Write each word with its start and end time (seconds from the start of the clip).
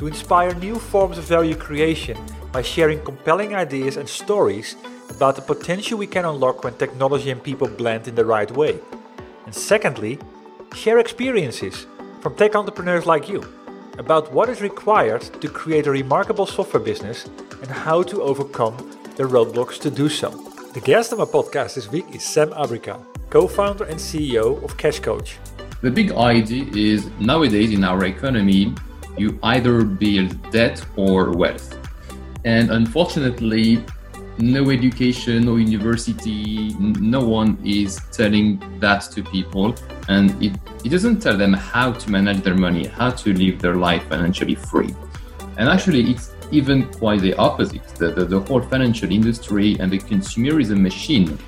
to 0.00 0.06
inspire 0.06 0.54
new 0.54 0.76
forms 0.76 1.18
of 1.18 1.24
value 1.24 1.54
creation 1.54 2.16
by 2.52 2.62
sharing 2.62 2.98
compelling 3.04 3.54
ideas 3.54 3.98
and 3.98 4.08
stories 4.08 4.74
about 5.10 5.36
the 5.36 5.42
potential 5.42 5.98
we 5.98 6.06
can 6.06 6.24
unlock 6.24 6.64
when 6.64 6.72
technology 6.78 7.30
and 7.30 7.42
people 7.42 7.68
blend 7.68 8.08
in 8.08 8.14
the 8.14 8.24
right 8.24 8.50
way. 8.52 8.80
And 9.44 9.54
secondly, 9.54 10.18
share 10.74 10.98
experiences 10.98 11.86
from 12.22 12.34
tech 12.34 12.56
entrepreneurs 12.56 13.04
like 13.04 13.28
you 13.28 13.44
about 13.98 14.32
what 14.32 14.48
is 14.48 14.62
required 14.62 15.20
to 15.42 15.48
create 15.50 15.86
a 15.86 15.90
remarkable 15.90 16.46
software 16.46 16.82
business 16.82 17.26
and 17.60 17.70
how 17.70 18.02
to 18.02 18.22
overcome 18.22 18.78
the 19.16 19.24
roadblocks 19.24 19.78
to 19.80 19.90
do 19.90 20.08
so. 20.08 20.30
The 20.72 20.80
guest 20.80 21.12
on 21.12 21.18
my 21.18 21.26
podcast 21.26 21.74
this 21.74 21.90
week 21.90 22.06
is 22.14 22.24
Sam 22.24 22.52
Abrika, 22.52 23.04
co 23.28 23.46
founder 23.46 23.84
and 23.84 24.00
CEO 24.00 24.64
of 24.64 24.78
Cash 24.78 25.00
Coach. 25.00 25.36
The 25.82 25.90
big 25.90 26.12
idea 26.12 26.64
is 26.74 27.10
nowadays 27.20 27.72
in 27.72 27.84
our 27.84 28.02
economy, 28.06 28.72
you 29.16 29.38
either 29.42 29.84
build 29.84 30.50
debt 30.50 30.84
or 30.96 31.30
wealth. 31.30 31.78
And 32.44 32.70
unfortunately, 32.70 33.84
no 34.38 34.70
education, 34.70 35.44
no 35.44 35.56
university, 35.56 36.74
no 36.78 37.20
one 37.20 37.58
is 37.64 38.00
telling 38.12 38.62
that 38.80 39.02
to 39.12 39.22
people. 39.22 39.74
And 40.08 40.30
it, 40.42 40.52
it 40.84 40.88
doesn't 40.88 41.20
tell 41.20 41.36
them 41.36 41.52
how 41.52 41.92
to 41.92 42.10
manage 42.10 42.42
their 42.42 42.54
money, 42.54 42.86
how 42.86 43.10
to 43.10 43.32
live 43.32 43.60
their 43.60 43.74
life 43.74 44.02
financially 44.08 44.54
free. 44.54 44.94
And 45.58 45.68
actually, 45.68 46.10
it's 46.10 46.32
even 46.50 46.88
quite 46.94 47.20
the 47.20 47.34
opposite. 47.34 47.86
The, 47.96 48.12
the, 48.12 48.24
the 48.24 48.40
whole 48.40 48.62
financial 48.62 49.10
industry 49.10 49.76
and 49.78 49.90
the 49.92 49.98
consumerism 49.98 50.80
machine 50.80 51.38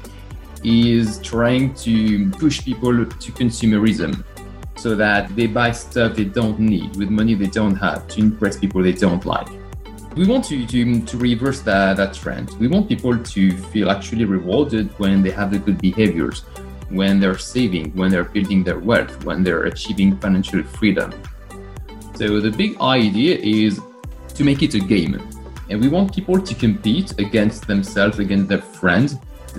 is 0.62 1.18
trying 1.22 1.74
to 1.74 2.30
push 2.30 2.62
people 2.62 2.92
to 3.04 3.32
consumerism 3.32 4.24
so 4.76 4.94
that 4.96 5.34
they 5.36 5.46
buy 5.46 5.70
stuff 5.70 6.16
they 6.16 6.24
don't 6.24 6.58
need 6.58 6.96
with 6.96 7.08
money 7.08 7.34
they 7.34 7.46
don't 7.46 7.76
have 7.76 8.06
to 8.08 8.20
impress 8.20 8.56
people 8.56 8.82
they 8.82 8.92
don't 8.92 9.24
like. 9.24 9.48
We 10.16 10.26
want 10.26 10.44
to, 10.46 10.66
to, 10.66 11.00
to 11.00 11.16
reverse 11.16 11.60
that, 11.60 11.96
that 11.96 12.12
trend. 12.14 12.50
We 12.58 12.68
want 12.68 12.88
people 12.88 13.16
to 13.16 13.50
feel 13.50 13.90
actually 13.90 14.26
rewarded 14.26 14.90
when 14.98 15.22
they 15.22 15.30
have 15.30 15.50
the 15.50 15.58
good 15.58 15.80
behaviors, 15.80 16.40
when 16.90 17.18
they're 17.18 17.38
saving, 17.38 17.92
when 17.92 18.10
they're 18.10 18.24
building 18.24 18.62
their 18.62 18.78
wealth, 18.78 19.24
when 19.24 19.42
they're 19.42 19.64
achieving 19.64 20.18
financial 20.18 20.62
freedom. 20.62 21.14
So 22.14 22.40
the 22.40 22.50
big 22.50 22.78
idea 22.80 23.38
is 23.38 23.80
to 24.34 24.44
make 24.44 24.62
it 24.62 24.74
a 24.74 24.80
game. 24.80 25.14
And 25.70 25.80
we 25.80 25.88
want 25.88 26.14
people 26.14 26.38
to 26.38 26.54
compete 26.54 27.18
against 27.18 27.66
themselves, 27.66 28.18
against 28.18 28.48
their 28.48 28.60
friends, 28.60 29.16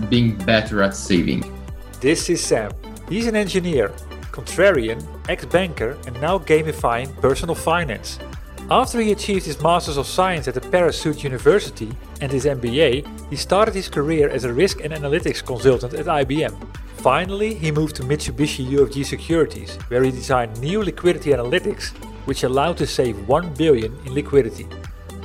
being 0.10 0.36
better 0.38 0.84
at 0.84 0.96
saving. 0.96 1.52
This 2.00 2.30
is 2.30 2.44
Sam. 2.44 2.72
He's 3.10 3.26
an 3.26 3.36
engineer 3.36 3.92
contrarian, 4.34 5.00
ex 5.30 5.46
banker, 5.46 5.98
and 6.06 6.20
now 6.20 6.38
gamifying 6.38 7.10
personal 7.22 7.56
finance. 7.56 8.20
After 8.70 9.00
he 9.00 9.12
achieved 9.12 9.46
his 9.46 9.62
Masters 9.62 9.98
of 9.98 10.08
Science 10.08 10.48
at 10.48 10.56
the 10.56 10.92
Sud 10.92 11.24
University 11.24 11.92
and 12.22 12.32
his 12.32 12.46
MBA, 12.46 13.30
he 13.30 13.36
started 13.36 13.76
his 13.76 13.88
career 13.88 14.30
as 14.30 14.46
a 14.46 14.54
risk 14.54 14.80
and 14.84 14.92
analytics 14.94 15.46
consultant 15.46 15.94
at 15.94 16.08
IBM. 16.08 16.56
Finally, 16.98 17.54
he 17.54 17.72
moved 17.72 17.96
to 17.98 18.04
Mitsubishi 18.04 18.66
UFJ 18.66 19.06
Securities, 19.06 19.76
where 19.90 20.04
he 20.04 20.12
designed 20.12 20.60
new 20.60 20.82
liquidity 20.82 21.32
analytics, 21.32 21.90
which 22.26 22.44
allowed 22.44 22.78
to 22.78 22.88
save 22.88 23.28
1 23.28 23.54
billion 23.56 23.96
in 24.06 24.14
liquidity. 24.14 24.66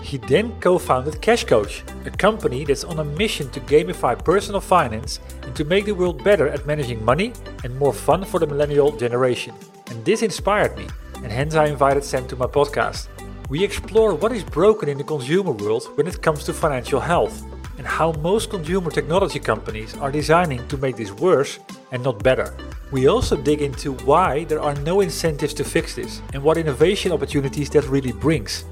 He 0.09 0.17
then 0.17 0.59
co 0.61 0.79
founded 0.79 1.21
Cash 1.21 1.45
Coach, 1.45 1.85
a 2.07 2.11
company 2.11 2.65
that's 2.65 2.83
on 2.83 2.99
a 2.99 3.05
mission 3.05 3.51
to 3.51 3.61
gamify 3.61 4.17
personal 4.25 4.63
finance 4.63 5.21
and 5.43 5.55
to 5.55 5.67
make 5.67 5.85
the 5.85 5.93
world 5.93 6.25
better 6.25 6.49
at 6.49 6.65
managing 6.65 7.05
money 7.05 7.35
and 7.63 7.79
more 7.79 7.93
fun 7.93 8.25
for 8.25 8.41
the 8.41 8.47
millennial 8.47 8.91
generation. 8.97 9.55
And 9.91 10.03
this 10.07 10.23
inspired 10.23 10.79
me, 10.79 10.87
and 11.17 11.31
hence 11.31 11.57
I 11.57 11.67
invited 11.67 12.05
Sam 12.05 12.27
to 12.29 12.37
my 12.37 12.47
podcast. 12.47 13.09
We 13.51 13.63
explore 13.63 14.15
what 14.15 14.33
is 14.33 14.45
broken 14.45 14.89
in 14.89 14.97
the 14.97 15.05
consumer 15.05 15.53
world 15.53 15.85
when 15.99 16.07
it 16.07 16.23
comes 16.23 16.43
to 16.45 16.55
financial 16.55 17.01
health, 17.01 17.45
and 17.77 17.87
how 17.87 18.13
most 18.13 18.49
consumer 18.49 18.91
technology 18.91 19.39
companies 19.39 19.95
are 19.99 20.11
designing 20.11 20.67
to 20.69 20.79
make 20.79 20.97
this 20.97 21.13
worse 21.13 21.59
and 21.93 22.03
not 22.03 22.25
better. 22.25 22.57
We 22.91 23.09
also 23.09 23.37
dig 23.37 23.61
into 23.61 23.93
why 24.09 24.45
there 24.45 24.63
are 24.63 24.75
no 24.77 25.03
incentives 25.03 25.53
to 25.53 25.65
fix 25.65 25.95
this 25.95 26.23
and 26.33 26.43
what 26.43 26.57
innovation 26.57 27.13
opportunities 27.13 27.69
that 27.71 27.85
really 27.85 28.13
brings. 28.13 28.65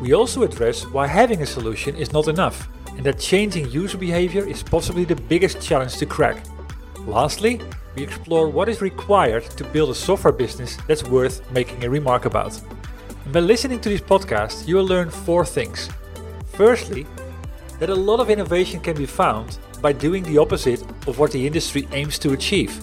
We 0.00 0.14
also 0.14 0.44
address 0.44 0.86
why 0.86 1.08
having 1.08 1.42
a 1.42 1.46
solution 1.46 1.96
is 1.96 2.12
not 2.12 2.28
enough, 2.28 2.68
and 2.96 3.04
that 3.04 3.18
changing 3.18 3.68
user 3.70 3.98
behavior 3.98 4.46
is 4.46 4.62
possibly 4.62 5.04
the 5.04 5.16
biggest 5.16 5.60
challenge 5.60 5.96
to 5.96 6.06
crack. 6.06 6.46
Lastly, 7.04 7.60
we 7.96 8.04
explore 8.04 8.48
what 8.48 8.68
is 8.68 8.80
required 8.80 9.44
to 9.56 9.64
build 9.64 9.90
a 9.90 9.94
software 9.94 10.32
business 10.32 10.76
that's 10.86 11.02
worth 11.02 11.50
making 11.50 11.84
a 11.84 11.90
remark 11.90 12.26
about. 12.26 12.60
And 13.24 13.32
by 13.32 13.40
listening 13.40 13.80
to 13.80 13.88
this 13.88 14.00
podcast, 14.00 14.68
you 14.68 14.76
will 14.76 14.86
learn 14.86 15.10
four 15.10 15.44
things. 15.44 15.88
Firstly, 16.52 17.04
that 17.80 17.90
a 17.90 17.94
lot 17.94 18.20
of 18.20 18.30
innovation 18.30 18.78
can 18.78 18.96
be 18.96 19.06
found 19.06 19.58
by 19.82 19.92
doing 19.92 20.22
the 20.22 20.38
opposite 20.38 20.82
of 21.08 21.18
what 21.18 21.32
the 21.32 21.44
industry 21.44 21.88
aims 21.90 22.20
to 22.20 22.34
achieve. 22.34 22.80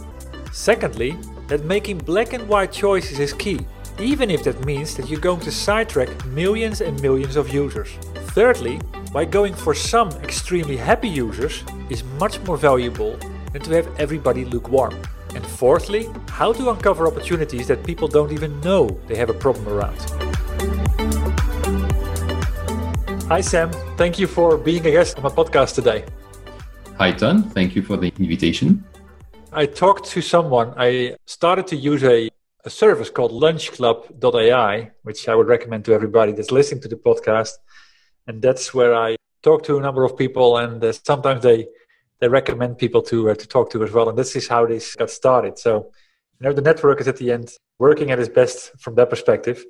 Secondly, 0.51 1.17
that 1.47 1.63
making 1.63 1.99
black 1.99 2.33
and 2.33 2.45
white 2.47 2.73
choices 2.73 3.19
is 3.19 3.31
key 3.31 3.65
even 3.99 4.29
if 4.29 4.43
that 4.43 4.65
means 4.65 4.95
that 4.95 5.09
you're 5.09 5.19
going 5.19 5.39
to 5.39 5.51
sidetrack 5.51 6.25
millions 6.25 6.81
and 6.81 7.01
millions 7.01 7.35
of 7.37 7.53
users. 7.53 7.89
Thirdly, 8.35 8.79
by 9.13 9.23
going 9.23 9.53
for 9.53 9.73
some 9.73 10.09
extremely 10.23 10.75
happy 10.75 11.07
users 11.07 11.63
is 11.89 12.03
much 12.19 12.39
more 12.41 12.57
valuable 12.57 13.17
than 13.53 13.61
to 13.61 13.71
have 13.71 13.87
everybody 13.97 14.43
lukewarm. 14.43 14.93
And 15.33 15.45
fourthly, 15.45 16.09
how 16.29 16.51
to 16.53 16.69
uncover 16.69 17.07
opportunities 17.07 17.67
that 17.67 17.85
people 17.85 18.07
don't 18.07 18.33
even 18.33 18.59
know 18.61 18.89
they 19.07 19.15
have 19.15 19.29
a 19.29 19.33
problem 19.33 19.67
around. 19.69 19.97
Hi 23.29 23.41
Sam, 23.41 23.71
thank 23.97 24.19
you 24.19 24.27
for 24.27 24.57
being 24.57 24.85
a 24.85 24.91
guest 24.91 25.17
on 25.17 25.23
my 25.23 25.29
podcast 25.29 25.75
today. 25.75 26.05
Hi 26.97 27.11
Ton, 27.11 27.43
thank 27.43 27.75
you 27.75 27.81
for 27.81 27.97
the 27.97 28.11
invitation. 28.19 28.83
I 29.53 29.65
talked 29.65 30.05
to 30.11 30.21
someone, 30.21 30.73
I 30.75 31.15
started 31.25 31.65
to 31.67 31.75
use 31.77 32.03
a 32.03 32.29
a 32.65 32.69
service 32.69 33.11
called 33.11 33.31
lunchclub.ai, 33.31 34.91
which 35.03 35.29
I 35.29 35.35
would 35.35 35.47
recommend 35.47 35.85
to 35.85 35.93
everybody 35.93 36.31
that's 36.31 36.51
listening 36.51 36.81
to 36.81 36.87
the 36.87 36.95
podcast. 36.95 37.53
And 38.27 38.41
that's 38.41 38.73
where 38.73 38.95
I 38.95 39.15
talk 39.43 39.63
to 39.65 39.77
a 39.77 39.81
number 39.81 40.03
of 40.03 40.17
people, 40.17 40.57
and 40.57 40.83
uh, 40.83 40.91
sometimes 40.91 41.43
they 41.43 41.67
they 42.19 42.27
recommend 42.27 42.77
people 42.77 43.01
to 43.03 43.29
uh, 43.29 43.35
to 43.35 43.47
talk 43.47 43.69
to 43.71 43.83
as 43.83 43.91
well. 43.91 44.09
And 44.09 44.17
this 44.17 44.35
is 44.35 44.47
how 44.47 44.65
this 44.65 44.95
got 44.95 45.11
started. 45.11 45.59
So, 45.59 45.91
you 46.39 46.43
know, 46.47 46.53
the 46.53 46.61
network 46.61 46.99
is 47.01 47.07
at 47.07 47.17
the 47.17 47.31
end 47.31 47.53
working 47.77 48.09
at 48.11 48.19
its 48.19 48.29
best 48.29 48.71
from 48.79 48.95
that 48.95 49.09
perspective. 49.09 49.63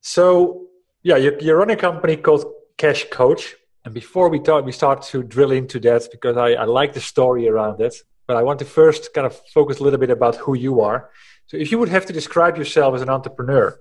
So, 0.00 0.66
yeah, 1.02 1.16
you, 1.16 1.36
you 1.40 1.54
run 1.54 1.70
a 1.70 1.76
company 1.76 2.16
called 2.16 2.44
Cash 2.76 3.06
Coach. 3.10 3.54
And 3.84 3.94
before 3.94 4.28
we 4.28 4.40
talk, 4.40 4.64
we 4.64 4.72
start 4.72 5.02
to 5.12 5.22
drill 5.22 5.52
into 5.52 5.78
that 5.80 6.08
because 6.10 6.36
I, 6.36 6.48
I 6.54 6.64
like 6.64 6.92
the 6.92 7.00
story 7.00 7.48
around 7.48 7.80
it. 7.80 7.94
But 8.26 8.36
I 8.36 8.42
want 8.42 8.58
to 8.58 8.64
first 8.64 9.14
kind 9.14 9.26
of 9.26 9.40
focus 9.54 9.78
a 9.78 9.84
little 9.84 10.00
bit 10.00 10.10
about 10.10 10.34
who 10.36 10.54
you 10.54 10.80
are. 10.80 11.10
So, 11.48 11.56
if 11.56 11.70
you 11.70 11.78
would 11.78 11.88
have 11.88 12.06
to 12.06 12.12
describe 12.12 12.56
yourself 12.56 12.94
as 12.96 13.02
an 13.02 13.08
entrepreneur, 13.08 13.78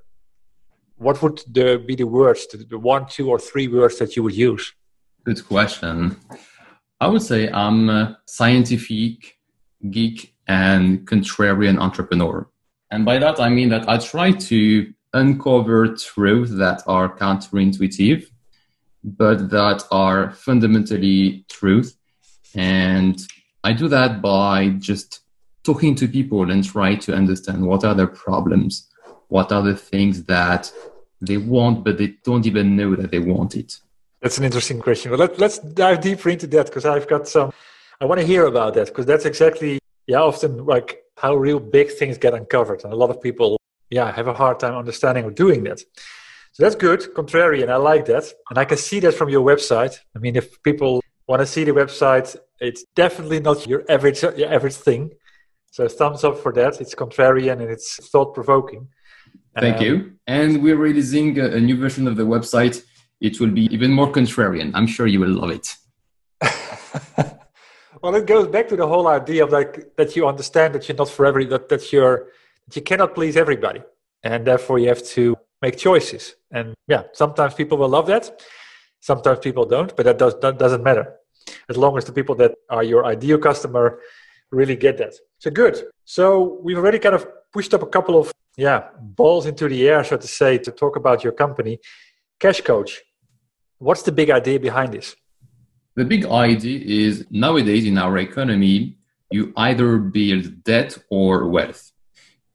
what 0.98 1.22
would 1.22 1.42
the, 1.52 1.84
be 1.86 1.96
the 1.96 2.08
words, 2.08 2.48
the, 2.48 2.58
the 2.58 2.78
one, 2.78 3.08
two, 3.08 3.30
or 3.30 3.40
three 3.40 3.68
words 3.68 3.98
that 3.98 4.16
you 4.16 4.24
would 4.24 4.36
use? 4.36 4.74
Good 5.24 5.46
question. 5.48 6.18
I 7.02 7.08
would 7.08 7.22
say 7.22 7.50
I'm 7.50 7.90
a 7.90 8.20
scientific 8.26 9.38
geek 9.90 10.36
and 10.48 11.08
contrarian 11.08 11.80
entrepreneur. 11.80 12.48
And 12.92 13.04
by 13.04 13.18
that, 13.20 13.40
I 13.40 13.50
mean 13.50 13.70
that 13.70 13.90
I 13.90 13.98
try 13.98 14.32
to 14.32 14.94
uncover 15.14 15.96
truths 15.96 16.52
that 16.52 16.84
are 16.86 17.18
counterintuitive, 17.18 18.26
but 19.04 19.50
that 19.50 19.84
are 19.92 20.32
fundamentally 20.32 21.46
truth. 21.50 21.98
And 22.54 23.20
I 23.64 23.74
do 23.74 23.88
that 23.88 24.22
by 24.22 24.70
just 24.78 25.22
talking 25.66 25.96
to 25.96 26.08
people 26.08 26.50
and 26.52 26.64
try 26.64 26.96
to 26.96 27.14
understand 27.14 27.66
what 27.66 27.84
are 27.84 27.96
their 27.96 28.08
problems, 28.08 28.88
what 29.28 29.52
are 29.52 29.64
the 29.64 29.76
things 29.76 30.24
that 30.26 30.72
they 31.22 31.38
want, 31.38 31.84
but 31.84 31.98
they 31.98 32.16
don't 32.24 32.46
even 32.46 32.76
know 32.76 32.96
that 32.96 33.12
they 33.12 33.20
want 33.20 33.56
it. 33.56 33.80
That's 34.22 34.38
an 34.38 34.44
interesting 34.44 34.80
question. 34.80 35.12
But 35.12 35.20
let, 35.20 35.40
let's 35.40 35.60
dive 35.60 36.02
deeper 36.02 36.30
into 36.30 36.48
that 36.48 36.68
because 36.68 36.86
I've 36.86 37.08
got 37.08 37.28
some. 37.28 37.52
I 38.02 38.06
want 38.06 38.20
to 38.22 38.28
hear 38.28 38.46
about 38.46 38.74
that 38.74 38.88
because 38.88 39.06
that's 39.06 39.26
exactly 39.26 39.80
yeah 40.08 40.22
often 40.22 40.66
like 40.66 41.04
how 41.18 41.36
real 41.36 41.60
big 41.60 41.92
things 41.92 42.18
get 42.18 42.34
uncovered, 42.34 42.84
and 42.84 42.92
a 42.92 42.96
lot 42.96 43.10
of 43.10 43.22
people 43.22 43.58
yeah 43.90 44.12
have 44.12 44.28
a 44.28 44.34
hard 44.34 44.60
time 44.60 44.76
understanding 44.76 45.26
or 45.26 45.32
doing 45.32 45.64
that. 45.66 45.80
So 46.54 46.64
that's 46.64 46.76
good, 46.76 47.02
contrarian. 47.14 47.70
I 47.70 47.76
like 47.76 48.06
that, 48.06 48.26
and 48.50 48.58
I 48.58 48.66
can 48.66 48.78
see 48.78 49.00
that 49.02 49.14
from 49.14 49.30
your 49.30 49.46
website. 49.46 50.00
I 50.16 50.20
mean, 50.20 50.36
if 50.36 50.62
people 50.64 51.04
want 51.28 51.42
to 51.42 51.46
see 51.46 51.64
the 51.64 51.72
website, 51.72 52.36
it's 52.60 52.84
definitely 52.96 53.40
not 53.40 53.68
your 53.68 53.84
average 53.90 54.24
your 54.24 54.52
average 54.52 54.76
thing. 54.76 55.12
So 55.76 55.90
thumbs 55.90 56.24
up 56.24 56.38
for 56.38 56.54
that. 56.54 56.80
It's 56.80 56.96
contrarian 56.96 57.60
and 57.62 57.70
it's 57.70 58.08
thought 58.08 58.34
provoking. 58.34 58.88
Thank 59.60 59.80
um, 59.80 59.84
you. 59.84 60.14
And 60.26 60.64
we're 60.64 60.78
releasing 60.78 61.38
a, 61.38 61.48
a 61.48 61.60
new 61.60 61.76
version 61.76 62.08
of 62.08 62.16
the 62.16 62.24
website 62.24 62.82
it 63.20 63.42
will 63.42 63.50
be 63.50 63.66
even 63.76 63.92
more 63.92 64.10
contrarian. 64.10 64.72
I'm 64.74 64.88
sure 64.88 65.06
you 65.06 65.20
will 65.20 65.36
love 65.42 65.52
it. 65.52 65.68
well, 68.02 68.16
it 68.16 68.26
goes 68.26 68.48
back 68.48 68.70
to 68.70 68.78
the 68.78 68.88
whole 68.88 69.08
idea 69.10 69.44
of 69.44 69.52
like 69.52 69.98
that 69.98 70.16
you 70.16 70.26
understand 70.26 70.76
that 70.76 70.88
you're 70.88 70.96
not 70.96 71.10
for 71.10 71.26
every 71.26 71.46
that 71.48 71.68
that 71.68 71.92
you're 71.92 72.28
that 72.68 72.76
you 72.78 72.82
cannot 72.82 73.14
please 73.14 73.36
everybody, 73.36 73.82
and 74.24 74.48
therefore 74.48 74.80
you 74.80 74.88
have 74.88 75.04
to 75.16 75.36
make 75.62 75.76
choices. 75.78 76.36
And 76.52 76.74
yeah, 76.88 77.04
sometimes 77.12 77.54
people 77.54 77.78
will 77.78 77.90
love 77.90 78.08
that, 78.08 78.42
sometimes 79.02 79.40
people 79.40 79.66
don't, 79.66 79.94
but 79.96 80.06
that 80.06 80.18
does 80.18 80.40
that 80.40 80.58
doesn't 80.58 80.84
matter 80.84 81.16
as 81.70 81.78
long 81.78 81.98
as 81.98 82.06
the 82.06 82.14
people 82.14 82.36
that 82.36 82.54
are 82.70 82.84
your 82.84 83.06
ideal 83.06 83.38
customer 83.38 84.00
really 84.56 84.76
get 84.76 84.98
that. 84.98 85.14
So 85.40 85.52
good. 85.52 85.76
So 86.06 86.60
we've 86.64 86.78
already 86.78 87.00
kind 87.00 87.16
of 87.16 87.28
pushed 87.52 87.74
up 87.74 87.84
a 87.84 87.88
couple 87.88 88.16
of 88.20 88.32
yeah 88.58 88.90
balls 89.00 89.46
into 89.46 89.68
the 89.68 89.88
air, 89.88 90.04
so 90.04 90.18
to 90.18 90.28
say, 90.28 90.58
to 90.60 90.72
talk 90.72 90.96
about 90.96 91.24
your 91.24 91.34
company. 91.34 91.80
Cash 92.40 92.62
Coach, 92.62 93.02
what's 93.78 94.04
the 94.04 94.12
big 94.12 94.30
idea 94.30 94.60
behind 94.60 94.94
this? 94.94 95.16
The 95.96 96.06
big 96.06 96.26
idea 96.26 96.80
is 97.08 97.26
nowadays 97.30 97.86
in 97.86 97.98
our 97.98 98.18
economy, 98.18 98.98
you 99.32 99.54
either 99.56 99.98
build 99.98 100.64
debt 100.64 100.98
or 101.10 101.48
wealth. 101.48 101.92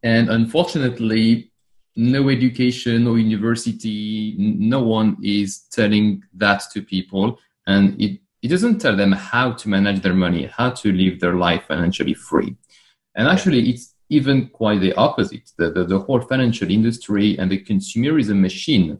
And 0.03 0.29
unfortunately, 0.29 1.51
no 1.97 2.29
education, 2.29 3.05
no 3.05 3.15
university, 3.15 4.35
no 4.39 4.83
one 4.83 5.17
is 5.23 5.61
telling 5.73 6.23
that 6.35 6.63
to 6.73 6.83
people. 6.83 7.39
And 7.67 8.01
it, 8.01 8.21
it 8.43 8.49
doesn't 8.49 8.79
tell 8.79 8.97
them 8.97 9.13
how 9.13 9.53
to 9.53 9.69
manage 9.69 10.03
their 10.03 10.15
money, 10.15 10.47
how 10.47 10.71
to 10.71 10.93
live 10.93 11.21
their 11.21 11.35
life 11.35 11.65
financially 11.69 12.15
free. 12.15 12.57
And 13.15 13.29
actually, 13.29 13.71
it's 13.71 13.95
even 14.09 14.49
quite 14.49 14.81
the 14.81 14.95
opposite. 14.95 15.51
The, 15.57 15.71
the, 15.71 15.85
the 15.85 15.99
whole 15.99 16.21
financial 16.21 16.71
industry 16.71 17.39
and 17.39 17.51
the 17.51 17.63
consumerism 17.63 18.41
machine 18.41 18.99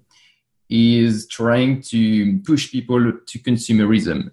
is 0.69 1.27
trying 1.27 1.83
to 1.83 2.39
push 2.41 2.71
people 2.71 3.13
to 3.27 3.39
consumerism 3.41 4.31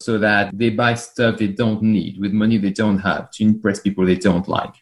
so 0.00 0.18
that 0.18 0.50
they 0.52 0.70
buy 0.70 0.94
stuff 0.94 1.38
they 1.38 1.46
don't 1.48 1.82
need 1.82 2.20
with 2.20 2.32
money 2.32 2.58
they 2.58 2.70
don't 2.70 2.98
have 2.98 3.30
to 3.30 3.44
impress 3.44 3.80
people 3.80 4.04
they 4.04 4.16
don't 4.16 4.48
like. 4.48 4.74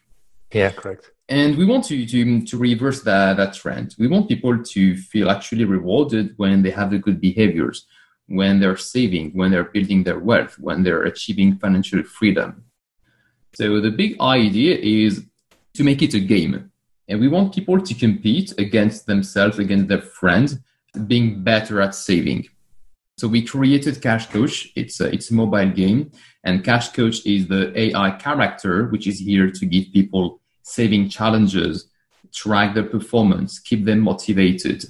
Yeah, 0.51 0.71
correct. 0.71 1.11
And 1.29 1.57
we 1.57 1.65
want 1.65 1.85
to, 1.85 2.05
to, 2.05 2.45
to 2.45 2.57
reverse 2.57 3.01
that, 3.01 3.37
that 3.37 3.53
trend. 3.53 3.95
We 3.97 4.07
want 4.07 4.27
people 4.27 4.63
to 4.63 4.97
feel 4.97 5.29
actually 5.29 5.65
rewarded 5.65 6.33
when 6.37 6.61
they 6.61 6.69
have 6.71 6.91
the 6.91 6.99
good 6.99 7.19
behaviors, 7.19 7.87
when 8.27 8.59
they're 8.59 8.77
saving, 8.77 9.31
when 9.31 9.51
they're 9.51 9.65
building 9.65 10.03
their 10.03 10.19
wealth, 10.19 10.57
when 10.59 10.83
they're 10.83 11.03
achieving 11.03 11.57
financial 11.57 12.03
freedom. 12.03 12.65
So 13.53 13.79
the 13.79 13.91
big 13.91 14.19
idea 14.19 14.77
is 14.77 15.25
to 15.75 15.83
make 15.83 16.01
it 16.01 16.13
a 16.13 16.19
game. 16.19 16.71
And 17.07 17.19
we 17.19 17.27
want 17.27 17.53
people 17.53 17.79
to 17.79 17.93
compete 17.93 18.53
against 18.57 19.05
themselves, 19.05 19.59
against 19.59 19.87
their 19.87 20.01
friends, 20.01 20.57
being 21.07 21.43
better 21.43 21.81
at 21.81 21.93
saving. 21.93 22.47
So 23.17 23.27
we 23.27 23.43
created 23.43 24.01
Cash 24.01 24.27
Coach. 24.27 24.71
It's 24.75 24.99
a, 24.99 25.05
it's 25.05 25.31
a 25.31 25.33
mobile 25.33 25.69
game, 25.69 26.11
and 26.43 26.63
Cash 26.63 26.89
Coach 26.89 27.25
is 27.25 27.47
the 27.47 27.77
AI 27.79 28.11
character 28.11 28.87
which 28.87 29.07
is 29.07 29.19
here 29.19 29.49
to 29.51 29.65
give 29.65 29.93
people 29.93 30.41
saving 30.63 31.09
challenges, 31.09 31.89
track 32.33 32.73
their 32.73 32.83
performance, 32.83 33.59
keep 33.59 33.85
them 33.85 33.99
motivated, 34.01 34.83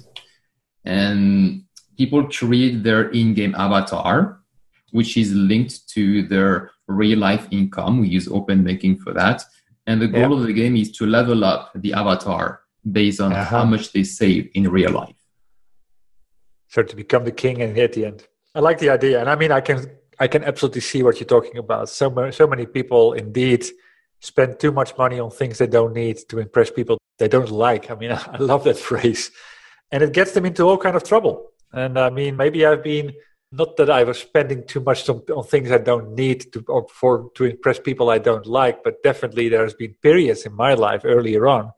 and 0.84 1.65
people 1.96 2.28
create 2.28 2.82
their 2.82 3.10
in-game 3.10 3.54
avatar, 3.54 4.40
which 4.92 5.16
is 5.16 5.32
linked 5.34 5.88
to 5.90 6.22
their 6.22 6.70
real 6.86 7.18
life 7.18 7.46
income. 7.50 8.00
We 8.00 8.08
use 8.08 8.28
open 8.28 8.64
banking 8.64 8.96
for 8.96 9.12
that, 9.14 9.42
and 9.86 10.00
the 10.00 10.08
goal 10.08 10.38
of 10.38 10.46
the 10.46 10.52
game 10.52 10.76
is 10.76 10.90
to 10.92 11.06
level 11.06 11.44
up 11.44 11.70
the 11.74 11.92
avatar 11.92 12.60
based 12.90 13.20
on 13.20 13.32
uh-huh. 13.32 13.44
how 13.44 13.64
much 13.64 13.92
they 13.92 14.04
save 14.04 14.50
in 14.54 14.68
real 14.70 14.92
life. 14.92 15.14
So 16.68 16.82
to 16.82 16.96
become 16.96 17.24
the 17.24 17.32
king 17.32 17.62
and 17.62 17.76
at 17.78 17.92
the 17.92 18.06
end. 18.06 18.26
I 18.54 18.60
like 18.60 18.78
the 18.78 18.90
idea 18.90 19.20
and 19.20 19.28
i 19.28 19.36
mean 19.36 19.52
i 19.52 19.60
can 19.60 19.86
i 20.18 20.26
can 20.26 20.42
absolutely 20.42 20.80
see 20.80 21.02
what 21.02 21.20
you're 21.20 21.26
talking 21.26 21.58
about. 21.58 21.88
So, 21.88 22.30
so 22.30 22.46
many 22.46 22.66
people 22.66 23.12
indeed 23.12 23.66
spend 24.20 24.58
too 24.58 24.72
much 24.72 24.96
money 24.96 25.20
on 25.20 25.30
things 25.30 25.58
they 25.58 25.66
don't 25.66 25.92
need 25.92 26.18
to 26.28 26.38
impress 26.38 26.70
people 26.70 26.98
they 27.18 27.28
don't 27.28 27.50
like. 27.50 27.90
I 27.90 27.94
mean 27.94 28.12
i 28.34 28.36
love 28.38 28.64
that 28.64 28.78
phrase. 28.88 29.30
And 29.92 30.02
it 30.02 30.12
gets 30.12 30.32
them 30.32 30.46
into 30.46 30.64
all 30.64 30.78
kind 30.78 30.96
of 30.96 31.04
trouble 31.04 31.50
and 31.72 31.98
i 31.98 32.10
mean 32.10 32.36
maybe 32.36 32.64
i've 32.64 32.82
been 32.82 33.12
not 33.52 33.76
that 33.76 33.90
i 33.90 34.02
was 34.02 34.18
spending 34.18 34.66
too 34.66 34.80
much 34.80 35.08
on, 35.08 35.22
on 35.34 35.44
things 35.44 35.70
i 35.70 35.78
don't 35.78 36.14
need 36.14 36.52
to 36.52 36.64
or 36.68 36.86
for 36.88 37.30
to 37.34 37.44
impress 37.44 37.78
people 37.78 38.10
i 38.10 38.18
don't 38.18 38.46
like 38.46 38.82
but 38.82 39.02
definitely 39.02 39.48
there's 39.48 39.74
been 39.74 39.94
periods 40.02 40.46
in 40.46 40.52
my 40.54 40.74
life 40.74 41.02
earlier 41.04 41.46
on 41.46 41.70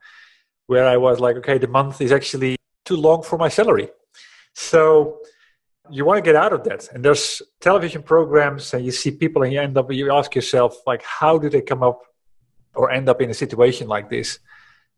where 0.67 0.87
i 0.87 0.97
was 0.97 1.21
like 1.21 1.37
okay 1.37 1.59
the 1.59 1.69
month 1.69 2.01
is 2.01 2.13
actually 2.13 2.57
too 2.85 2.97
long 2.97 3.23
for 3.23 3.39
my 3.39 3.49
salary 3.49 3.89
so 4.55 5.21
you 5.91 6.05
want 6.05 6.19
to 6.19 6.23
get 6.23 6.37
out 6.37 6.53
of 6.53 6.65
that. 6.65 6.89
And 6.93 7.05
there's 7.05 7.43
television 7.61 8.03
programs, 8.03 8.75
and 8.75 8.85
you 8.85 8.93
see 8.93 9.11
people, 9.11 9.43
and 9.43 9.53
you 9.53 9.61
end 9.61 9.77
up, 9.77 9.93
you 9.93 10.13
ask 10.13 10.35
yourself, 10.35 10.77
like, 10.87 11.03
how 11.03 11.39
do 11.39 11.49
they 11.49 11.63
come 11.63 11.83
up 11.83 12.03
or 12.75 12.91
end 12.91 13.09
up 13.09 13.21
in 13.21 13.31
a 13.31 13.35
situation 13.35 13.89
like 13.89 14.11
this? 14.11 14.39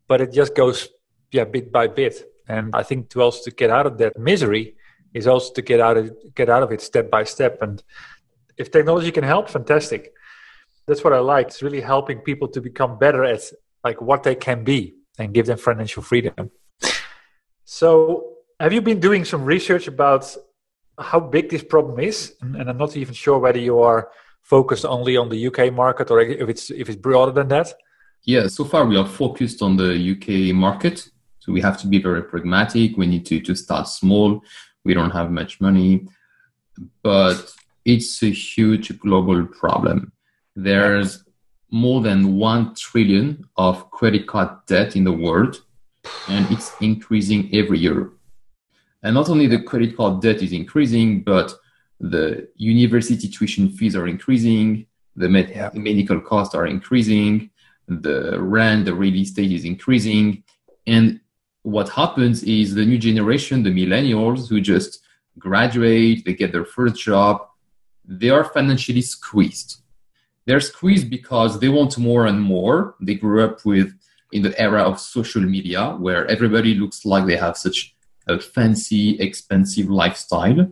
But 0.09 0.21
it 0.21 0.33
just 0.33 0.55
goes, 0.55 0.89
yeah, 1.31 1.45
bit 1.45 1.71
by 1.71 1.87
bit. 1.87 2.25
And 2.49 2.75
I 2.75 2.83
think 2.83 3.11
to 3.11 3.23
also 3.23 3.45
to 3.45 3.55
get 3.55 3.71
out 3.71 3.87
of 3.87 3.99
that 3.99 4.19
misery 4.19 4.77
is 5.15 5.27
also 5.27 5.53
to 5.55 5.63
get 5.63 5.81
out 5.81 5.97
of 5.97 6.13
get 6.35 6.49
out 6.49 6.63
of 6.63 6.73
it 6.73 6.81
step 6.81 7.11
by 7.11 7.25
step. 7.25 7.63
And 7.63 7.83
if 8.57 8.71
technology 8.71 9.11
can 9.11 9.25
help, 9.25 9.49
fantastic. 9.49 10.13
That's 10.87 11.05
what 11.05 11.13
I 11.13 11.19
like. 11.19 11.49
It's 11.49 11.63
really 11.63 11.81
helping 11.81 12.19
people 12.21 12.49
to 12.49 12.61
become 12.61 12.99
better 12.99 13.25
at 13.25 13.43
like 13.85 14.01
what 14.01 14.23
they 14.23 14.35
can 14.35 14.65
be 14.65 14.95
and 15.19 15.35
give 15.35 15.47
them 15.47 15.59
financial 15.59 16.03
freedom. 16.03 16.51
So 17.65 18.37
have 18.59 18.73
you 18.73 18.83
been 18.83 19.01
doing 19.01 19.25
some 19.25 19.45
research 19.45 19.87
about 19.87 20.37
how 20.99 21.21
big 21.21 21.49
this 21.51 21.63
problem 21.63 22.01
is? 22.01 22.35
And, 22.41 22.69
I'm 22.69 22.77
not 22.77 22.97
even 22.97 23.15
sure 23.15 23.39
whether 23.39 23.59
you 23.59 23.81
are 23.81 24.11
focused 24.43 24.85
only 24.85 25.17
on 25.17 25.29
the 25.29 25.47
UK 25.47 25.73
market 25.73 26.11
or 26.11 26.21
if 26.21 26.49
it's 26.49 26.71
if 26.71 26.89
it's 26.89 27.01
broader 27.01 27.33
than 27.33 27.49
that. 27.49 27.73
Yeah, 28.25 28.49
so 28.49 28.65
far 28.65 28.85
we 28.85 28.97
are 28.97 29.07
focused 29.07 29.63
on 29.63 29.77
the 29.77 29.93
UK 30.13 30.55
market. 30.55 31.09
So 31.39 31.53
we 31.53 31.61
have 31.63 31.79
to 31.81 31.87
be 31.87 32.03
very 32.03 32.23
pragmatic. 32.23 32.97
We 32.99 33.07
need 33.07 33.25
to, 33.27 33.41
to 33.41 33.55
start 33.55 33.89
small. 33.89 34.43
We 34.85 34.95
don't 34.95 35.11
have 35.11 35.31
much 35.31 35.61
money, 35.61 36.07
but 37.03 37.53
it's 37.85 38.23
a 38.23 38.31
huge 38.31 38.99
global 38.99 39.47
problem. 39.47 40.13
There's 40.57 41.25
more 41.71 42.01
than 42.01 42.37
1 42.37 42.75
trillion 42.75 43.45
of 43.57 43.91
credit 43.91 44.27
card 44.27 44.51
debt 44.67 44.97
in 44.97 45.05
the 45.05 45.13
world, 45.13 45.63
and 46.29 46.51
it's 46.51 46.73
increasing 46.81 47.51
every 47.53 47.79
year. 47.79 48.11
And 49.03 49.15
not 49.15 49.31
only 49.31 49.47
the 49.47 49.63
credit 49.63 49.97
card 49.97 50.21
debt 50.21 50.43
is 50.43 50.53
increasing, 50.53 51.23
but 51.23 51.55
the 52.01 52.49
university 52.57 53.29
tuition 53.29 53.69
fees 53.71 53.95
are 53.95 54.09
increasing, 54.09 54.87
the 55.17 55.29
med- 55.29 55.51
yeah. 55.51 55.71
medical 55.75 56.21
costs 56.21 56.55
are 56.55 56.67
increasing, 56.67 57.51
the 57.89 58.41
rent, 58.41 58.85
the 58.87 58.95
real 58.95 59.17
estate 59.17 59.53
is 59.53 59.65
increasing. 59.65 60.43
And 60.87 61.21
what 61.63 61.89
happens 61.91 62.43
is 62.43 62.75
the 62.75 62.85
new 62.85 62.99
generation, 62.99 63.63
the 63.63 63.71
millennials 63.71 64.49
who 64.49 64.61
just 64.61 65.01
graduate, 65.39 66.25
they 66.25 66.35
get 66.35 66.53
their 66.53 66.65
first 66.65 66.97
job, 66.97 67.47
they 68.05 68.31
are 68.31 68.45
financially 68.45 69.03
squeezed. 69.03 69.83
They're 70.47 70.61
squeezed 70.61 71.11
because 71.11 71.61
they 71.61 71.69
want 71.69 71.99
more 71.99 72.27
and 72.27 72.41
more. 72.41 72.95
They 73.01 73.15
grew 73.15 73.45
up 73.45 73.65
with 73.65 73.93
in 74.33 74.43
the 74.43 74.59
era 74.61 74.83
of 74.83 75.01
social 75.01 75.43
media 75.43 75.97
where 75.99 76.27
everybody 76.27 76.75
looks 76.75 77.05
like 77.05 77.27
they 77.27 77.37
have 77.37 77.57
such 77.57 77.95
a 78.27 78.39
fancy, 78.39 79.19
expensive 79.21 79.91
lifestyle. 79.91 80.71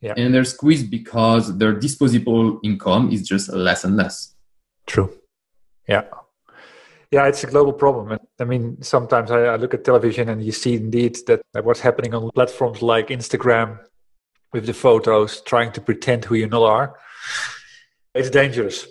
Yeah. 0.00 0.14
And 0.16 0.32
they're 0.32 0.44
squeezed 0.44 0.90
because 0.90 1.58
their 1.58 1.72
disposable 1.72 2.60
income 2.62 3.10
is 3.10 3.26
just 3.26 3.52
less 3.52 3.84
and 3.84 3.96
less. 3.96 4.34
True. 4.86 5.12
Yeah. 5.88 6.04
Yeah, 7.10 7.26
it's 7.26 7.42
a 7.42 7.46
global 7.46 7.72
problem. 7.72 8.18
I 8.38 8.44
mean, 8.44 8.82
sometimes 8.82 9.30
I, 9.30 9.44
I 9.44 9.56
look 9.56 9.72
at 9.72 9.84
television 9.84 10.28
and 10.28 10.42
you 10.42 10.52
see 10.52 10.74
indeed 10.74 11.16
that, 11.26 11.40
that 11.54 11.64
what's 11.64 11.80
happening 11.80 12.14
on 12.14 12.30
platforms 12.34 12.82
like 12.82 13.08
Instagram 13.08 13.78
with 14.52 14.66
the 14.66 14.74
photos, 14.74 15.40
trying 15.42 15.72
to 15.72 15.80
pretend 15.80 16.26
who 16.26 16.34
you 16.34 16.46
not 16.46 16.62
are. 16.62 16.98
It's 18.14 18.30
dangerous, 18.30 18.86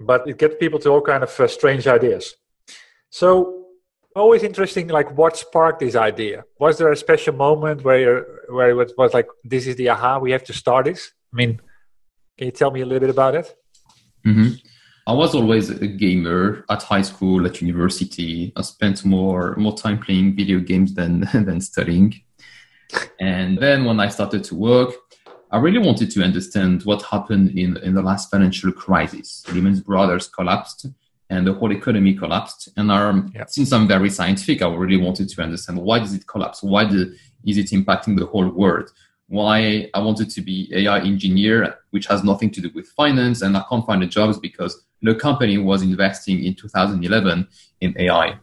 but 0.00 0.26
it 0.26 0.38
gets 0.38 0.56
people 0.58 0.78
to 0.80 0.90
all 0.90 1.02
kind 1.02 1.22
of 1.22 1.40
uh, 1.40 1.46
strange 1.46 1.86
ideas. 1.86 2.34
So, 3.10 3.66
always 4.14 4.42
interesting. 4.42 4.88
Like, 4.88 5.16
what 5.16 5.36
sparked 5.36 5.80
this 5.80 5.96
idea? 5.96 6.44
Was 6.58 6.78
there 6.78 6.92
a 6.92 6.96
special 6.96 7.34
moment 7.34 7.84
where 7.84 8.26
where 8.48 8.70
it 8.70 8.98
was 8.98 9.14
like, 9.14 9.28
"This 9.44 9.66
is 9.66 9.76
the 9.76 9.88
aha. 9.88 10.18
We 10.18 10.32
have 10.32 10.44
to 10.44 10.52
start 10.52 10.84
this." 10.84 11.12
I 11.32 11.36
mean, 11.36 11.60
can 12.36 12.46
you 12.46 12.52
tell 12.52 12.70
me 12.70 12.82
a 12.82 12.86
little 12.86 13.00
bit 13.00 13.10
about 13.10 13.34
it? 13.34 13.56
Mm-hmm. 14.26 14.54
I 15.08 15.12
was 15.12 15.34
always 15.34 15.70
a 15.70 15.86
gamer 15.86 16.66
at 16.68 16.82
high 16.82 17.00
school, 17.00 17.46
at 17.46 17.62
university. 17.62 18.52
I 18.56 18.60
spent 18.60 19.06
more 19.06 19.56
more 19.56 19.74
time 19.74 19.98
playing 19.98 20.36
video 20.36 20.60
games 20.60 20.92
than 20.92 21.20
than 21.32 21.62
studying. 21.62 22.12
And 23.18 23.56
then 23.56 23.86
when 23.86 24.00
I 24.00 24.08
started 24.08 24.44
to 24.44 24.54
work, 24.54 24.90
I 25.50 25.56
really 25.60 25.78
wanted 25.78 26.10
to 26.10 26.22
understand 26.22 26.82
what 26.82 27.00
happened 27.00 27.58
in 27.58 27.78
in 27.78 27.94
the 27.94 28.02
last 28.02 28.30
financial 28.30 28.70
crisis. 28.70 29.44
Lehman 29.50 29.80
Brothers 29.80 30.28
collapsed, 30.28 30.84
and 31.30 31.46
the 31.46 31.54
whole 31.54 31.72
economy 31.72 32.12
collapsed. 32.12 32.68
And 32.76 32.92
um, 32.92 33.32
yeah. 33.34 33.46
since 33.46 33.72
I'm 33.72 33.88
very 33.88 34.10
scientific, 34.10 34.60
I 34.60 34.68
really 34.68 35.02
wanted 35.02 35.30
to 35.30 35.42
understand 35.42 35.78
why 35.78 36.00
does 36.00 36.12
it 36.12 36.26
collapse? 36.26 36.62
Why 36.62 36.84
do, 36.84 37.14
is 37.46 37.56
it 37.56 37.70
impacting 37.70 38.18
the 38.18 38.26
whole 38.26 38.50
world? 38.50 38.90
Why 39.28 39.88
I 39.94 40.00
wanted 40.00 40.28
to 40.30 40.42
be 40.42 40.70
AI 40.74 41.00
engineer, 41.00 41.78
which 41.92 42.06
has 42.08 42.22
nothing 42.22 42.50
to 42.50 42.60
do 42.60 42.70
with 42.74 42.88
finance, 42.88 43.40
and 43.40 43.56
I 43.56 43.64
can't 43.70 43.86
find 43.86 44.02
the 44.02 44.06
jobs 44.06 44.38
because 44.38 44.84
the 45.02 45.14
company 45.14 45.58
was 45.58 45.82
investing 45.82 46.44
in 46.44 46.54
2011 46.54 47.48
in 47.80 47.94
AI. 47.98 48.38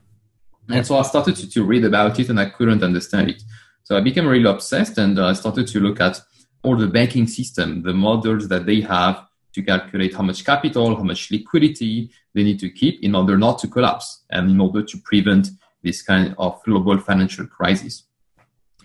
And 0.69 0.85
so 0.85 0.97
I 0.97 1.03
started 1.03 1.35
to, 1.37 1.49
to 1.49 1.63
read 1.63 1.85
about 1.85 2.19
it 2.19 2.29
and 2.29 2.39
I 2.39 2.49
couldn't 2.49 2.83
understand 2.83 3.29
it. 3.29 3.43
So 3.83 3.95
I 3.95 4.01
became 4.01 4.27
really 4.27 4.49
obsessed 4.49 4.97
and 4.97 5.19
I 5.19 5.33
started 5.33 5.67
to 5.67 5.79
look 5.79 6.01
at 6.01 6.19
all 6.63 6.75
the 6.75 6.87
banking 6.87 7.27
system, 7.27 7.83
the 7.83 7.93
models 7.93 8.47
that 8.47 8.65
they 8.65 8.81
have 8.81 9.27
to 9.53 9.61
calculate 9.61 10.15
how 10.15 10.23
much 10.23 10.43
capital, 10.43 10.95
how 10.95 11.03
much 11.03 11.31
liquidity 11.31 12.09
they 12.33 12.43
need 12.43 12.59
to 12.59 12.69
keep 12.69 13.01
in 13.03 13.15
order 13.15 13.37
not 13.37 13.59
to 13.59 13.67
collapse 13.67 14.23
and 14.31 14.49
in 14.49 14.59
order 14.59 14.81
to 14.81 14.97
prevent 15.05 15.49
this 15.83 16.01
kind 16.01 16.33
of 16.37 16.61
global 16.63 16.97
financial 16.97 17.45
crisis. 17.45 18.03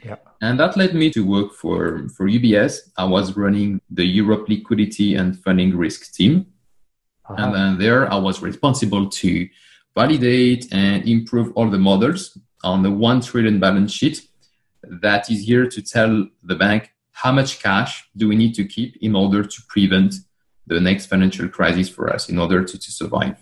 Yeah. 0.05 0.17
And 0.41 0.61
that 0.61 0.77
led 0.77 0.95
me 0.95 1.11
to 1.11 1.21
work 1.27 1.53
for, 1.53 2.09
for 2.17 2.27
UBS. 2.27 2.91
I 2.97 3.05
was 3.05 3.37
running 3.37 3.81
the 3.91 4.05
Europe 4.05 4.49
liquidity 4.49 5.15
and 5.15 5.39
funding 5.39 5.77
risk 5.77 6.13
team. 6.13 6.47
Uh-huh. 7.31 7.45
And 7.45 7.55
then 7.55 7.79
there 7.79 8.13
I 8.13 8.17
was 8.17 8.43
responsible 8.43 9.09
to 9.09 9.49
validate 9.95 10.73
and 10.73 11.07
improve 11.09 11.53
all 11.55 11.71
the 11.71 11.79
models 11.79 12.37
on 12.63 12.83
the 12.83 12.91
one 12.91 13.21
trillion 13.21 13.59
balance 13.61 13.93
sheet 13.93 14.27
that 14.83 15.31
is 15.31 15.41
here 15.47 15.67
to 15.67 15.83
tell 15.83 16.27
the 16.43 16.55
bank 16.55 16.93
how 17.13 17.33
much 17.33 17.63
cash 17.63 18.09
do 18.17 18.29
we 18.29 18.37
need 18.37 18.55
to 18.55 18.65
keep 18.65 18.97
in 19.01 19.15
order 19.15 19.43
to 19.45 19.63
prevent 19.69 20.15
the 20.67 20.81
next 20.81 21.07
financial 21.07 21.49
crisis 21.49 21.89
for 21.89 22.13
us 22.13 22.29
in 22.29 22.39
order 22.39 22.65
to, 22.65 22.79
to 22.79 22.91
survive. 22.91 23.37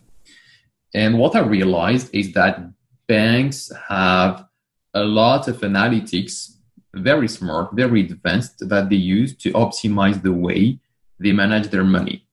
And 0.94 1.18
what 1.18 1.36
I 1.36 1.40
realized 1.40 2.14
is 2.14 2.32
that 2.32 2.60
banks 3.06 3.70
have 3.88 4.46
a 4.94 5.04
lot 5.04 5.46
of 5.48 5.60
analytics, 5.60 6.56
very 6.94 7.28
smart, 7.28 7.70
very 7.72 8.00
advanced, 8.00 8.68
that 8.68 8.88
they 8.88 8.96
use 8.96 9.36
to 9.36 9.52
optimize 9.52 10.22
the 10.22 10.32
way 10.32 10.80
they 11.20 11.32
manage 11.32 11.68
their 11.68 11.84
money. 11.84 12.26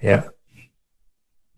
Yeah 0.00 0.28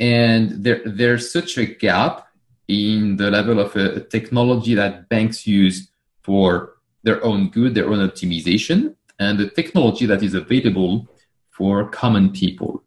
and 0.00 0.64
there 0.64 0.80
there's 0.87 1.30
such 1.30 1.59
a 1.59 1.66
gap 1.66 2.26
in 2.66 3.16
the 3.16 3.30
level 3.30 3.61
of 3.61 3.76
a, 3.76 4.00
technology 4.00 4.75
that 4.75 5.09
banks 5.09 5.47
use 5.47 5.90
for 6.23 6.75
their 7.02 7.23
own 7.25 7.50
good, 7.50 7.75
their 7.75 7.88
own 7.88 8.09
optimization, 8.09 8.95
and 9.19 9.38
the 9.38 9.50
technology 9.50 10.07
that 10.07 10.23
is 10.23 10.35
available 10.35 11.07
for 11.50 11.88
common 11.90 12.30
people. 12.30 12.83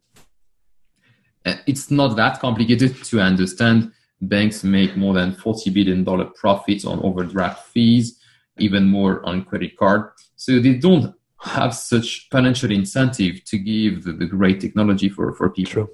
It's 1.67 1.91
not 1.91 2.15
that 2.15 2.39
complicated 2.39 3.03
to 3.03 3.19
understand. 3.19 3.91
Banks 4.21 4.63
make 4.63 4.95
more 4.95 5.13
than 5.13 5.33
$40 5.33 5.73
billion 5.73 6.05
profits 6.33 6.85
on 6.85 6.99
overdraft 7.03 7.67
fees, 7.67 8.17
even 8.57 8.85
more 8.87 9.23
on 9.25 9.43
credit 9.43 9.75
card. 9.75 10.11
So 10.37 10.59
they 10.59 10.75
don't 10.75 11.13
have 11.41 11.75
such 11.75 12.29
financial 12.31 12.71
incentive 12.71 13.43
to 13.43 13.57
give 13.57 14.05
the, 14.05 14.13
the 14.13 14.25
great 14.25 14.61
technology 14.61 15.09
for, 15.09 15.33
for 15.33 15.49
people. 15.49 15.73
True. 15.73 15.89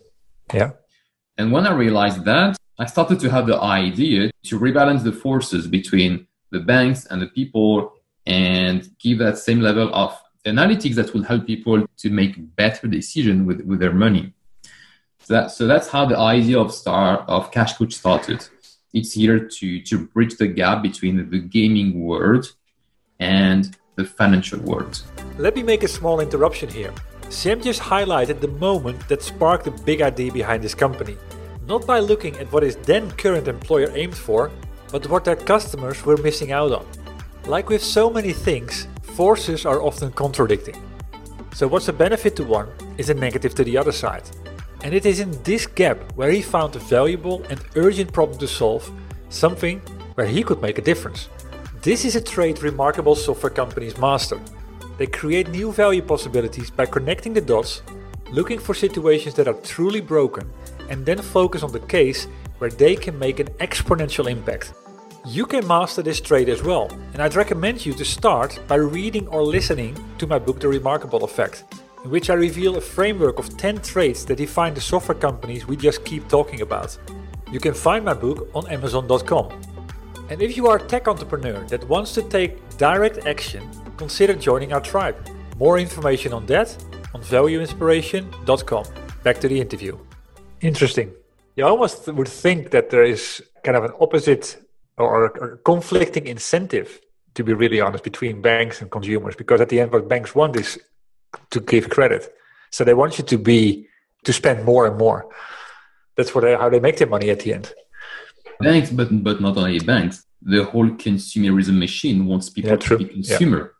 Yeah. 0.53 0.71
And 1.39 1.53
when 1.53 1.65
I 1.65 1.72
realized 1.72 2.25
that, 2.25 2.58
I 2.77 2.86
started 2.86 3.22
to 3.22 3.29
have 3.29 3.48
the 3.48 3.58
idea 3.58 4.29
to 4.43 4.60
rebalance 4.60 5.03
the 5.03 5.13
forces 5.13 5.67
between 5.67 6.27
the 6.51 6.60
banks 6.60 7.05
and 7.05 7.22
the 7.22 7.27
people 7.27 7.93
and 8.25 8.89
give 9.00 9.19
that 9.19 9.38
same 9.38 9.62
level 9.62 9.89
of 9.96 10.22
analytics 10.46 10.96
that 10.96 11.13
will 11.13 11.24
help 11.24 11.48
people 11.48 11.86
to 11.96 12.10
make 12.10 12.34
better 12.58 12.88
decisions 12.88 13.48
with, 13.48 13.62
with 13.62 13.79
their 13.79 13.93
money. 13.93 14.34
So, 15.19 15.34
that, 15.34 15.51
so 15.51 15.65
that's 15.65 15.88
how 15.88 16.05
the 16.05 16.17
idea 16.17 16.60
of 16.60 16.74
Star 16.74 17.19
of 17.19 17.51
Cash 17.51 17.77
Coach 17.77 17.93
started. 17.93 18.46
It's 18.93 19.13
here 19.13 19.39
to, 19.39 19.81
to 19.84 20.08
bridge 20.08 20.36
the 20.36 20.48
gap 20.48 20.84
between 20.84 21.29
the 21.29 21.39
gaming 21.39 22.01
world 22.01 22.51
and 23.17 23.77
the 23.96 24.03
financial 24.03 24.60
world. 24.60 25.03
Let 25.38 25.55
me 25.55 25.63
make 25.63 25.84
a 25.84 25.88
small 25.88 26.19
interruption 26.19 26.67
here. 26.67 26.93
Sam 27.29 27.62
just 27.62 27.79
highlighted 27.79 28.39
the 28.39 28.48
moment 28.48 29.07
that 29.07 29.21
sparked 29.21 29.65
the 29.65 29.71
big 29.71 30.01
idea 30.01 30.31
behind 30.31 30.63
this 30.63 30.74
company. 30.74 31.15
Not 31.67 31.86
by 31.86 32.00
looking 32.00 32.36
at 32.38 32.51
what 32.51 32.63
his 32.63 32.75
then 32.77 33.12
current 33.12 33.48
employer 33.48 33.91
aimed 33.93 34.17
for, 34.17 34.51
but 34.91 35.07
what 35.07 35.25
their 35.25 35.36
customers 35.36 36.03
were 36.03 36.17
missing 36.17 36.51
out 36.51 36.71
on. 36.71 36.88
Like 37.45 37.69
with 37.69 37.83
so 37.83 38.09
many 38.09 38.33
things, 38.33 38.88
forces 39.03 39.63
are 39.63 39.79
often 39.79 40.12
contradicting. 40.12 40.81
So, 41.53 41.67
what's 41.67 41.88
a 41.88 41.93
benefit 41.93 42.36
to 42.38 42.43
one 42.43 42.69
is 42.98 43.12
a 43.12 43.13
negative 43.13 43.53
to 43.55 43.63
the 43.63 43.77
other 43.77 43.91
side. 43.91 44.24
And 44.83 44.95
it 44.95 45.05
is 45.05 45.19
in 45.19 45.31
this 45.43 45.67
gap 45.67 46.00
where 46.13 46.31
he 46.31 46.41
found 46.41 46.75
a 46.75 46.79
valuable 46.79 47.43
and 47.51 47.62
urgent 47.75 48.12
problem 48.12 48.39
to 48.39 48.48
solve, 48.48 48.91
something 49.29 49.81
where 50.15 50.27
he 50.27 50.41
could 50.41 50.63
make 50.63 50.79
a 50.79 50.81
difference. 50.81 51.29
This 51.83 52.05
is 52.05 52.15
a 52.15 52.21
trait 52.21 52.63
remarkable 52.63 53.15
software 53.15 53.51
companies 53.51 53.98
master 54.00 54.39
they 55.00 55.08
create 55.08 55.50
new 55.50 55.72
value 55.72 56.01
possibilities 56.01 56.70
by 56.70 56.86
connecting 56.86 57.32
the 57.34 57.39
dots, 57.39 57.82
looking 58.32 58.60
for 58.60 58.74
situations 58.75 59.34
that 59.36 59.48
are 59.48 59.62
truly 59.62 60.01
broken, 60.01 60.51
and 60.89 61.06
then 61.06 61.18
focus 61.20 61.63
on 61.63 61.72
the 61.72 61.79
case 61.79 62.27
where 62.58 62.70
they 62.70 62.98
can 62.98 63.18
make 63.18 63.39
an 63.39 63.48
exponential 63.62 64.29
impact. 64.29 64.74
You 65.25 65.46
can 65.46 65.65
master 65.65 66.01
this 66.01 66.20
trait 66.20 66.50
as 66.50 66.63
well, 66.63 66.89
and 67.13 67.22
I'd 67.24 67.36
recommend 67.36 67.86
you 67.86 67.94
to 67.94 68.03
start 68.03 68.60
by 68.68 68.75
reading 68.75 69.25
or 69.29 69.41
listening 69.41 69.96
to 70.18 70.27
my 70.27 70.38
book 70.38 70.60
The 70.60 70.68
Remarkable 70.68 71.24
Effect, 71.24 71.63
in 72.03 72.10
which 72.10 72.29
I 72.29 72.34
reveal 72.34 72.75
a 72.75 72.82
framework 72.82 73.39
of 73.39 73.58
10 73.58 73.79
traits 73.79 74.25
that 74.25 74.36
define 74.36 74.74
the 74.74 74.82
software 74.82 75.18
companies 75.18 75.65
we 75.65 75.77
just 75.77 76.03
keep 76.03 76.27
talking 76.27 76.60
about. 76.60 76.98
You 77.53 77.62
can 77.62 77.74
find 77.74 78.03
my 78.03 78.13
book 78.13 78.50
on 78.53 78.68
Amazon.com. 78.68 79.62
And 80.29 80.41
if 80.41 80.58
you 80.58 80.68
are 80.68 80.75
a 80.75 80.88
tech 80.88 81.08
entrepreneur 81.08 81.65
that 81.68 81.88
wants 81.88 82.13
to 82.15 82.22
take 82.22 82.77
direct 82.77 83.25
action 83.25 83.68
consider 84.00 84.34
joining 84.34 84.72
our 84.75 84.84
tribe. 84.94 85.18
More 85.58 85.77
information 85.77 86.32
on 86.38 86.46
that 86.53 86.70
on 87.13 87.22
valueinspiration.com. 87.22 88.86
Back 89.25 89.38
to 89.41 89.48
the 89.53 89.60
interview. 89.65 89.94
Interesting. 90.62 91.10
You 91.58 91.65
almost 91.65 92.08
would 92.08 92.32
think 92.46 92.72
that 92.75 92.86
there 92.91 93.03
is 93.03 93.22
kind 93.65 93.75
of 93.79 93.84
an 93.84 93.94
opposite 94.00 94.46
or 94.98 95.25
a 95.25 95.58
conflicting 95.72 96.25
incentive, 96.36 96.89
to 97.36 97.44
be 97.44 97.53
really 97.53 97.82
honest, 97.86 98.03
between 98.12 98.41
banks 98.41 98.82
and 98.82 98.89
consumers, 98.98 99.36
because 99.36 99.60
at 99.62 99.70
the 99.70 99.79
end, 99.82 99.91
what 99.91 100.08
banks 100.08 100.32
want 100.34 100.56
is 100.56 100.79
to 101.53 101.60
give 101.72 101.89
credit. 101.89 102.24
So 102.72 102.79
they 102.84 102.94
want 103.01 103.18
you 103.18 103.25
to 103.34 103.38
be 103.38 103.88
to 104.25 104.32
spend 104.41 104.65
more 104.72 104.84
and 104.89 104.98
more. 104.98 105.20
That's 106.15 106.32
what 106.34 106.41
they, 106.46 106.56
how 106.56 106.70
they 106.70 106.82
make 106.88 106.98
their 106.98 107.12
money 107.15 107.29
at 107.29 107.39
the 107.41 107.53
end. 107.58 107.65
Banks, 108.60 108.89
but 108.91 109.08
but 109.27 109.38
not 109.46 109.58
only 109.58 109.79
banks. 109.79 110.15
The 110.41 110.63
whole 110.72 110.89
consumerism 111.06 111.77
machine 111.86 112.20
wants 112.29 112.50
people 112.50 112.72
yeah, 112.72 112.88
to 112.88 112.98
be 112.98 113.06
consumer. 113.06 113.62
Yeah. 113.62 113.78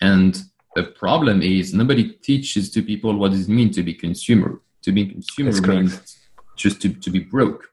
And 0.00 0.42
the 0.74 0.84
problem 0.84 1.42
is 1.42 1.72
nobody 1.72 2.12
teaches 2.14 2.70
to 2.70 2.82
people 2.82 3.16
what 3.16 3.30
does 3.30 3.48
it 3.48 3.52
mean 3.52 3.70
to 3.72 3.82
be 3.82 3.94
consumer. 3.94 4.60
To 4.82 4.92
be 4.92 5.06
consumer 5.06 5.52
means 5.66 6.18
just 6.56 6.80
to, 6.82 6.92
to 6.92 7.10
be 7.10 7.20
broke. 7.20 7.70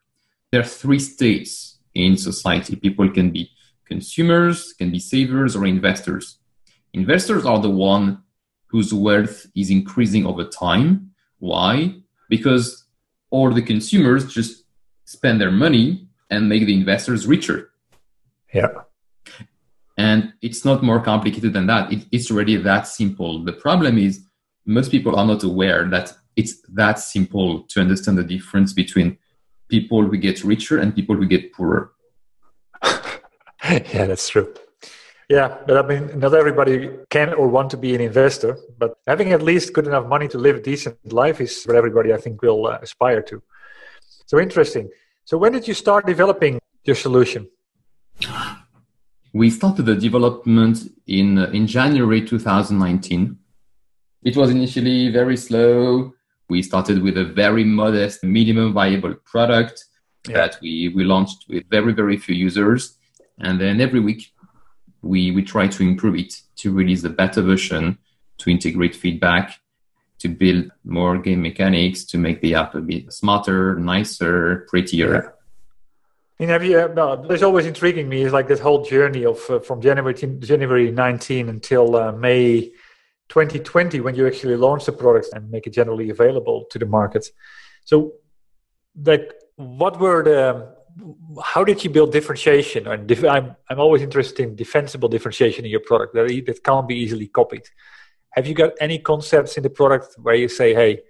There 0.52 0.62
are 0.62 0.66
three 0.66 1.00
states 1.00 1.80
in 1.94 2.18
society. 2.18 2.76
People 2.76 3.10
can 3.10 3.32
be 3.32 3.52
consumers, 3.86 4.74
can 4.74 4.92
be 4.92 5.00
savers, 5.00 5.56
or 5.56 5.66
investors. 5.66 6.38
Investors 6.94 7.46
are 7.46 7.60
the 7.60 7.70
one 7.70 8.24
whose 8.68 8.94
wealth 8.94 9.46
is 9.56 9.70
increasing 9.70 10.26
over 10.26 10.46
time. 10.46 11.12
Why? 11.40 11.96
Because 12.30 12.86
all 13.30 13.52
the 13.52 13.62
consumers 13.62 14.34
just 14.34 14.64
spend 15.06 15.42
their 15.42 15.52
money 15.52 16.08
and 16.30 16.48
make 16.48 16.66
the 16.66 16.74
investors 16.74 17.28
richer. 17.28 17.72
Yeah. 18.54 18.72
And 20.02 20.34
it's 20.42 20.66
not 20.66 20.82
more 20.82 21.00
complicated 21.00 21.54
than 21.54 21.68
that. 21.68 21.94
It, 21.94 22.08
it's 22.12 22.32
already 22.32 22.56
that 22.56 22.88
simple. 22.88 23.44
The 23.44 23.54
problem 23.54 24.00
is 24.00 24.26
most 24.66 24.90
people 24.90 25.16
are 25.16 25.28
not 25.28 25.44
aware 25.44 25.88
that 25.90 26.12
it's 26.36 26.54
that 26.82 26.98
simple 26.98 27.50
to 27.70 27.82
understand 27.82 28.18
the 28.18 28.24
difference 28.24 28.74
between 28.74 29.20
people 29.70 30.02
who 30.02 30.18
get 30.18 30.44
richer 30.44 30.80
and 30.80 30.96
people 30.96 31.16
who 31.16 31.28
get 31.28 31.54
poorer. 31.54 31.92
yeah, 33.64 34.06
that's 34.10 34.28
true. 34.28 34.52
Yeah, 35.30 35.50
but 35.68 35.78
I 35.78 35.84
mean, 35.88 36.20
not 36.20 36.34
everybody 36.34 36.90
can 37.12 37.36
or 37.36 37.48
want 37.48 37.70
to 37.70 37.78
be 37.78 37.94
an 37.94 38.02
investor, 38.02 38.58
but 38.80 38.96
having 39.06 39.32
at 39.34 39.44
least 39.44 39.72
good 39.72 39.86
enough 39.86 40.08
money 40.08 40.28
to 40.30 40.40
live 40.40 40.56
a 40.56 40.62
decent 40.62 40.98
life 41.14 41.40
is 41.40 41.64
what 41.66 41.76
everybody, 41.76 42.12
I 42.12 42.18
think, 42.18 42.42
will 42.42 42.66
uh, 42.66 42.80
aspire 42.82 43.22
to. 43.30 43.42
So 44.26 44.40
interesting. 44.40 44.90
So 45.26 45.38
when 45.38 45.52
did 45.52 45.68
you 45.68 45.76
start 45.76 46.08
developing 46.08 46.60
your 46.86 46.96
solution? 46.96 47.48
We 49.34 49.50
started 49.50 49.86
the 49.86 49.96
development 49.96 50.80
in 51.08 51.38
uh, 51.38 51.50
in 51.54 51.68
January 51.68 52.22
2019. 52.26 53.38
It 54.24 54.38
was 54.38 54.50
initially 54.52 55.10
very 55.10 55.38
slow. 55.38 56.14
We 56.50 56.62
started 56.62 57.02
with 57.02 57.18
a 57.18 57.26
very 57.26 57.64
modest 57.64 58.24
minimum 58.24 58.74
viable 58.74 59.16
product 59.26 59.86
yeah. 60.28 60.36
that 60.36 60.60
we, 60.62 60.90
we 60.90 61.04
launched 61.04 61.46
with 61.50 61.64
very, 61.70 61.94
very 61.94 62.18
few 62.18 62.36
users. 62.36 62.98
And 63.40 63.60
then 63.60 63.82
every 63.82 64.00
week 64.00 64.32
we, 65.02 65.32
we 65.32 65.44
try 65.44 65.68
to 65.68 65.84
improve 65.84 66.16
it 66.16 66.34
to 66.58 66.74
release 66.74 67.04
a 67.04 67.10
better 67.10 67.42
version, 67.42 67.98
to 68.40 68.50
integrate 68.50 68.96
feedback, 68.96 69.60
to 70.20 70.30
build 70.30 70.72
more 70.84 71.18
game 71.18 71.42
mechanics, 71.42 72.06
to 72.06 72.18
make 72.18 72.42
the 72.42 72.54
app 72.56 72.76
a 72.76 72.82
bit 72.82 73.12
smarter, 73.12 73.76
nicer, 73.80 74.68
prettier. 74.70 75.14
Yeah. 75.14 75.30
And 76.42 76.50
have 76.50 76.64
you, 76.64 76.80
uh, 76.80 77.16
there's 77.18 77.44
always 77.44 77.68
intriguing 77.68 78.10
me 78.10 78.24
is 78.24 78.34
like 78.34 78.48
this 78.48 78.60
whole 78.60 78.84
journey 78.84 79.26
of 79.28 79.48
uh, 79.48 79.60
from 79.60 79.80
January 79.80 80.16
January 80.16 80.92
19 80.92 81.50
until 81.50 81.96
uh, 81.96 82.12
May 82.14 82.72
2020 83.30 84.00
when 84.00 84.16
you 84.16 84.26
actually 84.26 84.56
launch 84.56 84.86
the 84.88 84.92
product 84.92 85.28
and 85.34 85.52
make 85.52 85.68
it 85.68 85.70
generally 85.70 86.10
available 86.10 86.66
to 86.72 86.80
the 86.80 86.88
market. 86.88 87.28
So, 87.86 88.14
like, 89.06 89.32
what 89.58 90.00
were 90.00 90.24
the 90.24 90.76
how 91.44 91.64
did 91.64 91.84
you 91.84 91.92
build 91.92 92.12
differentiation? 92.12 92.88
And 92.88 93.06
dif- 93.06 93.24
I'm 93.24 93.56
I'm 93.70 93.80
always 93.80 94.02
interested 94.02 94.42
in 94.42 94.56
defensible 94.56 95.10
differentiation 95.10 95.64
in 95.64 95.70
your 95.70 95.86
product 95.86 96.16
that 96.16 96.26
that 96.48 96.64
can't 96.64 96.88
be 96.88 96.96
easily 96.96 97.28
copied. 97.28 97.68
Have 98.32 98.48
you 98.48 98.56
got 98.56 98.72
any 98.80 98.98
concepts 98.98 99.58
in 99.58 99.64
the 99.64 99.70
product 99.70 100.16
where 100.18 100.34
you 100.34 100.48
say, 100.48 100.74
"Hey, 100.74 101.02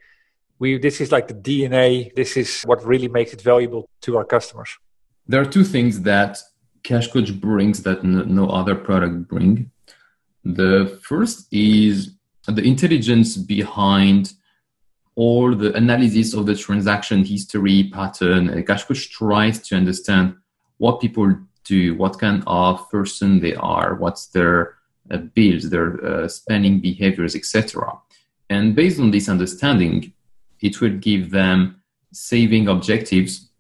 we 0.59 0.77
this 0.77 1.00
is 1.00 1.09
like 1.09 1.29
the 1.29 1.39
DNA. 1.47 2.13
This 2.15 2.35
is 2.35 2.63
what 2.63 2.85
really 2.85 3.07
makes 3.07 3.31
it 3.31 3.41
valuable 3.41 3.89
to 4.01 4.17
our 4.17 4.25
customers." 4.25 4.71
There 5.31 5.39
are 5.39 5.45
two 5.45 5.63
things 5.63 6.01
that 6.01 6.39
Cash 6.83 7.07
Coach 7.07 7.39
brings 7.39 7.83
that 7.83 8.03
no, 8.03 8.50
other 8.50 8.75
product 8.75 9.29
bring. 9.29 9.71
The 10.43 11.00
first 11.03 11.47
is 11.53 12.15
the 12.47 12.61
intelligence 12.61 13.38
behind 13.38 14.33
all 15.15 15.55
the 15.55 15.73
analysis 15.73 16.33
of 16.33 16.47
the 16.47 16.55
transaction 16.55 17.23
history 17.23 17.89
pattern. 17.93 18.61
Cash 18.65 18.83
Coach 18.83 19.09
tries 19.09 19.59
to 19.69 19.77
understand 19.77 20.35
what 20.79 21.00
people 21.00 21.33
do, 21.63 21.95
what 21.95 22.19
kind 22.19 22.43
of 22.45 22.89
person 22.89 23.39
they 23.39 23.55
are, 23.55 23.95
what's 23.95 24.25
their 24.35 24.75
uh, 25.11 25.17
bills, 25.35 25.69
their 25.69 26.05
uh, 26.05 26.27
spending 26.27 26.81
behaviors, 26.81 27.38
etc. 27.38 27.97
And 28.50 28.75
based 28.75 29.00
on 29.00 29.11
this 29.11 29.29
understanding, 29.29 30.11
it 30.59 30.81
will 30.81 30.97
give 30.97 31.31
them 31.31 31.81
saving 32.11 32.67
objectives 32.67 33.50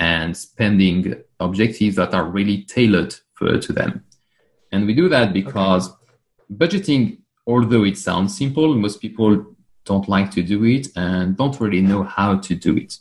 and 0.00 0.34
spending 0.36 1.14
objectives 1.38 1.94
that 1.96 2.14
are 2.14 2.24
really 2.24 2.62
tailored 2.62 3.14
for, 3.34 3.58
to 3.58 3.72
them. 3.72 4.02
And 4.72 4.86
we 4.86 4.94
do 4.94 5.08
that 5.10 5.32
because 5.32 5.90
budgeting, 6.52 7.18
although 7.46 7.84
it 7.84 7.98
sounds 7.98 8.36
simple, 8.36 8.74
most 8.74 9.00
people 9.00 9.54
don't 9.84 10.08
like 10.08 10.30
to 10.32 10.42
do 10.42 10.64
it 10.64 10.88
and 10.96 11.36
don't 11.36 11.60
really 11.60 11.82
know 11.82 12.02
how 12.02 12.38
to 12.38 12.54
do 12.54 12.76
it. 12.76 12.96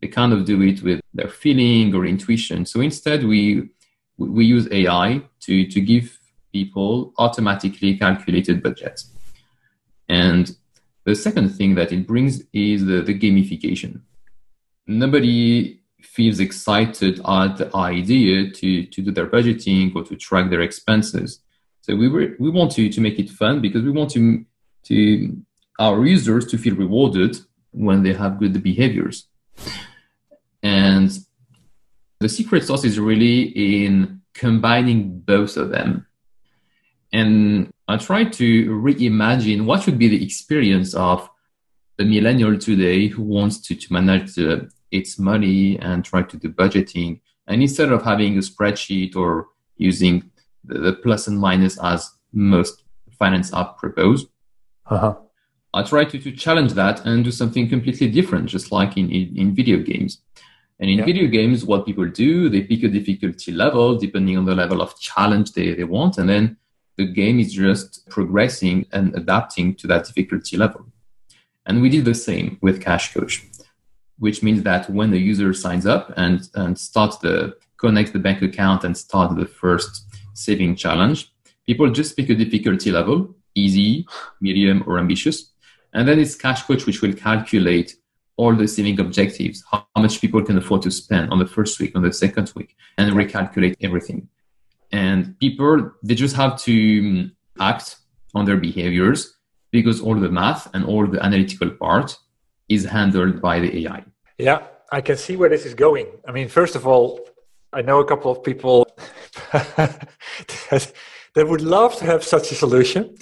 They 0.00 0.08
kind 0.08 0.32
of 0.32 0.44
do 0.44 0.60
it 0.62 0.82
with 0.82 1.00
their 1.14 1.28
feeling 1.28 1.94
or 1.94 2.04
intuition. 2.04 2.66
So 2.66 2.80
instead, 2.80 3.24
we 3.24 3.70
we 4.18 4.44
use 4.44 4.68
AI 4.70 5.22
to 5.40 5.66
to 5.66 5.80
give 5.80 6.18
people 6.52 7.14
automatically 7.18 7.96
calculated 7.96 8.62
budgets. 8.62 9.10
And 10.08 10.54
the 11.04 11.14
second 11.14 11.50
thing 11.50 11.74
that 11.76 11.92
it 11.92 12.06
brings 12.06 12.42
is 12.52 12.84
the, 12.84 13.00
the 13.00 13.18
gamification. 13.18 14.02
Nobody 14.86 15.81
feels 16.04 16.40
excited 16.40 17.20
at 17.26 17.56
the 17.56 17.70
idea 17.74 18.50
to, 18.50 18.86
to 18.86 19.02
do 19.02 19.10
their 19.10 19.26
budgeting 19.26 19.94
or 19.94 20.04
to 20.04 20.16
track 20.16 20.50
their 20.50 20.60
expenses. 20.60 21.40
So 21.82 21.96
we 21.96 22.08
were, 22.08 22.36
we 22.38 22.50
want 22.50 22.72
to, 22.72 22.88
to 22.88 23.00
make 23.00 23.18
it 23.18 23.30
fun 23.30 23.60
because 23.60 23.82
we 23.82 23.90
want 23.90 24.10
to, 24.12 24.44
to 24.84 25.36
our 25.78 26.04
users 26.04 26.46
to 26.46 26.58
feel 26.58 26.76
rewarded 26.76 27.38
when 27.72 28.02
they 28.02 28.12
have 28.12 28.38
good 28.38 28.62
behaviors. 28.62 29.28
And 30.62 31.10
the 32.20 32.28
secret 32.28 32.64
sauce 32.64 32.84
is 32.84 33.00
really 33.00 33.84
in 33.84 34.22
combining 34.34 35.18
both 35.20 35.56
of 35.56 35.70
them. 35.70 36.06
And 37.12 37.72
I 37.88 37.96
try 37.96 38.24
to 38.24 38.70
reimagine 38.70 39.64
what 39.64 39.84
would 39.86 39.98
be 39.98 40.08
the 40.08 40.24
experience 40.24 40.94
of 40.94 41.28
the 41.98 42.04
millennial 42.04 42.56
today 42.58 43.08
who 43.08 43.22
wants 43.22 43.58
to, 43.58 43.74
to 43.74 43.92
manage 43.92 44.34
the, 44.34 44.70
its 44.92 45.18
money 45.18 45.78
and 45.78 46.04
try 46.04 46.22
to 46.22 46.36
do 46.36 46.48
budgeting. 46.48 47.20
And 47.46 47.62
instead 47.62 47.90
of 47.90 48.02
having 48.02 48.36
a 48.36 48.40
spreadsheet 48.40 49.16
or 49.16 49.48
using 49.76 50.30
the, 50.64 50.78
the 50.78 50.92
plus 50.92 51.26
and 51.26 51.40
minus 51.40 51.78
as 51.82 52.10
most 52.32 52.84
finance 53.18 53.52
app 53.52 53.78
propose, 53.78 54.26
uh-huh. 54.86 55.14
I 55.74 55.82
try 55.82 56.04
to, 56.04 56.18
to 56.18 56.32
challenge 56.32 56.74
that 56.74 57.04
and 57.06 57.24
do 57.24 57.30
something 57.30 57.68
completely 57.68 58.10
different, 58.10 58.48
just 58.48 58.70
like 58.70 58.96
in, 58.96 59.10
in, 59.10 59.36
in 59.36 59.54
video 59.54 59.78
games. 59.78 60.18
And 60.78 60.90
in 60.90 60.98
yeah. 60.98 61.04
video 61.04 61.28
games, 61.28 61.64
what 61.64 61.86
people 61.86 62.08
do, 62.08 62.48
they 62.48 62.62
pick 62.62 62.82
a 62.82 62.88
difficulty 62.88 63.52
level 63.52 63.96
depending 63.96 64.36
on 64.36 64.44
the 64.44 64.54
level 64.54 64.82
of 64.82 64.98
challenge 64.98 65.52
they, 65.52 65.74
they 65.74 65.84
want. 65.84 66.18
And 66.18 66.28
then 66.28 66.56
the 66.96 67.06
game 67.06 67.38
is 67.38 67.54
just 67.54 68.08
progressing 68.08 68.86
and 68.92 69.14
adapting 69.16 69.76
to 69.76 69.86
that 69.86 70.06
difficulty 70.06 70.56
level. 70.56 70.86
And 71.64 71.80
we 71.80 71.88
did 71.88 72.04
the 72.04 72.14
same 72.14 72.58
with 72.60 72.82
Cash 72.82 73.14
Coach 73.14 73.44
which 74.22 74.40
means 74.40 74.62
that 74.62 74.88
when 74.88 75.10
the 75.10 75.18
user 75.18 75.52
signs 75.52 75.84
up 75.84 76.12
and, 76.16 76.48
and 76.54 76.78
starts 76.78 77.16
the 77.18 77.56
connect 77.76 78.12
the 78.12 78.20
bank 78.20 78.40
account 78.40 78.84
and 78.84 78.96
start 78.96 79.36
the 79.36 79.44
first 79.44 80.06
saving 80.32 80.76
challenge, 80.76 81.32
people 81.66 81.90
just 81.90 82.16
pick 82.16 82.30
a 82.30 82.36
difficulty 82.36 82.92
level, 82.92 83.34
easy, 83.56 84.06
medium, 84.40 84.84
or 84.86 85.00
ambitious. 85.00 85.50
And 85.92 86.06
then 86.06 86.20
it's 86.20 86.36
Cash 86.36 86.62
Coach, 86.62 86.86
which 86.86 87.02
will 87.02 87.14
calculate 87.14 87.96
all 88.36 88.54
the 88.54 88.68
saving 88.68 89.00
objectives, 89.00 89.64
how 89.72 89.84
much 89.96 90.20
people 90.20 90.40
can 90.40 90.56
afford 90.56 90.82
to 90.82 90.92
spend 90.92 91.32
on 91.32 91.40
the 91.40 91.52
first 91.56 91.80
week, 91.80 91.96
on 91.96 92.02
the 92.02 92.12
second 92.12 92.52
week, 92.54 92.76
and 92.98 93.12
recalculate 93.14 93.74
everything. 93.82 94.28
And 94.92 95.36
people, 95.40 95.90
they 96.04 96.14
just 96.14 96.36
have 96.36 96.56
to 96.68 97.02
mm, 97.02 97.32
act 97.58 97.96
on 98.36 98.44
their 98.44 98.56
behaviors 98.56 99.36
because 99.72 100.00
all 100.00 100.14
the 100.14 100.30
math 100.30 100.72
and 100.74 100.84
all 100.84 101.08
the 101.08 101.20
analytical 101.20 101.70
part 101.70 102.16
is 102.68 102.84
handled 102.84 103.42
by 103.42 103.58
the 103.58 103.84
AI. 103.84 104.04
Yeah, 104.42 104.66
I 104.90 105.00
can 105.02 105.16
see 105.16 105.36
where 105.36 105.48
this 105.48 105.64
is 105.64 105.74
going. 105.74 106.08
I 106.26 106.32
mean, 106.32 106.48
first 106.48 106.74
of 106.74 106.84
all, 106.84 107.20
I 107.72 107.80
know 107.80 108.00
a 108.00 108.04
couple 108.04 108.28
of 108.32 108.42
people 108.42 108.88
that, 109.52 110.08
that 111.34 111.48
would 111.48 111.60
love 111.60 111.94
to 111.98 112.04
have 112.06 112.24
such 112.24 112.50
a 112.50 112.56
solution 112.56 113.14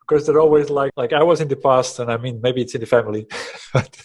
because 0.00 0.26
they're 0.26 0.40
always 0.40 0.70
like, 0.70 0.92
like 0.96 1.12
I 1.12 1.22
was 1.22 1.42
in 1.42 1.48
the 1.48 1.56
past, 1.56 1.98
and 1.98 2.10
I 2.10 2.16
mean, 2.16 2.40
maybe 2.40 2.62
it's 2.62 2.74
in 2.74 2.80
the 2.80 2.86
family, 2.86 3.26
but 3.74 4.00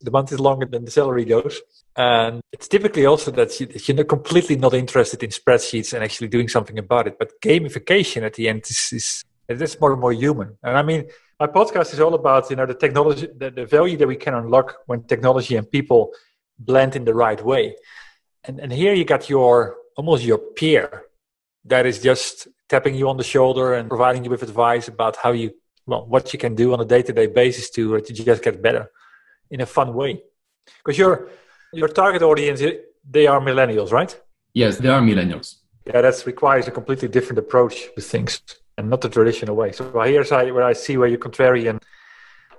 the 0.00 0.12
month 0.12 0.30
is 0.30 0.38
longer 0.38 0.66
than 0.66 0.84
the 0.84 0.92
salary 0.92 1.24
goes. 1.24 1.60
And 1.96 2.42
it's 2.52 2.68
typically 2.68 3.04
also 3.04 3.32
that 3.32 3.50
you're 3.88 4.04
completely 4.04 4.54
not 4.54 4.74
interested 4.74 5.24
in 5.24 5.30
spreadsheets 5.30 5.92
and 5.92 6.04
actually 6.04 6.28
doing 6.28 6.46
something 6.46 6.78
about 6.78 7.08
it. 7.08 7.18
But 7.18 7.32
gamification 7.42 8.22
at 8.22 8.34
the 8.34 8.48
end 8.48 8.62
is, 8.70 8.90
is 8.92 9.24
it's 9.48 9.80
more 9.80 9.90
and 9.90 10.00
more 10.00 10.12
human. 10.12 10.58
And 10.62 10.78
I 10.78 10.82
mean, 10.82 11.06
my 11.42 11.48
podcast 11.48 11.92
is 11.94 12.00
all 12.04 12.14
about 12.22 12.42
you 12.50 12.56
know 12.58 12.66
the 12.72 12.78
technology 12.84 13.26
the, 13.42 13.48
the 13.58 13.66
value 13.78 13.96
that 14.00 14.08
we 14.14 14.18
can 14.24 14.34
unlock 14.40 14.68
when 14.88 14.98
technology 15.12 15.54
and 15.58 15.64
people 15.78 16.02
blend 16.70 16.92
in 16.98 17.04
the 17.08 17.16
right 17.24 17.40
way. 17.52 17.64
And 18.46 18.54
and 18.62 18.70
here 18.82 18.94
you 18.98 19.04
got 19.14 19.22
your 19.34 19.52
almost 19.98 20.20
your 20.30 20.40
peer 20.58 20.86
that 21.72 21.84
is 21.90 21.96
just 22.10 22.32
tapping 22.72 22.94
you 23.00 23.06
on 23.12 23.16
the 23.22 23.28
shoulder 23.34 23.66
and 23.76 23.84
providing 23.94 24.22
you 24.24 24.30
with 24.34 24.42
advice 24.50 24.86
about 24.94 25.14
how 25.24 25.32
you 25.40 25.48
well 25.90 26.04
what 26.14 26.24
you 26.32 26.38
can 26.44 26.54
do 26.62 26.66
on 26.74 26.78
a 26.86 26.88
day-to-day 26.94 27.28
basis 27.40 27.66
to 27.76 27.82
uh, 27.96 28.00
to 28.06 28.10
just 28.30 28.40
get 28.46 28.54
better 28.68 28.84
in 29.54 29.60
a 29.66 29.68
fun 29.76 29.88
way. 30.00 30.12
Because 30.78 30.96
your 31.02 31.12
your 31.80 31.90
target 32.02 32.22
audience 32.30 32.60
they 33.16 33.26
are 33.32 33.40
millennials 33.50 33.90
right? 33.98 34.12
Yes 34.62 34.72
they 34.82 34.90
are 34.94 35.02
millennials. 35.10 35.48
Yeah 35.88 36.00
that 36.06 36.16
requires 36.32 36.64
a 36.70 36.72
completely 36.78 37.08
different 37.16 37.38
approach 37.44 37.76
with 37.96 38.06
things 38.14 38.32
and 38.82 38.90
not 38.90 39.00
the 39.00 39.08
traditional 39.08 39.54
way. 39.56 39.70
So 39.72 39.84
here's 40.00 40.30
where 40.30 40.64
I 40.64 40.72
see 40.72 40.96
where 40.96 41.08
your 41.08 41.18
contrarian 41.18 41.80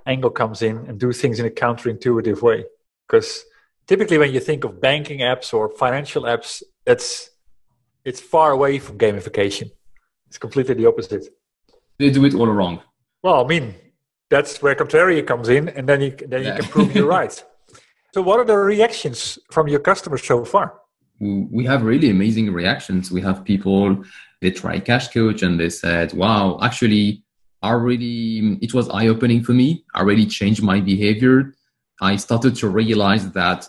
angle 0.06 0.30
comes 0.30 0.62
in 0.62 0.76
and 0.88 0.98
do 0.98 1.12
things 1.12 1.38
in 1.38 1.46
a 1.46 1.50
counterintuitive 1.50 2.40
way. 2.42 2.64
Because 3.06 3.44
typically 3.86 4.18
when 4.18 4.32
you 4.32 4.40
think 4.40 4.64
of 4.64 4.80
banking 4.80 5.20
apps 5.20 5.52
or 5.54 5.68
financial 5.68 6.22
apps, 6.22 6.62
that's 6.84 7.30
it's 8.04 8.20
far 8.20 8.50
away 8.52 8.78
from 8.78 8.98
gamification. 8.98 9.70
It's 10.28 10.38
completely 10.38 10.74
the 10.74 10.86
opposite. 10.86 11.26
They 11.98 12.10
do 12.10 12.24
it 12.24 12.34
all 12.34 12.48
wrong. 12.48 12.80
Well, 13.22 13.44
I 13.44 13.46
mean, 13.46 13.74
that's 14.30 14.60
where 14.62 14.74
contrarian 14.74 15.26
comes 15.26 15.48
in, 15.48 15.68
and 15.68 15.88
then 15.88 16.00
you 16.00 16.10
then 16.32 16.42
you 16.44 16.52
can 16.52 16.64
prove 16.64 16.94
you're 16.94 17.14
right. 17.20 17.34
So, 18.14 18.22
what 18.22 18.40
are 18.40 18.44
the 18.44 18.56
reactions 18.56 19.38
from 19.50 19.68
your 19.68 19.80
customers 19.80 20.24
so 20.24 20.44
far? 20.44 20.80
We 21.20 21.64
have 21.64 21.82
really 21.82 22.10
amazing 22.10 22.52
reactions. 22.52 23.10
We 23.10 23.20
have 23.22 23.44
people 23.44 24.04
they 24.40 24.50
try 24.50 24.78
Cash 24.78 25.08
Coach 25.08 25.42
and 25.42 25.58
they 25.58 25.70
said, 25.70 26.12
"Wow, 26.12 26.58
actually, 26.60 27.24
I 27.62 27.70
really 27.70 28.58
it 28.60 28.74
was 28.74 28.90
eye 28.90 29.08
opening 29.08 29.42
for 29.42 29.52
me. 29.52 29.84
I 29.94 30.02
really 30.02 30.26
changed 30.26 30.62
my 30.62 30.80
behavior. 30.80 31.54
I 32.00 32.16
started 32.16 32.54
to 32.56 32.68
realize 32.68 33.30
that 33.30 33.68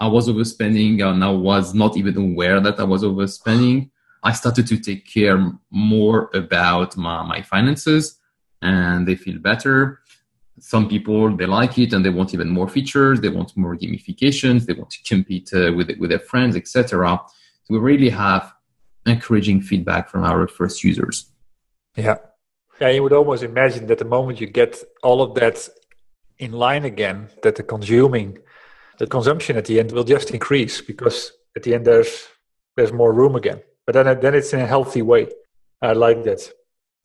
I 0.00 0.06
was 0.08 0.28
overspending 0.28 1.02
and 1.02 1.22
I 1.22 1.30
was 1.30 1.74
not 1.74 1.96
even 1.96 2.16
aware 2.16 2.60
that 2.60 2.78
I 2.80 2.84
was 2.84 3.02
overspending. 3.02 3.90
I 4.22 4.32
started 4.32 4.66
to 4.68 4.78
take 4.78 5.06
care 5.06 5.52
more 5.70 6.30
about 6.34 6.96
my, 6.96 7.22
my 7.22 7.42
finances 7.42 8.18
and 8.62 9.06
they 9.06 9.16
feel 9.16 9.38
better 9.38 10.00
some 10.58 10.88
people 10.88 11.36
they 11.36 11.46
like 11.46 11.78
it 11.78 11.92
and 11.92 12.04
they 12.04 12.10
want 12.10 12.32
even 12.32 12.48
more 12.48 12.68
features 12.68 13.20
they 13.20 13.28
want 13.28 13.54
more 13.56 13.76
gamifications 13.76 14.64
they 14.64 14.72
want 14.72 14.90
to 14.90 15.02
compete 15.02 15.50
uh, 15.52 15.72
with 15.76 15.90
with 15.98 16.10
their 16.10 16.18
friends 16.18 16.56
etc 16.56 17.20
so 17.66 17.74
we 17.74 17.78
really 17.78 18.10
have 18.10 18.54
encouraging 19.06 19.60
feedback 19.60 20.08
from 20.08 20.24
our 20.24 20.46
first 20.46 20.84
users. 20.84 21.32
Yeah. 21.96 22.18
Yeah 22.80 22.90
you 22.90 23.02
would 23.02 23.12
almost 23.12 23.42
imagine 23.42 23.86
that 23.86 23.98
the 23.98 24.04
moment 24.04 24.40
you 24.40 24.46
get 24.46 24.82
all 25.02 25.22
of 25.22 25.34
that 25.34 25.68
in 26.38 26.52
line 26.52 26.84
again 26.84 27.28
that 27.42 27.56
the 27.56 27.62
consuming 27.62 28.38
the 28.98 29.06
consumption 29.06 29.56
at 29.56 29.64
the 29.64 29.80
end 29.80 29.92
will 29.92 30.04
just 30.04 30.30
increase 30.30 30.80
because 30.80 31.32
at 31.56 31.62
the 31.62 31.74
end 31.74 31.86
there's 31.86 32.28
there's 32.76 32.92
more 32.92 33.12
room 33.12 33.34
again. 33.36 33.62
But 33.86 33.92
then 33.94 34.20
then 34.20 34.34
it's 34.34 34.52
in 34.52 34.60
a 34.60 34.66
healthy 34.66 35.02
way. 35.02 35.28
I 35.80 35.92
like 35.92 36.24
that 36.24 36.50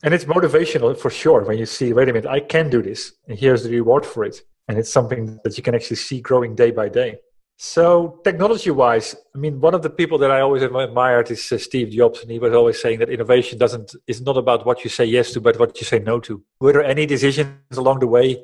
and 0.02 0.12
it's 0.14 0.24
motivational 0.24 0.98
for 0.98 1.10
sure 1.10 1.44
when 1.44 1.58
you 1.58 1.66
see, 1.66 1.92
wait 1.92 2.08
a 2.08 2.12
minute, 2.12 2.28
I 2.28 2.40
can 2.40 2.70
do 2.70 2.82
this, 2.82 3.12
and 3.28 3.38
here's 3.38 3.62
the 3.62 3.70
reward 3.70 4.04
for 4.04 4.24
it. 4.24 4.42
And 4.68 4.78
it's 4.78 4.92
something 4.92 5.40
that 5.44 5.56
you 5.56 5.62
can 5.62 5.74
actually 5.74 5.96
see 5.96 6.20
growing 6.20 6.54
day 6.54 6.70
by 6.70 6.88
day. 6.88 7.18
So, 7.56 8.20
technology 8.24 8.70
wise, 8.70 9.14
I 9.34 9.38
mean, 9.38 9.60
one 9.60 9.74
of 9.74 9.82
the 9.82 9.90
people 9.90 10.18
that 10.18 10.30
I 10.30 10.40
always 10.40 10.62
admired 10.62 11.30
is 11.30 11.52
uh, 11.52 11.58
Steve 11.58 11.90
Jobs, 11.90 12.20
and 12.20 12.30
he 12.30 12.38
was 12.38 12.52
always 12.52 12.80
saying 12.80 12.98
that 13.00 13.08
innovation 13.08 13.58
doesn't 13.58 13.94
is 14.06 14.20
not 14.20 14.36
about 14.36 14.66
what 14.66 14.82
you 14.82 14.90
say 14.90 15.04
yes 15.04 15.32
to, 15.32 15.40
but 15.40 15.58
what 15.58 15.80
you 15.80 15.86
say 15.86 15.98
no 16.00 16.18
to. 16.20 16.42
Were 16.60 16.72
there 16.72 16.84
any 16.84 17.06
decisions 17.06 17.76
along 17.76 18.00
the 18.00 18.08
way 18.08 18.42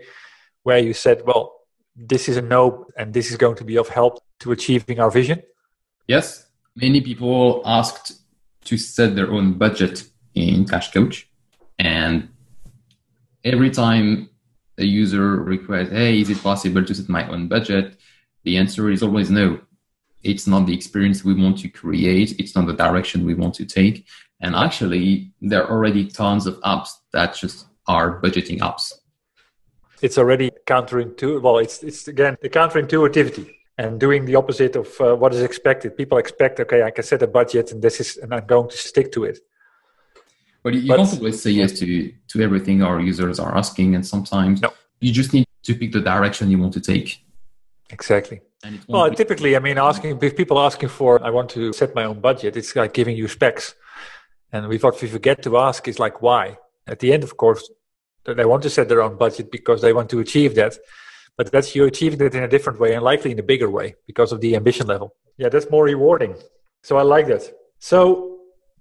where 0.63 0.79
you 0.79 0.93
said, 0.93 1.23
well, 1.25 1.63
this 1.97 2.29
is 2.29 2.37
a 2.37 2.43
no, 2.43 2.87
and 2.97 3.13
this 3.13 3.31
is 3.31 3.37
going 3.37 3.57
to 3.57 3.65
be 3.65 3.77
of 3.77 3.89
help 3.89 4.23
to 4.41 4.53
achieving 4.53 5.01
our 5.01 5.11
vision? 5.11 5.43
Yes. 6.07 6.47
Many 6.77 7.01
people 7.01 7.63
asked 7.65 8.21
to 8.67 8.79
set 8.79 9.17
their 9.17 9.33
own 9.33 9.55
budget 9.55 10.05
in 10.35 10.65
Cash 10.65 10.93
Coach. 10.93 11.28
And 11.79 12.29
every 13.45 13.71
time 13.71 14.31
a 14.79 14.85
user 14.85 15.37
requests, 15.37 15.91
hey, 15.91 16.21
is 16.21 16.31
it 16.31 16.43
possible 16.43 16.85
to 16.85 16.95
set 16.95 17.09
my 17.09 17.29
own 17.29 17.49
budget? 17.49 17.97
The 18.45 18.57
answer 18.57 18.91
is 18.91 19.03
always 19.03 19.31
no. 19.31 19.61
It's 20.23 20.47
not 20.47 20.67
the 20.67 20.75
experience 20.75 21.25
we 21.25 21.35
want 21.35 21.59
to 21.59 21.69
create. 21.69 22.39
It's 22.39 22.55
not 22.57 22.67
the 22.67 22.73
direction 22.73 23.25
we 23.25 23.35
want 23.35 23.55
to 23.55 23.65
take. 23.65 24.07
And 24.41 24.55
actually, 24.55 25.33
there 25.41 25.65
are 25.65 25.71
already 25.71 26.07
tons 26.07 26.47
of 26.47 26.61
apps 26.61 26.91
that 27.13 27.35
just 27.35 27.67
are 27.87 28.21
budgeting 28.21 28.59
apps. 28.61 28.93
It's 30.01 30.19
already 30.19 30.51
counterintuitive. 30.67 31.43
Well, 31.43 31.59
it's, 31.59 31.83
it's 31.83 32.07
again 32.07 32.37
the 32.41 32.49
counterintuitivity 32.49 33.51
and 33.79 33.99
doing 33.99 34.25
the 34.25 34.37
opposite 34.37 34.77
of 34.77 35.01
uh, 35.01 35.17
what 35.17 35.35
is 35.35 35.43
expected. 35.43 35.97
People 35.97 36.19
expect, 36.19 36.61
okay, 36.61 36.83
I 36.83 36.91
can 36.91 37.05
set 37.05 37.23
a 37.23 37.27
budget 37.27 37.73
and 37.73 37.83
this 37.83 38.01
is, 38.01 38.17
and 38.17 38.33
I'm 38.35 38.47
going 38.47 38.69
to 38.69 38.77
stick 38.77 39.11
to 39.13 39.25
it. 39.25 39.39
But 40.63 40.75
you, 40.75 40.81
you 40.81 40.95
can't 40.95 41.13
always 41.15 41.43
say 41.43 41.51
yes 41.51 41.79
to 41.81 42.13
to 42.29 42.41
everything 42.43 42.83
our 42.83 43.01
users 43.01 43.39
are 43.39 43.57
asking, 43.57 43.95
and 43.95 44.07
sometimes 44.07 44.61
no. 44.63 44.73
you 45.01 45.13
just 45.13 45.33
need 45.33 45.47
to 45.65 45.75
pick 45.75 45.93
the 45.93 46.01
direction 46.01 46.51
you 46.51 46.59
want 46.59 46.75
to 46.75 46.81
take. 46.81 47.25
Exactly. 47.91 48.41
Well, 48.89 49.11
typically, 49.15 49.55
I 49.57 49.61
mean, 49.61 49.79
asking 49.79 50.19
people 50.19 50.59
asking 50.59 50.89
for, 50.89 51.25
I 51.25 51.31
want 51.31 51.49
to 51.51 51.73
set 51.73 51.95
my 51.95 52.05
own 52.05 52.21
budget. 52.21 52.57
It's 52.57 52.75
like 52.75 52.93
giving 52.93 53.17
you 53.17 53.29
specs, 53.29 53.75
and 54.53 54.69
we 54.69 54.79
thought 54.79 55.01
we 55.01 55.09
forget 55.09 55.43
to 55.43 55.59
ask 55.59 55.87
is 55.87 55.99
like 55.99 56.21
why. 56.21 56.59
At 56.87 56.99
the 56.99 57.13
end, 57.13 57.23
of 57.23 57.37
course, 57.37 57.71
they 58.25 58.45
want 58.45 58.63
to 58.65 58.71
set 58.71 58.89
their 58.89 59.03
own 59.03 59.17
budget 59.17 59.51
because 59.51 59.81
they 59.81 59.93
want 59.93 60.11
to 60.11 60.19
achieve 60.19 60.55
that, 60.57 60.77
but 61.37 61.53
that's 61.53 61.75
you 61.75 61.85
achieving 61.85 62.21
it 62.21 62.35
in 62.35 62.43
a 62.43 62.49
different 62.49 62.81
way 62.81 62.95
and 62.95 63.05
likely 63.05 63.31
in 63.31 63.39
a 63.39 63.43
bigger 63.43 63.71
way 63.71 63.95
because 64.07 64.33
of 64.33 64.41
the 64.41 64.57
ambition 64.57 64.87
level. 64.87 65.15
Yeah, 65.37 65.49
that's 65.49 65.71
more 65.71 65.85
rewarding. 65.85 66.35
So 66.83 66.97
I 66.97 67.03
like 67.03 67.29
that. 67.29 67.45
So 67.79 68.38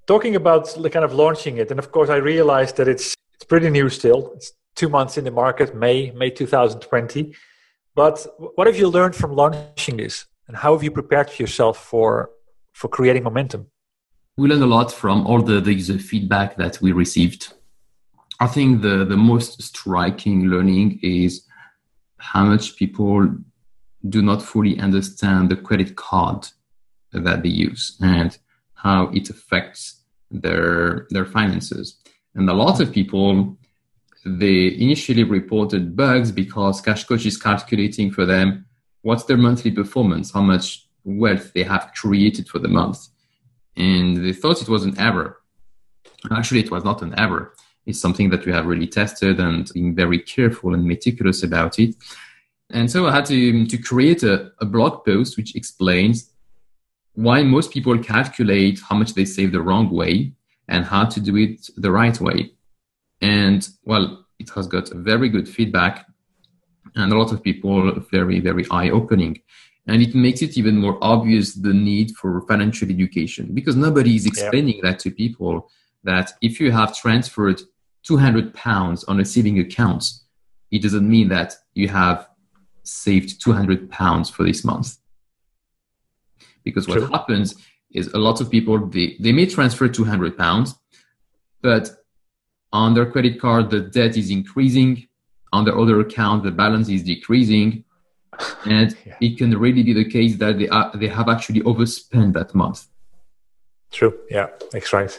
talking 0.08 0.36
about 0.36 0.74
the 0.82 0.89
kind 0.89 1.06
of 1.06 1.13
launching 1.13 1.58
it, 1.58 1.70
and 1.70 1.80
of 1.80 1.91
course, 1.91 2.10
I 2.10 2.15
realized 2.15 2.78
that 2.78 2.88
it's 2.88 3.13
it's 3.36 3.43
pretty 3.43 3.70
new 3.70 3.89
still. 3.89 4.32
It's 4.36 4.54
two 4.76 4.89
months 4.89 5.17
in 5.17 5.26
the 5.26 5.32
market, 5.32 5.76
May 5.76 6.12
May 6.12 6.32
2020. 6.32 7.36
But 7.93 8.26
what 8.56 8.67
have 8.67 8.78
you 8.78 8.88
learned 8.88 9.15
from 9.15 9.34
launching 9.34 9.98
this, 9.98 10.26
and 10.48 10.58
how 10.58 10.74
have 10.74 10.84
you 10.84 10.91
prepared 10.91 11.38
yourself 11.39 11.78
for 11.78 12.32
for 12.74 12.88
creating 12.88 13.24
momentum? 13.24 13.67
We 14.38 14.48
learned 14.48 14.63
a 14.63 14.67
lot 14.67 14.91
from 14.91 15.26
all 15.26 15.41
the, 15.41 15.60
the 15.60 15.74
user 15.74 15.98
feedback 15.98 16.58
that 16.58 16.80
we 16.82 16.91
received. 16.91 17.54
I 18.39 18.46
think 18.46 18.84
the, 18.84 19.04
the 19.04 19.17
most 19.17 19.60
striking 19.63 20.46
learning 20.46 21.00
is 21.02 21.48
how 22.17 22.46
much 22.46 22.76
people 22.76 23.36
do 24.08 24.22
not 24.22 24.43
fully 24.43 24.80
understand 24.80 25.50
the 25.50 25.56
credit 25.56 25.96
card 25.96 26.48
that 27.12 27.41
they 27.41 27.50
use 27.50 27.98
and 28.00 28.38
how 28.76 29.08
it 29.08 29.32
affects 29.32 29.96
their 30.32 31.08
their 31.10 31.26
finances. 31.26 31.98
And 32.36 32.50
a 32.50 32.54
lot 32.54 32.80
of 32.80 32.92
people 32.92 33.58
they 34.26 34.76
initially 34.76 35.24
reported 35.24 35.96
bugs 35.96 36.32
because 36.32 36.82
Cash 36.82 37.06
Coach 37.06 37.26
is 37.26 37.38
calculating 37.38 38.12
for 38.12 38.26
them 38.26 38.66
what's 39.02 39.24
their 39.24 39.38
monthly 39.38 39.72
performance, 39.72 40.32
how 40.32 40.42
much 40.42 40.88
wealth 41.04 41.54
they 41.54 41.63
have 41.63 41.92
created 41.96 42.50
for 42.50 42.60
the 42.60 42.68
month. 42.68 43.08
And 43.78 44.18
they 44.18 44.34
thought 44.34 44.62
it 44.62 44.68
was 44.68 44.84
an 44.84 45.00
error. 45.00 45.38
Actually, 46.32 46.62
it 46.62 46.72
was 46.72 46.84
not 46.84 47.02
an 47.02 47.18
error. 47.18 47.54
It's 47.86 48.02
something 48.02 48.30
that 48.32 48.46
we 48.46 48.52
have 48.52 48.66
really 48.66 48.88
tested 48.88 49.40
and 49.40 49.72
being 49.74 49.96
very 49.96 50.20
careful 50.20 50.74
and 50.74 50.84
meticulous 50.86 51.44
about 51.44 51.80
it. 51.80 51.96
And 52.70 52.92
so 52.92 53.08
I 53.08 53.16
had 53.16 53.26
to, 53.28 53.66
to 53.66 53.78
create 53.78 54.24
a, 54.24 54.52
a 54.60 54.66
blog 54.66 55.06
post 55.06 55.38
which 55.38 55.56
explains 55.56 56.32
why 57.17 57.41
most 57.41 57.71
people 57.71 57.97
calculate 57.97 58.80
how 58.88 58.95
much 58.95 59.15
they 59.15 59.25
save 59.25 59.51
the 59.51 59.60
wrong 59.60 59.89
way 59.89 60.32
and 60.67 60.86
how 60.86 61.03
to 61.03 61.19
do 61.19 61.36
it 61.36 61.67
the 61.75 61.91
right 61.91 62.21
way. 62.21 62.51
And 63.21 63.67
well, 63.86 64.23
it 64.38 64.51
has 64.51 64.67
got 64.67 64.89
very 64.89 65.27
good 65.27 65.49
feedback 65.49 66.06
and 66.95 67.12
a 67.12 67.17
lot 67.17 67.32
of 67.32 67.41
people 67.41 67.91
very, 68.12 68.39
very 68.39 68.67
eye 68.69 68.91
opening. 68.91 69.41
And 69.88 70.03
it 70.03 70.13
makes 70.13 70.43
it 70.43 70.60
even 70.60 70.77
more 70.77 70.99
obvious 71.01 71.56
the 71.56 71.73
need 71.73 72.12
for 72.12 72.41
financial 72.41 72.88
education 72.88 73.49
because 73.51 73.75
nobody 73.75 74.15
is 74.15 74.27
explaining 74.27 74.75
yeah. 74.75 74.91
that 74.91 74.99
to 74.99 75.10
people 75.10 75.71
that 76.03 76.34
if 76.43 76.60
you 76.60 76.71
have 76.71 76.95
transferred 76.95 77.60
200 78.03 78.53
pounds 78.53 79.03
on 79.06 79.19
a 79.19 79.25
saving 79.25 79.58
account, 79.58 80.06
it 80.69 80.84
doesn't 80.84 81.10
mean 81.10 81.30
that 81.30 81.56
you 81.73 81.88
have 81.88 82.27
saved 82.84 83.41
200 83.41 83.89
pounds 83.89 84.30
for 84.30 84.43
this 84.43 84.63
month 84.63 84.97
because 86.69 86.88
what 86.88 86.99
True. 86.99 87.08
happens 87.17 87.56
is 87.91 88.08
a 88.19 88.21
lot 88.27 88.41
of 88.41 88.45
people 88.56 88.75
they, 88.95 89.15
they 89.19 89.32
may 89.32 89.45
transfer 89.45 89.88
200 89.88 90.38
pounds 90.38 90.75
but 91.62 91.89
on 92.73 92.93
their 92.93 93.10
credit 93.13 93.39
card 93.43 93.69
the 93.69 93.82
debt 93.97 94.17
is 94.17 94.30
increasing. 94.30 95.08
On 95.53 95.63
their 95.65 95.77
other 95.82 95.97
account 96.06 96.43
the 96.43 96.51
balance 96.51 96.89
is 96.89 97.03
decreasing. 97.03 97.84
And 98.65 98.89
yeah. 99.06 99.15
it 99.25 99.38
can 99.38 99.58
really 99.58 99.84
be 99.84 99.93
the 99.93 100.10
case 100.17 100.34
that 100.38 100.60
they, 100.60 100.69
are, 100.77 100.91
they 101.01 101.08
have 101.08 101.30
actually 101.30 101.62
overspent 101.63 102.34
that 102.34 102.53
month. 102.53 102.80
True. 103.91 104.13
Yeah 104.30 104.47
that's 104.71 104.91
right 104.93 105.13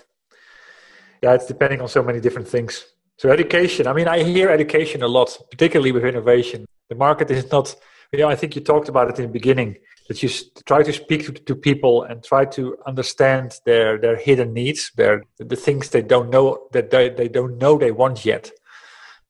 yeah 1.22 1.34
it's 1.34 1.46
depending 1.46 1.80
on 1.80 1.88
so 1.88 2.02
many 2.02 2.20
different 2.20 2.48
things. 2.54 2.72
So 3.16 3.30
education 3.30 3.82
i 3.90 3.92
mean 3.98 4.08
i 4.16 4.18
hear 4.22 4.48
education 4.58 5.02
a 5.02 5.10
lot 5.18 5.30
particularly 5.50 5.92
with 5.96 6.04
innovation. 6.04 6.58
The 6.90 6.98
market 7.06 7.30
is 7.30 7.50
not 7.56 7.66
know 8.16 8.28
i 8.28 8.34
think 8.34 8.56
you 8.56 8.62
talked 8.62 8.88
about 8.88 9.10
it 9.10 9.18
in 9.18 9.26
the 9.26 9.32
beginning 9.32 9.76
that 10.08 10.22
you 10.22 10.30
try 10.64 10.82
to 10.82 10.92
speak 10.92 11.26
to, 11.26 11.32
to, 11.32 11.54
people 11.54 12.02
and 12.02 12.24
try 12.24 12.44
to 12.44 12.76
understand 12.86 13.54
their 13.64 13.98
their 13.98 14.16
hidden 14.16 14.52
needs 14.52 14.90
their 14.96 15.22
the 15.38 15.56
things 15.56 15.90
they 15.90 16.02
don't 16.02 16.30
know 16.30 16.66
that 16.72 16.90
they, 16.90 17.10
they 17.10 17.28
don't 17.28 17.58
know 17.58 17.78
they 17.78 17.92
want 17.92 18.24
yet. 18.24 18.50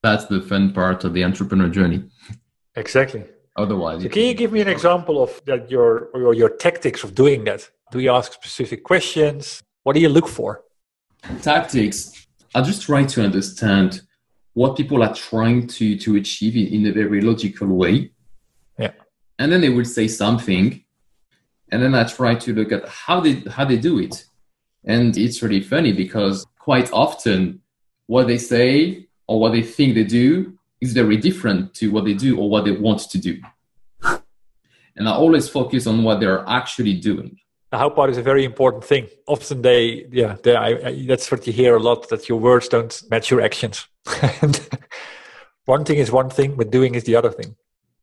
That's 0.01 0.25
the 0.25 0.41
fun 0.41 0.73
part 0.73 1.03
of 1.03 1.13
the 1.13 1.23
entrepreneur 1.25 1.69
journey. 1.69 2.03
Exactly. 2.75 3.25
Otherwise 3.57 4.03
so 4.03 4.09
can 4.09 4.23
you 4.23 4.33
give 4.33 4.53
me 4.53 4.61
an 4.61 4.69
example 4.69 5.21
of 5.21 5.41
that 5.45 5.69
your 5.69 6.09
or 6.13 6.33
your 6.33 6.49
tactics 6.49 7.03
of 7.03 7.13
doing 7.13 7.43
that? 7.43 7.69
Do 7.91 7.99
you 7.99 8.11
ask 8.11 8.31
specific 8.33 8.83
questions? 8.83 9.61
What 9.83 9.93
do 9.93 9.99
you 9.99 10.09
look 10.09 10.27
for? 10.27 10.63
Tactics. 11.41 12.27
I 12.55 12.61
just 12.61 12.83
try 12.83 13.03
to 13.03 13.23
understand 13.23 14.01
what 14.53 14.77
people 14.77 15.03
are 15.03 15.13
trying 15.13 15.67
to 15.67 15.97
to 15.97 16.15
achieve 16.15 16.55
in, 16.55 16.67
in 16.75 16.87
a 16.87 16.93
very 16.93 17.19
logical 17.19 17.67
way 17.67 18.11
and 19.39 19.51
then 19.51 19.61
they 19.61 19.69
will 19.69 19.85
say 19.85 20.07
something 20.07 20.83
and 21.71 21.81
then 21.81 21.95
i 21.95 22.03
try 22.03 22.35
to 22.35 22.53
look 22.53 22.71
at 22.71 22.87
how 22.87 23.19
they 23.19 23.33
how 23.55 23.65
they 23.65 23.77
do 23.77 23.97
it 23.97 24.25
and 24.85 25.17
it's 25.17 25.41
really 25.41 25.61
funny 25.61 25.91
because 25.91 26.45
quite 26.59 26.91
often 26.93 27.59
what 28.05 28.27
they 28.27 28.37
say 28.37 29.07
or 29.27 29.39
what 29.39 29.53
they 29.53 29.63
think 29.63 29.95
they 29.95 30.03
do 30.03 30.53
is 30.81 30.93
very 30.93 31.17
different 31.17 31.73
to 31.73 31.91
what 31.91 32.05
they 32.05 32.13
do 32.13 32.37
or 32.39 32.49
what 32.49 32.65
they 32.65 32.71
want 32.71 32.99
to 32.99 33.17
do 33.17 33.41
and 34.99 35.07
i 35.07 35.11
always 35.11 35.49
focus 35.49 35.87
on 35.87 36.03
what 36.03 36.19
they're 36.19 36.47
actually 36.47 36.93
doing. 36.93 37.37
The 37.71 37.77
how 37.77 37.89
part 37.89 38.09
is 38.09 38.17
a 38.17 38.23
very 38.23 38.43
important 38.43 38.83
thing. 38.83 39.07
Often 39.27 39.61
they, 39.61 40.05
yeah, 40.11 40.37
they, 40.43 40.55
I, 40.55 40.69
I, 40.69 41.05
that's 41.07 41.31
what 41.31 41.45
you 41.45 41.53
hear 41.53 41.75
a 41.75 41.79
lot 41.79 42.09
that 42.09 42.27
your 42.27 42.39
words 42.39 42.67
don't 42.67 43.01
match 43.11 43.29
your 43.29 43.41
actions. 43.41 43.87
one 45.65 45.85
thing 45.85 45.99
is 45.99 46.11
one 46.11 46.31
thing, 46.31 46.55
but 46.55 46.71
doing 46.71 46.95
is 46.95 47.03
the 47.03 47.15
other 47.15 47.29
thing. 47.29 47.55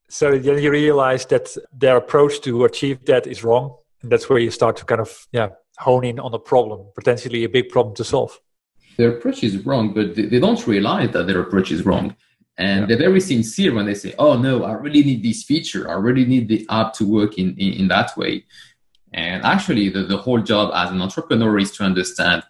So 0.08 0.38
then 0.38 0.62
you 0.62 0.70
realize 0.70 1.26
that 1.26 1.56
their 1.72 1.96
approach 1.96 2.40
to 2.42 2.64
achieve 2.64 3.04
that 3.06 3.26
is 3.26 3.42
wrong. 3.42 3.76
And 4.02 4.12
that's 4.12 4.28
where 4.28 4.38
you 4.38 4.50
start 4.50 4.76
to 4.76 4.84
kind 4.84 5.00
of, 5.00 5.26
yeah, 5.32 5.48
hone 5.78 6.04
in 6.04 6.20
on 6.20 6.32
a 6.32 6.38
problem, 6.38 6.86
potentially 6.94 7.44
a 7.44 7.48
big 7.48 7.70
problem 7.70 7.94
to 7.96 8.04
solve. 8.04 8.38
Their 8.96 9.16
approach 9.16 9.42
is 9.42 9.64
wrong, 9.66 9.92
but 9.92 10.14
they 10.14 10.38
don't 10.38 10.64
realize 10.66 11.10
that 11.10 11.26
their 11.26 11.40
approach 11.40 11.70
is 11.70 11.84
wrong. 11.84 12.16
And 12.56 12.82
yeah. 12.82 12.96
they're 12.96 13.08
very 13.08 13.20
sincere 13.20 13.74
when 13.74 13.86
they 13.86 13.94
say, 13.94 14.14
oh 14.18 14.38
no, 14.38 14.64
I 14.64 14.72
really 14.72 15.02
need 15.02 15.22
this 15.22 15.42
feature. 15.42 15.90
I 15.90 15.94
really 15.94 16.24
need 16.24 16.48
the 16.48 16.66
app 16.70 16.94
to 16.94 17.06
work 17.06 17.36
in, 17.36 17.54
in, 17.58 17.72
in 17.74 17.88
that 17.88 18.16
way. 18.16 18.44
And 19.12 19.44
actually, 19.44 19.88
the, 19.90 20.04
the 20.04 20.16
whole 20.16 20.40
job 20.40 20.72
as 20.74 20.90
an 20.90 21.00
entrepreneur 21.00 21.58
is 21.58 21.72
to 21.72 21.84
understand 21.84 22.42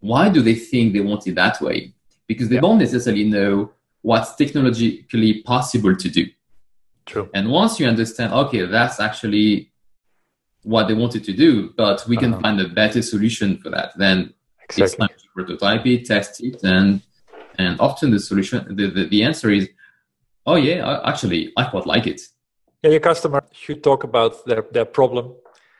why 0.00 0.28
do 0.28 0.42
they 0.42 0.54
think 0.54 0.92
they 0.92 1.00
want 1.00 1.26
it 1.26 1.36
that 1.36 1.60
way? 1.60 1.94
Because 2.26 2.48
they 2.48 2.56
yeah. 2.56 2.60
don't 2.62 2.78
necessarily 2.78 3.24
know 3.24 3.72
what's 4.02 4.34
technologically 4.34 5.42
possible 5.42 5.94
to 5.94 6.08
do. 6.08 6.26
True. 7.06 7.28
And 7.34 7.50
once 7.50 7.80
you 7.80 7.86
understand, 7.86 8.32
okay, 8.32 8.64
that's 8.66 9.00
actually 9.00 9.72
what 10.62 10.86
they 10.88 10.94
wanted 10.94 11.24
to 11.24 11.32
do, 11.32 11.72
but 11.76 12.04
we 12.06 12.16
can 12.16 12.32
uh-huh. 12.32 12.42
find 12.42 12.60
a 12.60 12.68
better 12.68 13.02
solution 13.02 13.58
for 13.58 13.70
that, 13.70 13.92
then 13.96 14.32
exactly. 14.62 14.84
it's 14.84 14.94
time 14.96 15.08
to 15.08 15.26
prototype 15.34 15.86
it, 15.86 16.06
test 16.06 16.42
it, 16.42 16.62
and 16.62 17.02
and 17.58 17.78
often 17.80 18.10
the 18.10 18.18
solution, 18.18 18.64
the, 18.74 18.86
the, 18.90 19.04
the 19.08 19.22
answer 19.22 19.50
is, 19.50 19.68
oh 20.46 20.54
yeah, 20.54 21.00
actually, 21.04 21.52
I 21.56 21.64
quite 21.64 21.86
like 21.86 22.06
it. 22.06 22.22
Yeah, 22.82 22.90
your 22.90 23.00
customer 23.00 23.44
should 23.52 23.82
talk 23.82 24.04
about 24.04 24.44
their, 24.46 24.64
their 24.72 24.86
problem, 24.86 25.34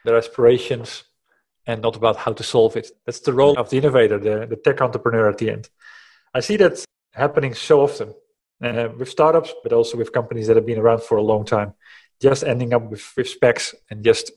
their 0.04 0.16
aspirations, 0.16 1.04
and 1.66 1.80
not 1.80 1.96
about 1.96 2.16
how 2.16 2.32
to 2.32 2.42
solve 2.42 2.76
it. 2.76 2.90
That's 3.06 3.20
the 3.20 3.32
role 3.32 3.58
of 3.58 3.70
the 3.70 3.78
innovator, 3.78 4.18
the, 4.18 4.46
the 4.46 4.56
tech 4.56 4.80
entrepreneur 4.80 5.28
at 5.30 5.38
the 5.38 5.50
end. 5.50 5.70
I 6.34 6.40
see 6.40 6.56
that 6.56 6.84
happening 7.12 7.54
so 7.54 7.80
often 7.80 8.14
uh, 8.62 8.88
with 8.98 9.08
startups, 9.08 9.52
but 9.62 9.72
also 9.72 9.96
with 9.96 10.12
companies 10.12 10.46
that 10.46 10.56
have 10.56 10.66
been 10.66 10.78
around 10.78 11.02
for 11.02 11.16
a 11.16 11.22
long 11.22 11.44
time, 11.44 11.74
just 12.20 12.44
ending 12.44 12.72
up 12.72 12.90
with, 12.90 13.04
with 13.16 13.28
specs 13.28 13.74
and 13.90 14.04
just 14.04 14.30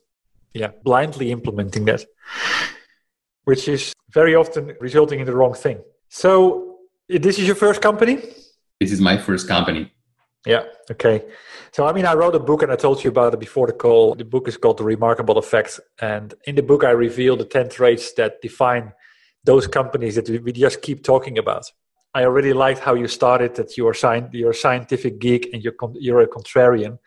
yeah 0.53 0.71
blindly 0.83 1.31
implementing 1.31 1.85
that, 1.85 2.05
which 3.43 3.67
is 3.67 3.93
very 4.09 4.35
often 4.35 4.75
resulting 4.79 5.19
in 5.19 5.25
the 5.25 5.35
wrong 5.35 5.53
thing. 5.53 5.79
So 6.09 6.77
this 7.07 7.37
is 7.39 7.45
your 7.45 7.55
first 7.55 7.81
company? 7.81 8.15
This 8.79 8.91
is 8.91 9.01
my 9.01 9.17
first 9.17 9.47
company. 9.47 9.91
Yeah. 10.45 10.63
Okay. 10.91 11.23
So, 11.71 11.85
I 11.87 11.93
mean, 11.93 12.05
I 12.05 12.13
wrote 12.13 12.35
a 12.35 12.39
book 12.39 12.61
and 12.61 12.71
I 12.71 12.75
told 12.75 13.03
you 13.03 13.09
about 13.09 13.33
it 13.33 13.39
before 13.39 13.67
the 13.67 13.73
call. 13.73 14.15
The 14.15 14.23
book 14.25 14.47
is 14.47 14.57
called 14.57 14.77
The 14.77 14.83
Remarkable 14.83 15.37
Effect. 15.37 15.79
And 15.99 16.33
in 16.45 16.55
the 16.55 16.61
book, 16.61 16.83
I 16.83 16.91
reveal 16.91 17.35
the 17.35 17.45
10 17.45 17.69
traits 17.69 18.13
that 18.13 18.41
define 18.41 18.93
those 19.43 19.67
companies 19.67 20.15
that 20.15 20.29
we 20.29 20.51
just 20.51 20.81
keep 20.81 21.03
talking 21.03 21.37
about. 21.37 21.71
I 22.15 22.23
already 22.23 22.53
liked 22.53 22.79
how 22.79 22.93
you 22.93 23.07
started 23.07 23.55
that 23.55 23.77
you're, 23.77 23.93
sci- 23.93 24.29
you're 24.31 24.51
a 24.51 24.55
scientific 24.55 25.19
geek 25.19 25.49
and 25.51 25.61
you're, 25.61 25.73
con- 25.73 25.97
you're 25.99 26.21
a 26.21 26.27
contrarian. 26.27 26.97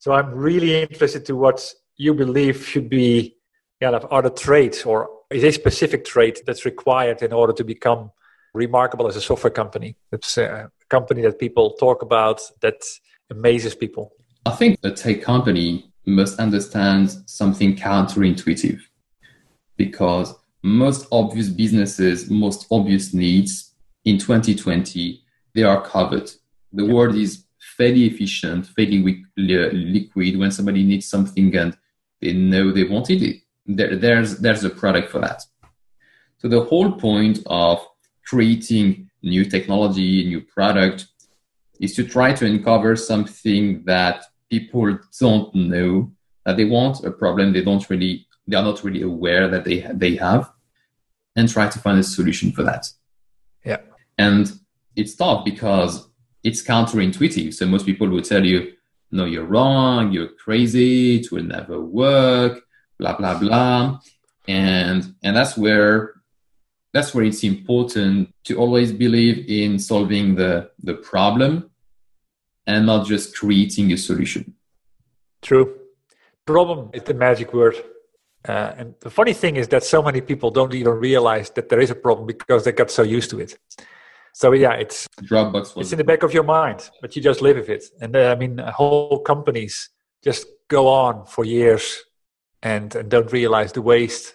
So, 0.00 0.12
I'm 0.12 0.34
really 0.34 0.82
interested 0.82 1.24
to 1.26 1.36
what 1.36 1.72
you 1.96 2.14
believe 2.14 2.66
should 2.66 2.90
be 2.90 3.36
kind 3.80 3.94
of 3.94 4.02
the 4.24 4.30
traits 4.30 4.84
or 4.84 5.08
is 5.30 5.44
a 5.44 5.52
specific 5.52 6.04
trait 6.04 6.40
that's 6.46 6.64
required 6.64 7.22
in 7.22 7.32
order 7.32 7.52
to 7.52 7.62
become 7.62 8.10
remarkable 8.52 9.06
as 9.06 9.14
a 9.14 9.20
software 9.20 9.52
company. 9.52 9.96
It's 10.10 10.36
a 10.36 10.70
company 10.88 11.22
that 11.22 11.38
people 11.38 11.74
talk 11.74 12.02
about 12.02 12.40
that 12.60 12.82
amazes 13.30 13.76
people. 13.76 14.12
I 14.46 14.50
think 14.50 14.78
a 14.82 14.90
tech 14.90 15.22
company 15.22 15.92
must 16.06 16.40
understand 16.40 17.10
something 17.26 17.76
counterintuitive 17.76 18.80
because 19.76 20.34
most 20.62 21.06
obvious 21.12 21.48
businesses, 21.48 22.28
most 22.28 22.66
obvious 22.72 23.14
needs 23.14 23.69
in 24.10 24.18
2020, 24.18 25.22
they 25.54 25.62
are 25.62 25.80
covered. 25.82 26.30
The 26.72 26.84
yeah. 26.84 26.92
world 26.92 27.14
is 27.16 27.44
fairly 27.76 28.04
efficient, 28.06 28.66
fairly 28.66 29.24
liquid. 29.36 30.38
When 30.38 30.50
somebody 30.50 30.82
needs 30.82 31.06
something 31.06 31.54
and 31.56 31.76
they 32.20 32.32
know 32.32 32.70
they 32.70 32.84
wanted 32.84 33.22
it, 33.22 33.36
there, 33.66 33.96
there's, 33.96 34.38
there's 34.38 34.64
a 34.64 34.70
product 34.70 35.10
for 35.10 35.20
that. 35.20 35.42
So 36.38 36.48
the 36.48 36.64
whole 36.64 36.92
point 36.92 37.40
of 37.46 37.86
creating 38.26 39.10
new 39.22 39.44
technology, 39.44 40.26
new 40.26 40.40
product, 40.40 41.06
is 41.80 41.94
to 41.94 42.04
try 42.04 42.32
to 42.32 42.46
uncover 42.46 42.96
something 42.96 43.84
that 43.84 44.24
people 44.50 44.98
don't 45.18 45.54
know 45.54 46.10
that 46.44 46.56
they 46.56 46.64
want, 46.64 47.04
a 47.04 47.10
problem 47.10 47.52
they 47.52 47.62
don't 47.62 47.88
really, 47.88 48.26
they 48.46 48.56
are 48.56 48.64
not 48.64 48.82
really 48.82 49.02
aware 49.02 49.48
that 49.48 49.64
they 49.64 49.86
they 49.94 50.16
have, 50.16 50.50
and 51.36 51.48
try 51.48 51.68
to 51.68 51.78
find 51.78 51.98
a 51.98 52.02
solution 52.02 52.52
for 52.52 52.62
that. 52.64 52.90
Yeah, 53.64 53.80
and 54.24 54.44
it's 55.00 55.14
tough 55.22 55.44
because 55.44 55.92
it's 56.42 56.62
counterintuitive. 56.62 57.54
So 57.54 57.66
most 57.66 57.86
people 57.86 58.08
will 58.08 58.26
tell 58.32 58.44
you, 58.52 58.58
"No, 59.10 59.24
you're 59.32 59.50
wrong. 59.54 60.12
You're 60.14 60.32
crazy. 60.44 61.18
It 61.18 61.26
will 61.32 61.48
never 61.56 61.76
work." 62.02 62.54
Blah 62.98 63.16
blah 63.18 63.36
blah, 63.42 63.98
and 64.46 65.00
and 65.24 65.32
that's 65.36 65.54
where 65.56 66.20
that's 66.92 67.14
where 67.14 67.24
it's 67.24 67.44
important 67.44 68.34
to 68.44 68.56
always 68.56 68.92
believe 68.92 69.44
in 69.48 69.78
solving 69.78 70.34
the, 70.34 70.70
the 70.82 70.94
problem 70.94 71.70
and 72.66 72.86
not 72.86 73.06
just 73.06 73.36
creating 73.36 73.92
a 73.92 73.96
solution. 73.96 74.54
True. 75.40 75.66
Problem 76.44 76.90
is 76.92 77.04
the 77.04 77.14
magic 77.14 77.52
word. 77.54 77.76
Uh, 78.48 78.72
and 78.76 78.94
the 79.00 79.10
funny 79.10 79.34
thing 79.34 79.56
is 79.56 79.68
that 79.68 79.84
so 79.84 80.02
many 80.02 80.20
people 80.20 80.50
don't 80.50 80.74
even 80.74 80.94
realize 80.94 81.50
that 81.50 81.68
there 81.68 81.80
is 81.80 81.90
a 81.90 81.94
problem 81.94 82.26
because 82.26 82.64
they 82.64 82.72
got 82.72 82.90
so 82.90 83.02
used 83.02 83.30
to 83.30 83.38
it. 83.38 83.56
So 84.34 84.52
yeah, 84.52 84.72
it's 84.72 85.06
Dropbox. 85.22 85.76
it's 85.76 85.92
in 85.92 85.98
the 85.98 86.04
back 86.04 86.22
of 86.22 86.32
your 86.32 86.44
mind, 86.44 86.90
but 87.00 87.14
you 87.14 87.22
just 87.22 87.42
live 87.42 87.56
with 87.56 87.68
it. 87.68 87.84
And 88.00 88.14
uh, 88.14 88.30
I 88.30 88.34
mean, 88.36 88.58
whole 88.58 89.20
companies 89.20 89.90
just 90.22 90.46
go 90.68 90.88
on 90.88 91.26
for 91.26 91.44
years 91.44 91.98
and, 92.62 92.94
and 92.94 93.10
don't 93.10 93.32
realize 93.32 93.72
the 93.72 93.82
waste, 93.82 94.34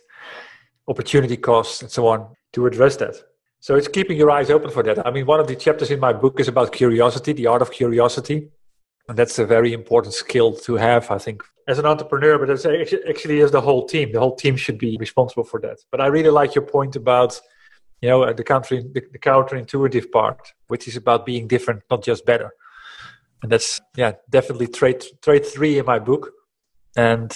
opportunity 0.88 1.38
costs, 1.38 1.82
and 1.82 1.92
so 1.92 2.08
on 2.08 2.36
to 2.54 2.66
address 2.66 2.98
that. 2.98 3.16
So 3.60 3.76
it's 3.76 3.88
keeping 3.88 4.18
your 4.18 4.30
eyes 4.30 4.52
open 4.52 4.70
for 4.70 4.84
that. 4.84 5.06
I 5.08 5.12
mean, 5.12 5.26
one 5.26 5.40
of 5.40 5.48
the 5.48 5.56
chapters 5.56 5.90
in 5.90 6.00
my 6.00 6.14
book 6.14 6.40
is 6.40 6.48
about 6.48 6.72
curiosity, 6.72 7.34
the 7.34 7.48
art 7.48 7.62
of 7.62 7.72
curiosity. 7.72 8.50
And 9.08 9.18
that's 9.18 9.40
a 9.40 9.46
very 9.46 9.74
important 9.74 10.14
skill 10.14 10.54
to 10.54 10.76
have, 10.76 11.10
I 11.12 11.18
think, 11.18 11.44
as 11.68 11.80
an 11.80 11.86
entrepreneur, 11.86 12.38
but 12.38 12.50
it's 12.50 12.66
actually 12.66 13.42
as 13.42 13.52
the 13.52 13.62
whole 13.62 13.88
team. 13.88 14.12
The 14.12 14.20
whole 14.20 14.36
team 14.36 14.56
should 14.56 14.78
be 14.78 14.98
responsible 15.00 15.44
for 15.44 15.60
that. 15.62 15.78
But 15.92 16.02
I 16.02 16.08
really 16.08 16.30
like 16.30 16.56
your 16.56 16.66
point 16.66 16.96
about, 16.96 17.40
you 18.02 18.10
know, 18.10 18.32
the 18.34 18.44
counter, 18.44 18.82
the, 18.82 19.02
the 19.12 19.20
counterintuitive 19.20 20.12
part, 20.12 20.54
which 20.68 20.88
is 20.88 20.96
about 20.96 21.26
being 21.26 21.48
different, 21.48 21.84
not 21.90 22.04
just 22.04 22.26
better. 22.26 22.52
And 23.42 23.52
that's, 23.52 23.82
yeah, 23.96 24.14
definitely 24.30 24.68
trait, 24.68 25.06
trait 25.22 25.46
three 25.46 25.78
in 25.78 25.86
my 25.86 26.00
book. 26.00 26.32
And 26.96 27.32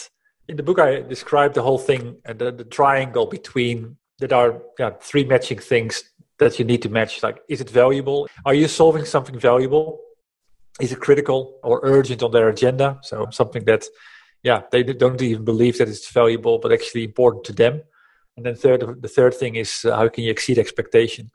in 0.48 0.56
the 0.56 0.64
book, 0.64 0.80
I 0.80 1.02
describe 1.02 1.54
the 1.54 1.62
whole 1.62 1.78
thing, 1.78 2.18
and 2.26 2.40
the, 2.40 2.52
the 2.52 2.64
triangle 2.64 3.26
between 3.26 3.98
that 4.20 4.34
are 4.34 4.62
yeah, 4.78 4.92
three 5.02 5.24
matching 5.24 5.60
things 5.60 6.04
that 6.40 6.58
you 6.60 6.66
need 6.66 6.82
to 6.82 6.90
match. 6.90 7.22
Like, 7.22 7.42
is 7.48 7.62
it 7.62 7.70
valuable? 7.70 8.28
Are 8.46 8.54
you 8.54 8.68
solving 8.68 9.06
something 9.06 9.38
valuable? 9.40 10.00
Is 10.80 10.92
it 10.92 11.00
critical 11.00 11.60
or 11.64 11.80
urgent 11.84 12.24
on 12.24 12.32
their 12.32 12.50
agenda? 12.50 13.00
So 13.04 13.28
something 13.32 13.66
that, 13.66 13.86
yeah, 14.44 14.62
they 14.72 14.84
don't 14.84 15.22
even 15.22 15.46
believe 15.46 15.78
that 15.78 15.90
it's 15.90 16.10
valuable, 16.12 16.58
but 16.58 16.72
actually 16.72 17.04
important 17.04 17.44
to 17.46 17.54
them. 17.54 17.84
And 18.40 18.46
then 18.46 18.56
third, 18.56 19.02
the 19.02 19.10
third 19.10 19.34
thing 19.34 19.56
is 19.56 19.84
uh, 19.84 19.98
how 19.98 20.08
can 20.08 20.24
you 20.24 20.32
exceed 20.32 20.58
expectation? 20.58 21.30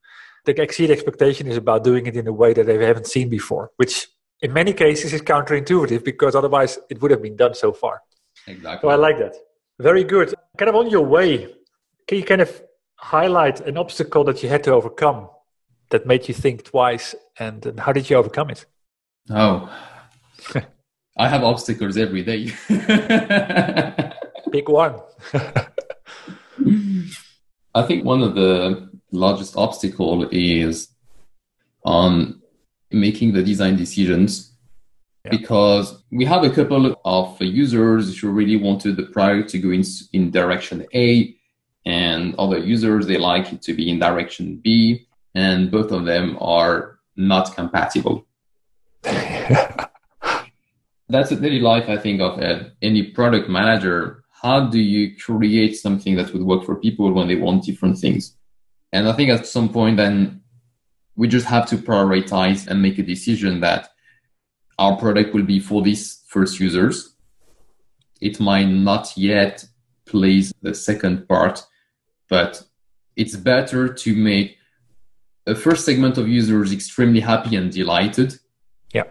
The 0.47 0.59
exceed 0.59 0.91
expectation 0.91 1.47
is 1.49 1.59
about 1.59 1.85
doing 1.85 2.07
it 2.07 2.17
in 2.17 2.27
a 2.27 2.33
way 2.33 2.55
that 2.55 2.65
they 2.65 2.83
haven't 2.83 3.07
seen 3.07 3.29
before, 3.29 3.73
which 3.77 4.09
in 4.41 4.55
many 4.55 4.73
cases 4.73 5.13
is 5.13 5.21
counterintuitive 5.21 6.03
because 6.03 6.35
otherwise 6.35 6.79
it 6.89 7.03
would 7.03 7.11
have 7.11 7.21
been 7.21 7.37
done 7.37 7.55
so 7.55 7.75
far. 7.75 8.01
Exactly. 8.47 8.89
So 8.89 8.91
I 8.91 8.95
like 8.97 9.19
that. 9.19 9.35
Very 9.79 10.03
good. 10.03 10.33
Kind 10.57 10.71
of 10.71 10.77
on 10.77 10.89
your 10.89 11.05
way, 11.05 11.55
can 12.09 12.17
you 12.17 12.25
kind 12.25 12.41
of 12.41 12.63
highlight 12.97 13.61
an 13.61 13.77
obstacle 13.77 14.25
that 14.25 14.43
you 14.43 14.49
had 14.49 14.65
to 14.65 14.73
overcome 14.73 15.29
that 15.91 16.07
made 16.07 16.27
you 16.27 16.33
think 16.33 16.65
twice 16.65 17.15
and, 17.39 17.67
and 17.67 17.81
how 17.81 17.93
did 17.93 18.09
you 18.09 18.17
overcome 18.17 18.49
it 18.49 18.65
oh 19.31 19.71
i 21.19 21.29
have 21.29 21.45
obstacles 21.45 21.97
every 21.99 22.23
day 22.23 22.47
pick 24.53 24.69
one 24.69 24.99
i 27.75 27.83
think 27.83 28.05
one 28.05 28.23
of 28.23 28.35
the 28.35 28.89
largest 29.13 29.57
obstacle 29.57 30.29
is 30.33 30.89
on 31.85 32.41
making 32.91 33.33
the 33.33 33.43
design 33.43 33.77
decisions 33.77 34.53
yeah. 35.25 35.31
because 35.31 36.03
we 36.11 36.25
have 36.25 36.45
a 36.45 36.51
couple 36.51 37.01
of 37.05 37.41
users 37.41 38.19
who 38.19 38.31
really 38.31 38.57
wanted 38.57 38.97
the 38.97 39.05
product 39.05 39.51
to 39.51 39.59
go 39.59 39.71
in, 39.71 39.85
in 40.13 40.31
direction 40.31 40.87
a 40.95 41.35
and 41.87 42.35
other 42.37 42.59
users 42.59 43.07
they 43.07 43.19
like 43.19 43.53
it 43.53 43.63
to 43.63 43.75
be 43.75 43.91
in 43.91 43.99
direction 43.99 44.57
B, 44.57 45.07
and 45.35 45.71
both 45.71 45.93
of 45.93 46.05
them 46.05 46.37
are 46.41 46.99
not 47.17 47.55
compatible. 47.55 48.27
That's 49.03 49.91
a 51.31 51.37
daily 51.37 51.61
life, 51.61 51.89
I 51.89 51.99
think, 51.99 52.21
of 52.21 52.41
uh, 52.41 52.65
any 52.81 53.03
product 53.03 53.49
manager. 53.49 54.24
How 54.45 54.67
do 54.67 54.79
you 54.79 55.17
create 55.17 55.75
something 55.75 56.17
that 56.17 56.35
would 56.35 56.43
work 56.43 56.65
for 56.65 56.77
people 56.77 57.11
when 57.11 57.29
they 57.29 57.37
want 57.37 57.65
different 57.65 57.97
things? 57.97 58.37
And 58.93 59.09
I 59.09 59.15
think 59.15 59.31
at 59.31 59.47
some 59.47 59.71
point, 59.71 59.97
then 59.97 60.43
we 61.17 61.29
just 61.29 61.47
have 61.47 61.67
to 61.71 61.79
prioritize 61.79 62.67
and 62.67 62.83
make 62.83 62.99
a 62.99 63.03
decision 63.03 63.61
that 63.61 63.89
our 64.79 64.99
product 64.99 65.33
will 65.33 65.45
be 65.45 65.61
for 65.61 65.81
these 65.81 66.23
first 66.29 66.61
users. 66.61 67.17
It 68.21 68.39
might 68.39 68.67
not 68.67 69.17
yet 69.17 69.65
place 70.05 70.53
the 70.61 70.75
second 70.75 71.27
part, 71.27 71.65
but 72.29 72.63
it's 73.17 73.37
better 73.37 73.95
to 73.95 74.15
make 74.15 74.59
a 75.47 75.55
first 75.55 75.87
segment 75.87 76.19
of 76.19 76.29
users 76.29 76.71
extremely 76.71 77.21
happy 77.21 77.57
and 77.57 77.73
delighted 77.73 78.35
yeah. 78.93 79.05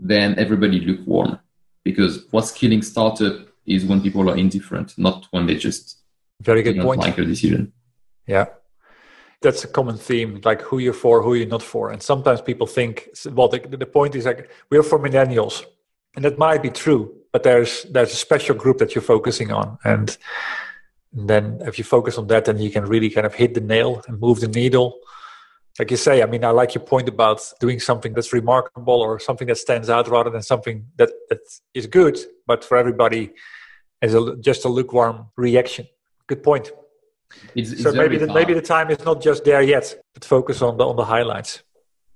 than 0.00 0.36
everybody 0.36 0.80
lukewarm. 0.80 1.38
Because 1.84 2.26
what's 2.32 2.50
killing 2.50 2.82
startup 2.82 3.49
is 3.70 3.84
when 3.84 4.02
people 4.02 4.28
are 4.30 4.36
indifferent, 4.36 4.96
not 4.98 5.26
when 5.30 5.46
they 5.46 5.56
just 5.56 6.00
very 6.40 6.62
good 6.62 6.78
point. 6.78 7.00
like 7.00 7.18
a 7.18 7.24
decision. 7.24 7.72
Yeah. 8.26 8.46
That's 9.42 9.64
a 9.64 9.68
common 9.68 9.96
theme 9.96 10.40
like 10.44 10.60
who 10.62 10.78
you're 10.78 10.92
for 10.92 11.22
who 11.22 11.34
you're 11.34 11.46
not 11.46 11.62
for. 11.62 11.90
And 11.90 12.02
sometimes 12.02 12.40
people 12.40 12.66
think 12.66 13.08
well 13.32 13.48
the, 13.48 13.58
the 13.58 13.86
point 13.86 14.14
is 14.14 14.26
like 14.26 14.50
we're 14.70 14.82
for 14.82 14.98
millennials. 14.98 15.64
And 16.16 16.24
that 16.24 16.38
might 16.38 16.62
be 16.62 16.70
true 16.70 17.14
but 17.32 17.42
there's 17.44 17.84
there's 17.84 18.12
a 18.12 18.16
special 18.16 18.56
group 18.56 18.78
that 18.78 18.94
you're 18.94 19.02
focusing 19.02 19.50
on. 19.52 19.78
And 19.84 20.16
then 21.12 21.60
if 21.64 21.78
you 21.78 21.84
focus 21.84 22.18
on 22.18 22.26
that 22.28 22.44
then 22.44 22.58
you 22.58 22.70
can 22.70 22.84
really 22.84 23.10
kind 23.10 23.26
of 23.26 23.34
hit 23.34 23.54
the 23.54 23.60
nail 23.60 24.02
and 24.06 24.20
move 24.20 24.40
the 24.40 24.48
needle. 24.48 24.98
Like 25.78 25.90
you 25.90 25.96
say 25.96 26.22
i 26.22 26.26
mean 26.26 26.44
i 26.44 26.50
like 26.50 26.74
your 26.74 26.84
point 26.84 27.08
about 27.08 27.40
doing 27.60 27.80
something 27.80 28.12
that's 28.12 28.32
remarkable 28.34 29.00
or 29.00 29.18
something 29.18 29.48
that 29.48 29.56
stands 29.56 29.88
out 29.88 30.08
rather 30.08 30.28
than 30.28 30.42
something 30.42 30.86
that, 30.96 31.10
that 31.30 31.40
is 31.72 31.86
good. 31.86 32.18
But 32.46 32.62
for 32.62 32.76
everybody 32.76 33.32
as 34.02 34.14
a, 34.14 34.36
just 34.36 34.64
a 34.64 34.68
lukewarm 34.68 35.26
reaction 35.36 35.86
good 36.26 36.42
point 36.42 36.72
it's, 37.54 37.72
it's 37.72 37.82
so 37.82 37.92
maybe 37.92 38.18
the, 38.18 38.26
maybe 38.32 38.54
the 38.54 38.62
time 38.62 38.90
is 38.90 39.04
not 39.04 39.22
just 39.22 39.44
there 39.44 39.62
yet, 39.62 39.94
but 40.14 40.24
focus 40.24 40.62
on 40.62 40.76
the 40.76 40.86
on 40.86 40.96
the 40.96 41.04
highlights. 41.04 41.62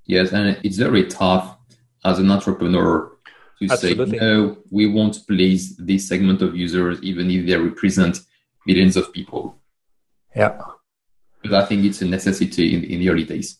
Yes, 0.07 0.33
and 0.33 0.59
it's 0.63 0.77
very 0.77 1.05
tough 1.07 1.57
as 2.05 2.19
an 2.19 2.31
entrepreneur 2.31 3.13
to 3.61 3.69
Absolutely. 3.71 4.19
say 4.19 4.25
no. 4.25 4.59
We 4.71 4.87
won't 4.87 5.27
please 5.27 5.77
this 5.77 6.09
segment 6.09 6.43
of 6.43 6.57
users, 6.57 7.01
even 7.03 7.31
if 7.31 7.47
they 7.47 7.57
represent 7.57 8.21
millions 8.67 8.97
of 8.97 9.13
people. 9.13 9.57
Yeah, 10.35 10.59
but 11.43 11.55
I 11.55 11.65
think 11.65 11.85
it's 11.85 12.03
a 12.03 12.07
necessity 12.07 12.75
in, 12.75 12.85
in 12.85 13.01
the 13.01 13.09
early 13.11 13.25
days. 13.25 13.59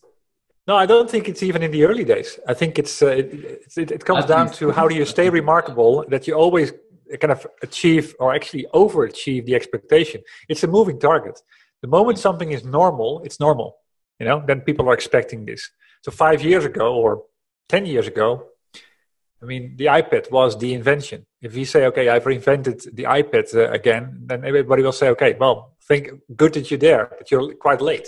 No, 0.67 0.75
I 0.75 0.87
don't 0.87 1.09
think 1.09 1.29
it's 1.29 1.43
even 1.43 1.61
in 1.61 1.71
the 1.71 1.83
early 1.85 2.03
days. 2.03 2.39
I 2.47 2.53
think 2.55 2.79
it's 2.79 3.01
uh, 3.01 3.07
it, 3.07 3.33
it, 3.77 3.91
it, 3.91 4.05
comes 4.05 4.25
down 4.25 4.51
to 4.53 4.71
how 4.71 4.87
do 4.87 4.95
you 4.95 5.05
stay 5.05 5.29
remarkable 5.29 6.03
that 6.09 6.27
you 6.27 6.33
always 6.33 6.73
kind 7.19 7.31
of 7.31 7.45
achieve 7.61 8.15
or 8.19 8.33
actually 8.33 8.65
overachieve 8.73 9.45
the 9.45 9.55
expectation. 9.55 10.21
It's 10.49 10.63
a 10.63 10.67
moving 10.67 10.99
target. 10.99 11.41
The 11.81 11.87
moment 11.87 12.19
something 12.19 12.51
is 12.51 12.63
normal, 12.63 13.21
it's 13.23 13.39
normal. 13.39 13.77
You 14.19 14.25
know, 14.25 14.43
then 14.45 14.61
people 14.61 14.89
are 14.89 14.93
expecting 14.93 15.45
this. 15.45 15.69
So 16.03 16.11
five 16.11 16.43
years 16.43 16.65
ago 16.65 16.95
or 16.95 17.23
ten 17.67 17.85
years 17.85 18.07
ago, 18.07 18.47
I 19.41 19.45
mean, 19.45 19.75
the 19.75 19.85
iPad 19.85 20.31
was 20.31 20.57
the 20.57 20.73
invention. 20.73 21.25
If 21.41 21.53
we 21.53 21.65
say, 21.65 21.85
okay, 21.87 22.09
I've 22.09 22.25
invented 22.25 22.81
the 22.93 23.03
iPad 23.03 23.53
uh, 23.53 23.71
again, 23.71 24.21
then 24.25 24.45
everybody 24.45 24.81
will 24.81 24.91
say, 24.91 25.09
okay, 25.09 25.35
well, 25.39 25.75
think 25.83 26.09
good 26.35 26.53
that 26.53 26.71
you're 26.71 26.79
there, 26.79 27.11
but 27.17 27.29
you're 27.29 27.53
quite 27.55 27.81
late. 27.81 28.07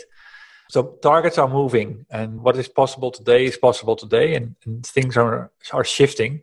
So 0.69 0.97
targets 1.01 1.37
are 1.37 1.47
moving, 1.47 2.05
and 2.09 2.41
what 2.41 2.57
is 2.57 2.67
possible 2.67 3.11
today 3.11 3.45
is 3.45 3.57
possible 3.57 3.95
today, 3.95 4.35
and, 4.35 4.55
and 4.65 4.85
things 4.85 5.15
are 5.15 5.51
are 5.71 5.83
shifting 5.83 6.41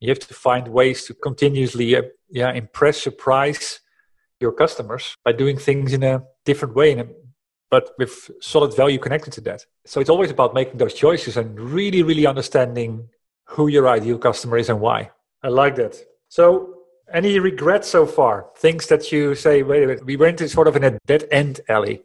you 0.00 0.08
have 0.08 0.18
to 0.18 0.34
find 0.34 0.68
ways 0.68 1.04
to 1.04 1.14
continuously 1.14 1.94
uh, 1.96 2.02
yeah 2.30 2.52
impress 2.52 3.02
surprise 3.02 3.80
your 4.40 4.52
customers 4.52 5.14
by 5.24 5.32
doing 5.32 5.58
things 5.58 5.92
in 5.92 6.02
a 6.02 6.22
different 6.44 6.74
way 6.74 6.98
a, 6.98 7.06
but 7.70 7.90
with 7.98 8.30
solid 8.40 8.74
value 8.74 8.98
connected 8.98 9.32
to 9.34 9.40
that. 9.42 9.64
So 9.84 10.00
it's 10.00 10.10
always 10.10 10.30
about 10.30 10.54
making 10.54 10.78
those 10.78 10.94
choices 10.94 11.36
and 11.36 11.58
really 11.60 12.02
really 12.02 12.26
understanding 12.26 13.08
who 13.44 13.68
your 13.68 13.88
ideal 13.88 14.18
customer 14.18 14.56
is 14.56 14.68
and 14.68 14.80
why. 14.80 15.10
I 15.42 15.48
like 15.48 15.76
that. 15.76 15.96
So 16.28 16.74
any 17.12 17.38
regrets 17.38 17.88
so 17.88 18.06
far? 18.06 18.46
Things 18.56 18.86
that 18.86 19.12
you 19.12 19.34
say 19.34 19.62
wait 19.62 19.82
a 19.82 19.86
minute 19.86 20.04
we 20.04 20.16
went 20.16 20.40
into 20.40 20.48
sort 20.52 20.68
of 20.68 20.76
in 20.76 20.84
a 20.84 20.98
dead 21.06 21.28
end 21.30 21.60
alley 21.68 22.02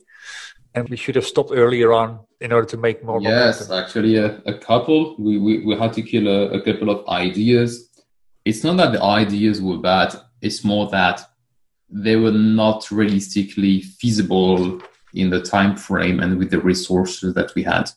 and 0.76 0.90
we 0.90 0.98
should 0.98 1.16
have 1.16 1.26
stopped 1.26 1.52
earlier 1.54 1.94
on 1.94 2.20
in 2.42 2.52
order 2.52 2.68
to 2.68 2.78
make 2.78 3.04
more 3.04 3.22
yes 3.22 3.62
momentum. 3.62 3.86
actually 3.86 4.18
a, 4.18 4.42
a 4.46 4.58
couple 4.58 5.16
we, 5.18 5.38
we, 5.40 5.66
we 5.66 5.76
had 5.76 5.94
to 5.94 6.02
kill 6.02 6.28
a, 6.28 6.50
a 6.50 6.62
couple 6.62 6.90
of 6.90 7.08
ideas 7.08 7.85
it's 8.46 8.64
not 8.64 8.78
that 8.78 8.92
the 8.92 9.02
ideas 9.02 9.62
were 9.62 9.78
bad 9.78 10.16
it's 10.42 10.64
more 10.64 10.88
that 10.90 11.22
they 11.90 12.16
were 12.16 12.32
not 12.32 12.90
realistically 12.92 13.82
feasible 13.82 14.82
in 15.14 15.30
the 15.30 15.42
time 15.42 15.76
frame 15.76 16.20
and 16.20 16.38
with 16.38 16.52
the 16.52 16.60
resources 16.60 17.34
that 17.34 17.54
we 17.56 17.64
had. 17.64 17.90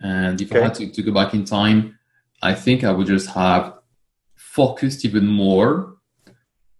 And 0.00 0.40
if 0.40 0.50
okay. 0.50 0.60
i 0.60 0.64
had 0.64 0.74
to, 0.74 0.90
to 0.90 1.02
go 1.02 1.12
back 1.12 1.32
in 1.32 1.44
time 1.44 1.98
i 2.42 2.52
think 2.52 2.84
i 2.84 2.92
would 2.92 3.06
just 3.06 3.30
have 3.30 3.78
focused 4.34 5.06
even 5.06 5.26
more 5.26 5.96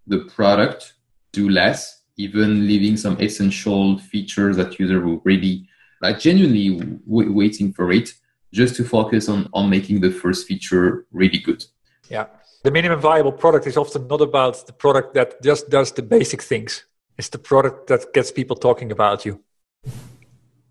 the 0.07 0.19
product 0.37 0.93
do 1.33 1.49
less 1.49 2.03
even 2.19 2.67
leaving 2.67 2.95
some 2.99 3.19
essential 3.19 3.99
features 3.99 4.57
that 4.59 4.79
user 4.79 5.01
will 5.01 5.23
really 5.25 5.67
like 6.03 6.19
genuinely 6.19 6.79
w- 7.07 7.33
waiting 7.33 7.73
for 7.73 7.91
it 7.91 8.13
just 8.53 8.77
to 8.77 8.85
focus 8.85 9.31
on 9.31 9.49
on 9.55 9.71
making 9.71 10.03
the 10.03 10.11
first 10.11 10.47
feature 10.47 11.07
really 11.11 11.39
good. 11.39 11.65
Yeah 12.11 12.27
the 12.67 12.73
minimum 12.73 12.99
viable 12.99 13.31
product 13.31 13.65
is 13.69 13.77
often 13.77 14.09
not 14.09 14.21
about 14.21 14.67
the 14.67 14.73
product 14.73 15.15
that 15.15 15.41
just 15.41 15.71
does 15.71 15.93
the 15.93 16.03
basic 16.03 16.43
things 16.43 16.85
it's 17.17 17.29
the 17.29 17.39
product 17.39 17.87
that 17.87 18.13
gets 18.13 18.33
people 18.33 18.57
talking 18.57 18.91
about 18.91 19.25
you 19.25 19.41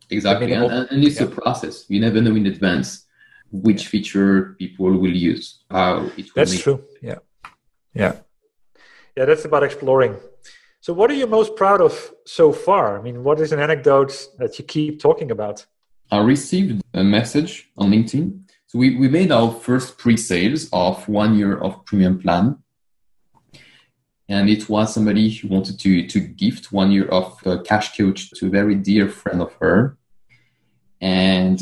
exactly 0.10 0.52
and, 0.52 0.72
and, 0.92 1.04
it's 1.08 1.22
yeah. 1.22 1.28
a 1.28 1.30
process 1.30 1.86
you 1.88 2.02
never 2.02 2.20
know 2.20 2.36
in 2.36 2.46
advance 2.48 3.06
which 3.50 3.88
feature 3.88 4.56
people 4.60 4.92
will 5.04 5.16
use 5.32 5.64
how 5.72 5.92
it 6.18 6.26
will 6.26 6.36
that's 6.36 6.60
true 6.60 6.84
yeah 7.02 7.20
yeah 7.94 8.14
yeah 9.16 9.24
that's 9.24 9.46
about 9.46 9.64
exploring 9.64 10.14
so, 10.86 10.94
what 10.94 11.10
are 11.10 11.16
you 11.16 11.26
most 11.26 11.56
proud 11.56 11.82
of 11.82 12.14
so 12.28 12.54
far? 12.54 13.00
I 13.00 13.02
mean, 13.02 13.24
what 13.24 13.40
is 13.40 13.52
an 13.52 13.60
anecdote 13.60 14.14
that 14.38 14.60
you 14.60 14.66
keep 14.66 15.00
talking 15.00 15.32
about? 15.32 15.66
I 16.12 16.20
received 16.20 16.84
a 16.94 17.04
message 17.04 17.72
on 17.76 17.90
LinkedIn. 17.90 18.46
So, 18.67 18.80
we, 18.80 18.95
we 18.95 19.08
made 19.08 19.32
our 19.32 19.51
first 19.51 19.97
pre 19.97 20.17
sales 20.17 20.69
of 20.73 21.08
one 21.08 21.38
year 21.38 21.58
of 21.58 21.86
premium 21.86 22.19
plan. 22.19 22.58
And 24.28 24.49
it 24.49 24.67
was 24.67 24.93
somebody 24.93 25.30
who 25.30 25.49
wanted 25.49 25.80
to, 25.80 26.08
to 26.08 26.19
gift 26.19 26.71
one 26.71 26.91
year 26.91 27.08
of 27.10 27.38
uh, 27.45 27.62
cash 27.62 27.95
coach 27.95 28.32
to 28.32 28.47
a 28.47 28.49
very 28.49 28.73
dear 28.73 29.08
friend 29.08 29.39
of 29.39 29.54
her. 29.62 29.97
And 30.99 31.62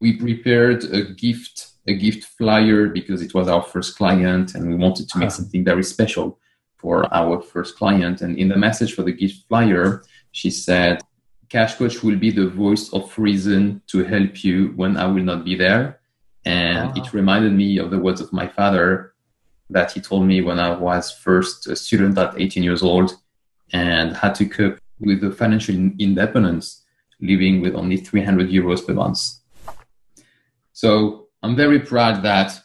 we 0.00 0.16
prepared 0.16 0.84
a 0.84 1.02
gift 1.02 1.70
a 1.86 1.94
gift 1.94 2.24
flyer 2.24 2.88
because 2.88 3.22
it 3.22 3.34
was 3.34 3.48
our 3.48 3.62
first 3.62 3.96
client 3.96 4.54
and 4.54 4.68
we 4.68 4.74
wanted 4.74 5.08
to 5.08 5.18
make 5.18 5.28
uh-huh. 5.28 5.36
something 5.36 5.64
very 5.64 5.82
special 5.82 6.38
for 6.76 7.12
our 7.12 7.40
first 7.40 7.76
client. 7.76 8.22
And 8.22 8.38
in 8.38 8.48
the 8.48 8.56
message 8.56 8.94
for 8.94 9.02
the 9.02 9.12
gift 9.12 9.46
flyer, 9.48 10.02
she 10.32 10.50
said, 10.50 11.00
Cash 11.48 11.76
Coach 11.76 12.02
will 12.02 12.16
be 12.16 12.30
the 12.30 12.48
voice 12.48 12.92
of 12.92 13.18
reason 13.18 13.82
to 13.88 14.04
help 14.04 14.44
you 14.44 14.68
when 14.76 14.96
I 14.96 15.06
will 15.06 15.24
not 15.24 15.44
be 15.44 15.56
there. 15.56 15.99
And 16.44 16.96
it 16.96 17.04
ah. 17.06 17.10
reminded 17.12 17.52
me 17.52 17.78
of 17.78 17.90
the 17.90 17.98
words 17.98 18.20
of 18.20 18.32
my 18.32 18.48
father 18.48 19.12
that 19.68 19.92
he 19.92 20.00
told 20.00 20.26
me 20.26 20.40
when 20.40 20.58
I 20.58 20.74
was 20.74 21.12
first 21.12 21.66
a 21.66 21.76
student 21.76 22.18
at 22.18 22.40
18 22.40 22.62
years 22.62 22.82
old 22.82 23.16
and 23.72 24.16
had 24.16 24.34
to 24.36 24.46
cope 24.46 24.78
with 24.98 25.20
the 25.20 25.30
financial 25.30 25.74
independence, 25.74 26.82
living 27.20 27.60
with 27.60 27.74
only 27.74 27.96
300 27.96 28.48
euros 28.48 28.84
per 28.86 28.94
month. 28.94 29.20
So 30.72 31.28
I'm 31.42 31.56
very 31.56 31.80
proud 31.80 32.22
that 32.22 32.58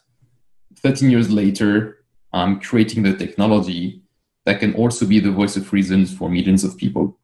13 0.78 1.10
years 1.12 1.30
later, 1.30 2.06
I'm 2.34 2.60
creating 2.60 3.04
the 3.04 3.16
technology 3.16 4.02
that 4.46 4.60
can 4.60 4.74
also 4.76 5.06
be 5.06 5.20
the 5.20 5.32
voice 5.32 5.58
of 5.58 5.72
reasons 5.74 6.16
for 6.16 6.30
millions 6.30 6.64
of 6.64 6.78
people. 6.78 7.18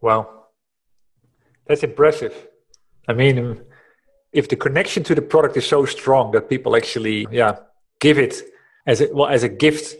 Wow. 0.00 0.46
That's 1.66 1.82
impressive. 1.82 2.48
I 3.06 3.12
mean, 3.12 3.62
if 4.32 4.48
the 4.48 4.56
connection 4.56 5.02
to 5.04 5.14
the 5.14 5.22
product 5.22 5.56
is 5.56 5.66
so 5.66 5.84
strong 5.84 6.32
that 6.32 6.48
people 6.48 6.74
actually, 6.76 7.26
yeah, 7.30 7.56
give 8.00 8.18
it 8.18 8.42
as 8.86 9.00
a, 9.00 9.08
well, 9.12 9.28
as 9.28 9.42
a 9.42 9.48
gift 9.48 9.96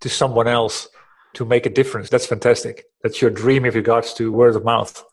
to 0.00 0.08
someone 0.08 0.48
else 0.48 0.88
to 1.34 1.44
make 1.44 1.66
a 1.66 1.70
difference, 1.70 2.10
that's 2.10 2.26
fantastic. 2.26 2.84
That's 3.02 3.20
your 3.22 3.30
dream 3.30 3.64
in 3.64 3.74
regards 3.74 4.12
to 4.14 4.32
word 4.32 4.56
of 4.56 4.64
mouth. 4.64 5.04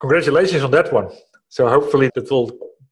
Congratulations 0.00 0.62
on 0.62 0.70
that 0.72 0.92
one. 0.92 1.08
So 1.48 1.68
hopefully 1.68 2.10
that 2.14 2.30
will 2.30 2.50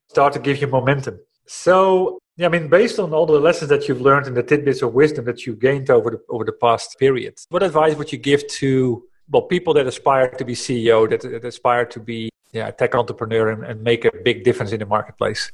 start 0.08 0.32
to 0.34 0.38
give 0.38 0.60
you 0.60 0.66
momentum. 0.66 1.20
So 1.46 2.18
yeah, 2.36 2.46
I 2.46 2.48
mean, 2.48 2.68
based 2.68 2.98
on 2.98 3.12
all 3.12 3.26
the 3.26 3.38
lessons 3.38 3.68
that 3.68 3.86
you've 3.86 4.00
learned 4.00 4.26
and 4.26 4.34
the 4.34 4.42
tidbits 4.42 4.80
of 4.80 4.94
wisdom 4.94 5.26
that 5.26 5.44
you 5.44 5.54
gained 5.54 5.90
over 5.90 6.10
the 6.10 6.20
over 6.30 6.44
the 6.44 6.52
past 6.52 6.98
period, 6.98 7.38
what 7.50 7.62
advice 7.62 7.96
would 7.96 8.12
you 8.12 8.18
give 8.18 8.46
to 8.60 9.04
well 9.28 9.42
people 9.42 9.74
that 9.74 9.86
aspire 9.86 10.30
to 10.30 10.44
be 10.44 10.54
CEO, 10.54 11.08
that, 11.10 11.20
that 11.20 11.44
aspire 11.44 11.84
to 11.84 12.00
be 12.00 12.29
yeah, 12.52 12.70
tech 12.70 12.94
entrepreneur 12.94 13.50
and, 13.50 13.64
and 13.64 13.82
make 13.82 14.04
a 14.04 14.10
big 14.24 14.44
difference 14.44 14.72
in 14.72 14.80
the 14.80 14.86
marketplace? 14.86 15.50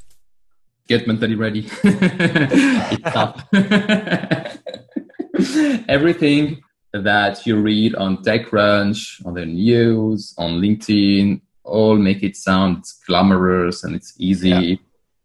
Get 0.88 1.06
mentally 1.06 1.34
ready. 1.34 1.68
it's 1.82 3.02
tough. 3.02 3.46
Everything 5.88 6.62
that 6.92 7.46
you 7.46 7.60
read 7.60 7.94
on 7.96 8.18
TechCrunch, 8.18 9.26
on 9.26 9.34
the 9.34 9.44
news, 9.44 10.34
on 10.38 10.60
LinkedIn, 10.60 11.40
all 11.64 11.96
make 11.96 12.22
it 12.22 12.36
sound 12.36 12.84
glamorous 13.06 13.84
and 13.84 13.94
it's 13.94 14.14
easy. 14.18 14.48
Yeah. 14.48 14.76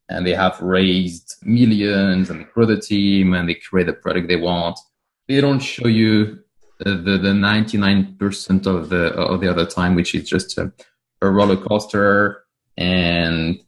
And 0.10 0.28
they 0.28 0.34
have 0.34 0.60
raised 0.62 1.36
millions 1.44 2.30
and 2.30 2.42
they 2.42 2.46
grow 2.46 2.66
the 2.66 2.82
team 2.82 3.34
and 3.34 3.48
they 3.48 3.54
create 3.54 3.86
the 3.86 3.94
product 3.94 4.28
they 4.28 4.36
want. 4.36 4.78
They 5.28 5.40
don't 5.40 5.60
show 5.60 5.88
you 5.88 6.40
the, 6.80 6.96
the, 6.96 7.18
the 7.18 7.30
99% 7.30 8.66
of 8.66 8.90
the, 8.90 9.14
of 9.14 9.40
the 9.40 9.48
other 9.48 9.66
time, 9.66 9.96
which 9.96 10.14
is 10.16 10.28
just 10.28 10.58
a, 10.58 10.74
a 11.22 11.30
roller 11.30 11.58
coaster 11.58 12.44
and 12.78 13.60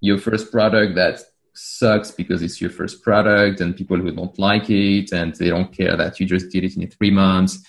your 0.00 0.18
first 0.18 0.52
product 0.52 0.94
that 0.94 1.20
sucks 1.54 2.10
because 2.10 2.42
it's 2.42 2.60
your 2.60 2.70
first 2.70 3.02
product 3.02 3.60
and 3.60 3.76
people 3.76 3.96
who 3.96 4.12
don't 4.12 4.38
like 4.38 4.70
it 4.70 5.10
and 5.12 5.34
they 5.34 5.48
don't 5.48 5.72
care 5.72 5.96
that 5.96 6.20
you 6.20 6.26
just 6.26 6.50
did 6.50 6.64
it 6.64 6.76
in 6.76 6.88
three 6.88 7.10
months. 7.10 7.64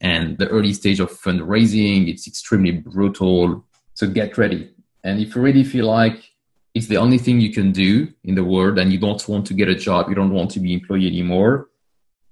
And 0.00 0.36
the 0.38 0.48
early 0.48 0.72
stage 0.72 1.00
of 1.00 1.10
fundraising 1.10 2.08
it's 2.08 2.26
extremely 2.26 2.72
brutal. 2.72 3.64
So 3.94 4.08
get 4.08 4.36
ready. 4.36 4.72
And 5.04 5.20
if 5.20 5.34
you 5.34 5.40
really 5.40 5.64
feel 5.64 5.86
like 5.86 6.30
it's 6.74 6.86
the 6.86 6.98
only 6.98 7.18
thing 7.18 7.40
you 7.40 7.52
can 7.52 7.72
do 7.72 8.12
in 8.24 8.34
the 8.34 8.44
world 8.44 8.78
and 8.78 8.92
you 8.92 8.98
don't 8.98 9.26
want 9.26 9.46
to 9.46 9.54
get 9.54 9.68
a 9.68 9.74
job 9.74 10.08
you 10.08 10.14
don't 10.14 10.32
want 10.32 10.50
to 10.52 10.60
be 10.60 10.72
employed 10.72 11.02
anymore 11.02 11.68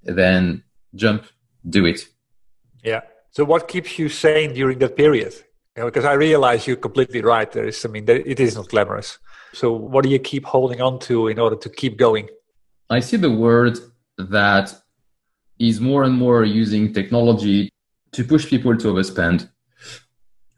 then 0.02 0.62
jump 0.94 1.24
do 1.68 1.86
it. 1.86 2.06
Yeah. 2.84 3.00
So 3.30 3.44
what 3.44 3.66
keeps 3.66 3.98
you 3.98 4.08
sane 4.08 4.54
during 4.54 4.78
that 4.78 4.96
period 4.96 5.34
because 5.84 6.04
i 6.04 6.12
realize 6.12 6.66
you're 6.66 6.76
completely 6.76 7.22
right 7.22 7.52
there 7.52 7.66
is 7.66 7.84
i 7.84 7.88
mean 7.88 8.08
it 8.08 8.40
is 8.40 8.56
not 8.56 8.68
glamorous 8.68 9.18
so, 9.52 9.72
what 9.72 10.04
do 10.04 10.10
you 10.10 10.18
keep 10.18 10.44
holding 10.44 10.80
on 10.80 10.98
to 11.00 11.28
in 11.28 11.38
order 11.38 11.56
to 11.56 11.68
keep 11.68 11.96
going? 11.96 12.28
I 12.90 13.00
see 13.00 13.16
the 13.16 13.30
word 13.30 13.78
that 14.18 14.74
is 15.58 15.80
more 15.80 16.04
and 16.04 16.14
more 16.14 16.44
using 16.44 16.92
technology 16.92 17.70
to 18.12 18.24
push 18.24 18.46
people 18.48 18.76
to 18.76 18.92
overspend. 18.92 19.48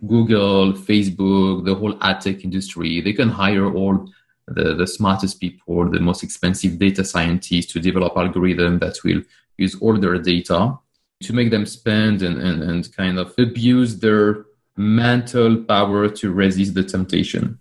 Google, 0.07 0.73
Facebook, 0.73 1.65
the 1.65 1.75
whole 1.75 1.97
ad 2.03 2.21
tech 2.21 2.43
industry, 2.43 3.01
they 3.01 3.13
can 3.13 3.29
hire 3.29 3.73
all 3.73 4.09
the, 4.49 4.75
the 4.75 4.87
smartest 4.87 5.41
people, 5.41 5.89
the 5.91 6.01
most 6.01 6.23
expensive 6.23 6.79
data 6.79 7.05
scientists 7.05 7.73
to 7.73 7.81
develop 7.81 8.15
algorithms 8.15 8.81
that 8.81 8.99
will 9.05 9.23
use 9.59 9.77
all 9.81 9.99
their 9.99 10.19
data 10.19 10.79
to 11.23 11.33
make 11.35 11.51
them 11.51 11.67
spend 11.67 12.23
and, 12.23 12.41
and, 12.41 12.63
and 12.63 12.97
kind 12.97 13.19
of 13.19 13.35
abuse 13.37 13.99
their 13.99 14.47
mental 14.81 15.63
power 15.65 16.09
to 16.09 16.33
resist 16.33 16.75
the 16.75 16.83
temptation. 16.83 17.59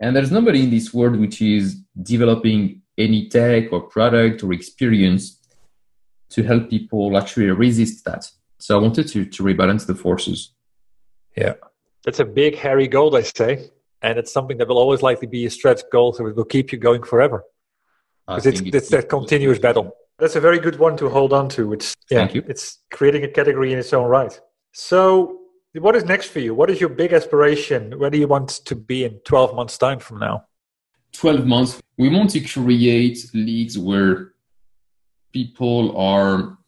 And 0.00 0.14
there's 0.14 0.30
nobody 0.30 0.64
in 0.64 0.70
this 0.70 0.92
world 0.92 1.16
which 1.16 1.40
is 1.40 1.76
developing 2.02 2.82
any 2.98 3.28
tech 3.28 3.72
or 3.72 3.80
product 3.80 4.42
or 4.42 4.52
experience 4.52 5.40
to 6.30 6.42
help 6.42 6.68
people 6.68 7.16
actually 7.16 7.50
resist 7.50 8.04
that. 8.04 8.30
So 8.58 8.78
I 8.78 8.82
wanted 8.82 9.08
to, 9.08 9.24
to 9.24 9.42
rebalance 9.42 9.86
the 9.86 9.94
forces. 9.94 10.52
Yeah. 11.36 11.54
That's 12.04 12.20
a 12.20 12.24
big, 12.24 12.56
hairy 12.56 12.88
goal, 12.88 13.16
I 13.16 13.22
say. 13.22 13.70
And 14.02 14.18
it's 14.18 14.32
something 14.32 14.58
that 14.58 14.68
will 14.68 14.78
always 14.78 15.00
likely 15.00 15.26
be 15.26 15.46
a 15.46 15.50
stretch 15.50 15.80
goal, 15.90 16.12
so 16.12 16.26
it 16.26 16.36
will 16.36 16.44
keep 16.44 16.72
you 16.72 16.78
going 16.78 17.02
forever. 17.02 17.44
Because 18.26 18.46
it's, 18.46 18.60
it's, 18.60 18.76
it's 18.76 18.88
that 18.90 19.08
continuous 19.08 19.58
battle. 19.58 19.96
That's 20.18 20.36
a 20.36 20.40
very 20.40 20.58
good 20.58 20.78
one 20.78 20.96
to 20.98 21.08
hold 21.08 21.32
on 21.32 21.48
to. 21.50 21.72
It's 21.72 21.94
yeah, 22.10 22.28
it's 22.30 22.78
creating 22.90 23.24
a 23.24 23.28
category 23.28 23.72
in 23.72 23.78
its 23.78 23.92
own 23.92 24.08
right. 24.08 24.38
So 24.72 25.43
what 25.80 25.96
is 25.96 26.04
next 26.04 26.28
for 26.28 26.38
you? 26.38 26.54
What 26.54 26.70
is 26.70 26.80
your 26.80 26.88
big 26.88 27.12
aspiration? 27.12 27.98
Where 27.98 28.10
do 28.10 28.18
you 28.18 28.28
want 28.28 28.48
to 28.64 28.76
be 28.76 29.04
in 29.04 29.18
12 29.24 29.54
months' 29.54 29.76
time 29.76 29.98
from 29.98 30.18
now? 30.18 30.44
12 31.12 31.46
months. 31.46 31.80
We 31.98 32.08
want 32.08 32.30
to 32.30 32.40
create 32.40 33.18
leagues 33.34 33.78
where 33.78 34.32
people 35.32 35.96
are 35.96 36.58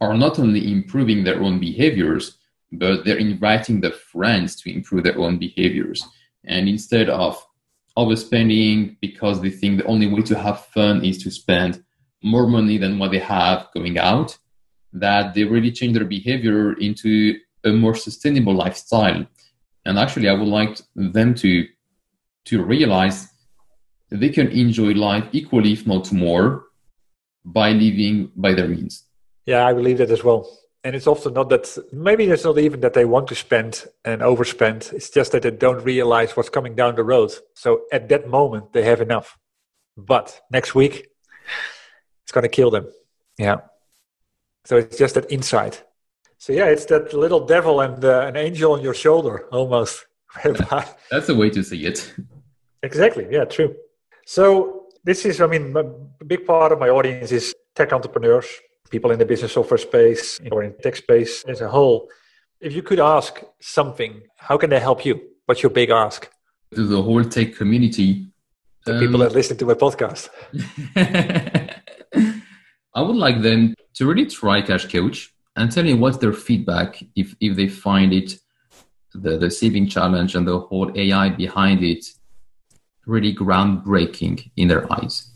are 0.00 0.16
not 0.16 0.38
only 0.38 0.72
improving 0.72 1.22
their 1.22 1.40
own 1.40 1.60
behaviors, 1.60 2.38
but 2.72 3.04
they're 3.04 3.18
inviting 3.18 3.80
their 3.80 3.92
friends 3.92 4.56
to 4.56 4.74
improve 4.74 5.04
their 5.04 5.18
own 5.18 5.38
behaviors. 5.38 6.04
And 6.44 6.68
instead 6.68 7.08
of 7.08 7.40
overspending 7.96 8.96
because 9.00 9.40
they 9.40 9.50
think 9.50 9.78
the 9.78 9.86
only 9.86 10.08
way 10.08 10.22
to 10.22 10.36
have 10.36 10.66
fun 10.66 11.04
is 11.04 11.22
to 11.22 11.30
spend 11.30 11.84
more 12.22 12.48
money 12.48 12.78
than 12.78 12.98
what 12.98 13.12
they 13.12 13.20
have 13.20 13.68
going 13.74 13.96
out, 13.98 14.36
that 14.92 15.34
they 15.34 15.44
really 15.44 15.70
change 15.70 15.94
their 15.94 16.04
behavior 16.04 16.72
into 16.78 17.38
a 17.64 17.70
more 17.70 17.94
sustainable 17.94 18.54
lifestyle. 18.54 19.26
And 19.84 19.98
actually, 19.98 20.28
I 20.28 20.34
would 20.34 20.48
like 20.48 20.80
them 20.94 21.34
to 21.36 21.66
to 22.44 22.62
realize 22.62 23.28
they 24.10 24.28
can 24.28 24.48
enjoy 24.48 24.92
life 24.92 25.24
equally, 25.32 25.72
if 25.72 25.86
not 25.86 26.12
more, 26.12 26.64
by 27.44 27.70
living 27.70 28.30
by 28.36 28.52
their 28.52 28.68
means. 28.68 29.04
Yeah, 29.46 29.66
I 29.66 29.72
believe 29.72 29.98
that 29.98 30.10
as 30.10 30.22
well. 30.22 30.48
And 30.84 30.96
it's 30.96 31.06
often 31.06 31.34
not 31.34 31.48
that 31.50 31.78
maybe 31.92 32.24
it's 32.24 32.44
not 32.44 32.58
even 32.58 32.80
that 32.80 32.94
they 32.94 33.04
want 33.04 33.28
to 33.28 33.34
spend 33.36 33.86
and 34.04 34.20
overspend. 34.20 34.92
It's 34.92 35.10
just 35.10 35.32
that 35.32 35.42
they 35.42 35.50
don't 35.50 35.84
realize 35.84 36.36
what's 36.36 36.48
coming 36.48 36.74
down 36.74 36.96
the 36.96 37.04
road. 37.04 37.32
So 37.54 37.82
at 37.92 38.08
that 38.08 38.28
moment, 38.28 38.72
they 38.72 38.82
have 38.82 39.00
enough. 39.00 39.38
But 39.96 40.40
next 40.50 40.74
week, 40.74 41.06
it's 42.24 42.32
going 42.32 42.42
to 42.42 42.48
kill 42.48 42.70
them. 42.70 42.88
Yeah. 43.38 43.58
So 44.64 44.76
it's 44.76 44.98
just 44.98 45.14
that 45.14 45.30
insight. 45.30 45.84
So 46.42 46.52
yeah, 46.52 46.66
it's 46.66 46.86
that 46.86 47.14
little 47.14 47.46
devil 47.46 47.82
and 47.82 48.04
uh, 48.04 48.26
an 48.26 48.36
angel 48.36 48.72
on 48.72 48.82
your 48.82 48.94
shoulder 48.94 49.46
almost. 49.52 50.06
That's 51.08 51.28
a 51.28 51.36
way 51.36 51.50
to 51.50 51.62
see 51.62 51.86
it. 51.86 52.12
Exactly. 52.82 53.28
Yeah, 53.30 53.44
true. 53.44 53.76
So 54.26 54.88
this 55.04 55.24
is, 55.24 55.40
I 55.40 55.46
mean, 55.46 55.72
a 55.76 56.24
big 56.24 56.44
part 56.44 56.72
of 56.72 56.80
my 56.80 56.88
audience 56.88 57.30
is 57.30 57.54
tech 57.76 57.92
entrepreneurs, 57.92 58.48
people 58.90 59.12
in 59.12 59.20
the 59.20 59.24
business 59.24 59.52
software 59.52 59.78
space 59.78 60.40
or 60.50 60.64
in 60.64 60.74
tech 60.82 60.96
space 60.96 61.44
as 61.44 61.60
a 61.60 61.68
whole. 61.68 62.08
If 62.60 62.72
you 62.72 62.82
could 62.82 62.98
ask 62.98 63.40
something, 63.60 64.22
how 64.36 64.56
can 64.58 64.70
they 64.70 64.80
help 64.80 65.04
you? 65.04 65.20
What's 65.46 65.62
your 65.62 65.70
big 65.70 65.90
ask? 65.90 66.28
To 66.74 66.84
the 66.84 67.00
whole 67.00 67.22
tech 67.22 67.54
community. 67.54 68.26
The 68.84 68.94
um, 68.94 68.98
people 68.98 69.20
that 69.20 69.30
listen 69.30 69.56
to 69.58 69.66
my 69.66 69.74
podcast. 69.74 70.28
I 72.96 73.00
would 73.00 73.14
like 73.14 73.42
them 73.42 73.76
to 73.94 74.06
really 74.06 74.26
try 74.26 74.60
Cash 74.60 74.90
Coach 74.90 75.31
and 75.56 75.70
tell 75.70 75.84
me 75.84 75.94
what's 75.94 76.18
their 76.18 76.32
feedback 76.32 77.02
if, 77.14 77.34
if 77.40 77.56
they 77.56 77.68
find 77.68 78.12
it 78.12 78.38
the, 79.14 79.36
the 79.36 79.50
saving 79.50 79.88
challenge 79.88 80.34
and 80.34 80.46
the 80.48 80.58
whole 80.58 80.90
AI 80.96 81.28
behind 81.30 81.82
it 81.82 82.04
really 83.06 83.34
groundbreaking 83.34 84.50
in 84.56 84.68
their 84.68 84.90
eyes. 84.92 85.30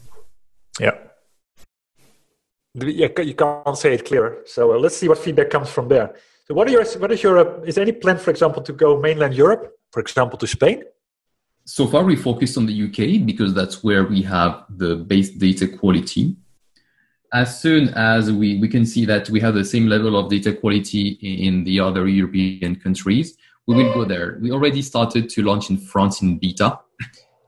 Yeah. 0.81 0.97
You 2.75 3.35
can't 3.35 3.77
say 3.77 3.95
it 3.95 4.05
clearer. 4.05 4.43
So 4.47 4.75
uh, 4.75 4.79
let's 4.79 4.97
see 4.97 5.09
what 5.09 5.19
feedback 5.19 5.51
comes 5.51 5.71
from 5.71 5.89
there. 5.89 6.15
So, 6.47 6.55
what 6.55 6.69
are 6.69 6.71
your, 6.71 6.85
what 6.99 7.11
is 7.11 7.23
your, 7.23 7.39
uh, 7.39 7.61
is 7.63 7.75
there 7.75 7.83
any 7.83 7.93
plan, 7.93 8.19
for 8.19 8.31
example, 8.31 8.63
to 8.63 8.73
go 8.73 9.01
mainland 9.01 9.35
Europe, 9.35 9.73
for 9.91 10.01
example, 10.01 10.39
to 10.39 10.47
Spain? 10.47 10.85
So 11.65 11.89
far, 11.89 12.05
we 12.05 12.15
focused 12.15 12.57
on 12.57 12.67
the 12.67 12.85
UK 12.85 13.27
because 13.27 13.53
that's 13.53 13.83
where 13.83 14.05
we 14.05 14.23
have 14.23 14.65
the 14.69 14.95
base 14.95 15.31
data 15.31 15.67
quality 15.67 16.37
as 17.33 17.61
soon 17.61 17.89
as 17.91 18.31
we, 18.33 18.59
we 18.59 18.69
can 18.69 18.87
see 18.87 19.05
that 19.05 19.29
we 19.31 19.41
have 19.41 19.55
the 19.55 19.65
same 19.65 19.87
level 19.87 20.17
of 20.17 20.31
data 20.31 20.53
quality 20.53 21.19
in 21.21 21.65
the 21.65 21.81
other 21.81 22.07
European 22.07 22.77
countries, 22.77 23.37
we 23.67 23.75
will 23.75 23.93
go 23.93 24.05
there. 24.05 24.39
We 24.41 24.53
already 24.53 24.83
started 24.83 25.29
to 25.31 25.43
launch 25.43 25.71
in 25.71 25.79
France 25.79 26.23
in 26.23 26.39
beta. 26.39 26.79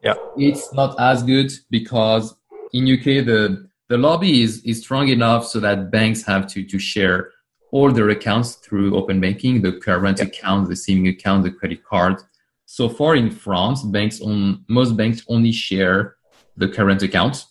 Yeah. 0.03 0.15
It's 0.37 0.73
not 0.73 0.99
as 1.01 1.25
good 1.25 1.51
because 1.71 2.37
in 2.73 2.85
UK 2.85 3.25
the 3.27 3.69
the 3.89 3.97
lobby 3.97 4.43
is, 4.43 4.63
is 4.65 4.81
strong 4.81 5.09
enough 5.09 5.47
so 5.47 5.59
that 5.61 5.91
banks 5.91 6.23
have 6.23 6.47
to, 6.49 6.63
to 6.63 6.79
share 6.79 7.33
all 7.73 7.91
their 7.91 8.11
accounts 8.11 8.57
through 8.57 8.95
open 8.95 9.19
banking, 9.19 9.63
the 9.63 9.73
current 9.73 10.19
yeah. 10.19 10.27
account, 10.27 10.69
the 10.69 10.77
saving 10.77 11.09
account, 11.09 11.43
the 11.43 11.51
credit 11.51 11.83
card. 11.83 12.23
So 12.67 12.89
far 12.89 13.17
in 13.17 13.31
France, 13.31 13.83
banks 13.83 14.21
on 14.21 14.65
most 14.69 14.97
banks 14.97 15.25
only 15.29 15.53
share 15.53 16.17
the 16.57 16.69
current 16.69 17.03
account. 17.03 17.47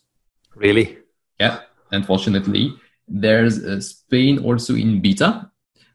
Really? 0.55 0.99
Yeah 1.39 1.61
unfortunately. 1.91 2.73
There's 3.07 3.63
uh, 3.63 3.79
Spain 3.79 4.39
also 4.39 4.75
in 4.75 5.01
beta. 5.01 5.49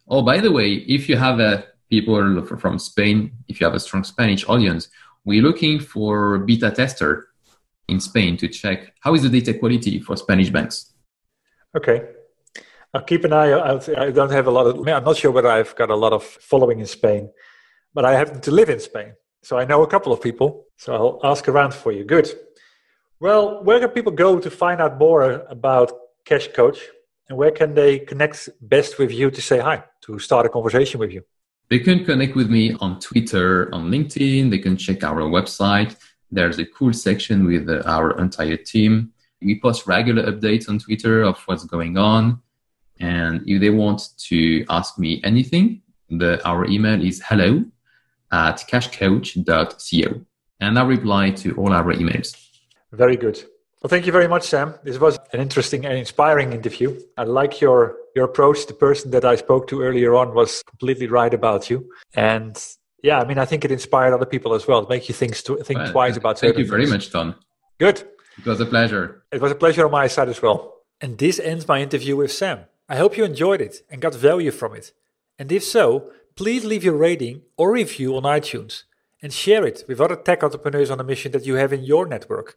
Oh, 0.08 0.22
by 0.22 0.38
the 0.38 0.50
way, 0.50 0.74
if 0.74 1.08
you 1.08 1.16
have 1.16 1.40
uh, 1.40 1.62
people 1.90 2.44
from 2.44 2.78
Spain, 2.78 3.32
if 3.48 3.60
you 3.60 3.66
have 3.66 3.74
a 3.74 3.80
strong 3.80 4.04
Spanish 4.04 4.48
audience, 4.48 4.88
we're 5.24 5.42
looking 5.42 5.78
for 5.78 6.38
beta 6.38 6.70
tester 6.70 7.28
in 7.88 8.00
Spain 8.00 8.36
to 8.38 8.48
check 8.48 8.94
how 9.00 9.14
is 9.14 9.22
the 9.22 9.28
data 9.28 9.58
quality 9.58 10.00
for 10.00 10.16
Spanish 10.16 10.50
banks. 10.50 10.92
Okay. 11.76 12.08
I'll 12.94 13.02
keep 13.02 13.24
an 13.24 13.32
eye 13.32 13.52
out. 13.52 13.88
I 13.98 14.10
don't 14.10 14.30
have 14.30 14.46
a 14.46 14.50
lot 14.50 14.66
of, 14.66 14.86
I'm 14.86 15.04
not 15.04 15.16
sure 15.16 15.30
whether 15.30 15.48
I've 15.48 15.74
got 15.76 15.90
a 15.90 15.96
lot 15.96 16.12
of 16.12 16.22
following 16.22 16.80
in 16.80 16.86
Spain, 16.86 17.30
but 17.94 18.04
I 18.04 18.12
happen 18.14 18.40
to 18.42 18.50
live 18.50 18.68
in 18.68 18.80
Spain. 18.80 19.14
So 19.42 19.58
I 19.58 19.64
know 19.64 19.82
a 19.82 19.86
couple 19.86 20.12
of 20.12 20.20
people. 20.20 20.66
So 20.76 20.94
I'll 20.94 21.30
ask 21.30 21.48
around 21.48 21.72
for 21.74 21.90
you. 21.92 22.04
Good. 22.04 22.28
Well, 23.22 23.62
where 23.62 23.78
can 23.78 23.90
people 23.90 24.10
go 24.10 24.40
to 24.40 24.50
find 24.50 24.80
out 24.80 24.98
more 24.98 25.44
about 25.48 25.92
Cash 26.24 26.48
Coach? 26.48 26.80
And 27.28 27.38
where 27.38 27.52
can 27.52 27.72
they 27.72 28.00
connect 28.00 28.48
best 28.60 28.98
with 28.98 29.12
you 29.12 29.30
to 29.30 29.40
say 29.40 29.60
hi, 29.60 29.84
to 30.06 30.18
start 30.18 30.44
a 30.46 30.48
conversation 30.48 30.98
with 30.98 31.12
you? 31.12 31.22
They 31.70 31.78
can 31.78 32.04
connect 32.04 32.34
with 32.34 32.50
me 32.50 32.74
on 32.80 32.98
Twitter, 32.98 33.72
on 33.72 33.92
LinkedIn. 33.92 34.50
They 34.50 34.58
can 34.58 34.76
check 34.76 35.04
our 35.04 35.20
website. 35.20 35.94
There's 36.32 36.58
a 36.58 36.66
cool 36.66 36.92
section 36.92 37.46
with 37.46 37.68
uh, 37.68 37.84
our 37.86 38.18
entire 38.18 38.56
team. 38.56 39.12
We 39.40 39.60
post 39.60 39.86
regular 39.86 40.24
updates 40.24 40.68
on 40.68 40.80
Twitter 40.80 41.22
of 41.22 41.38
what's 41.46 41.64
going 41.64 41.96
on. 41.96 42.42
And 42.98 43.44
if 43.46 43.60
they 43.60 43.70
want 43.70 44.02
to 44.30 44.66
ask 44.68 44.98
me 44.98 45.20
anything, 45.22 45.82
the, 46.10 46.44
our 46.44 46.64
email 46.64 47.00
is 47.00 47.22
hello 47.24 47.64
at 48.32 48.56
cashcoach.co. 48.68 50.26
And 50.58 50.76
I 50.76 50.82
reply 50.82 51.30
to 51.30 51.54
all 51.54 51.72
our 51.72 51.92
emails. 51.92 52.41
Very 52.92 53.16
good. 53.16 53.42
Well, 53.82 53.88
thank 53.88 54.06
you 54.06 54.12
very 54.12 54.28
much, 54.28 54.44
Sam. 54.44 54.74
This 54.84 54.98
was 54.98 55.18
an 55.32 55.40
interesting 55.40 55.84
and 55.84 55.98
inspiring 55.98 56.52
interview. 56.52 57.00
I 57.16 57.24
like 57.24 57.60
your 57.60 57.96
your 58.14 58.26
approach. 58.26 58.66
The 58.66 58.74
person 58.74 59.10
that 59.10 59.24
I 59.24 59.34
spoke 59.34 59.66
to 59.68 59.82
earlier 59.82 60.14
on 60.14 60.34
was 60.34 60.62
completely 60.62 61.08
right 61.08 61.34
about 61.34 61.68
you, 61.68 61.90
and 62.14 62.56
yeah, 63.02 63.18
I 63.18 63.24
mean, 63.24 63.38
I 63.38 63.44
think 63.44 63.64
it 63.64 63.72
inspired 63.72 64.14
other 64.14 64.26
people 64.26 64.54
as 64.54 64.68
well. 64.68 64.86
Make 64.88 65.08
you 65.08 65.14
think 65.14 65.34
think 65.34 65.78
well, 65.78 65.90
twice 65.90 66.16
about. 66.16 66.38
Thank 66.38 66.58
you 66.58 66.66
very 66.66 66.86
much, 66.86 67.10
Ton. 67.10 67.34
Good. 67.78 68.04
It 68.38 68.46
was 68.46 68.60
a 68.60 68.66
pleasure. 68.66 69.24
It 69.32 69.40
was 69.40 69.52
a 69.52 69.56
pleasure 69.56 69.84
on 69.84 69.90
my 69.90 70.06
side 70.06 70.28
as 70.28 70.40
well. 70.40 70.74
And 71.00 71.18
this 71.18 71.40
ends 71.40 71.66
my 71.66 71.82
interview 71.82 72.16
with 72.16 72.32
Sam. 72.32 72.60
I 72.88 72.96
hope 72.96 73.16
you 73.16 73.24
enjoyed 73.24 73.60
it 73.60 73.82
and 73.90 74.00
got 74.00 74.14
value 74.14 74.52
from 74.52 74.74
it. 74.74 74.92
And 75.38 75.50
if 75.50 75.64
so, 75.64 76.10
please 76.36 76.64
leave 76.64 76.84
your 76.84 76.96
rating 76.96 77.42
or 77.56 77.72
review 77.72 78.16
on 78.16 78.22
iTunes 78.22 78.84
and 79.20 79.32
share 79.32 79.66
it 79.66 79.84
with 79.88 80.00
other 80.00 80.16
tech 80.16 80.42
entrepreneurs 80.42 80.90
on 80.90 81.00
a 81.00 81.04
mission 81.04 81.32
that 81.32 81.46
you 81.46 81.54
have 81.54 81.72
in 81.72 81.82
your 81.82 82.06
network. 82.06 82.56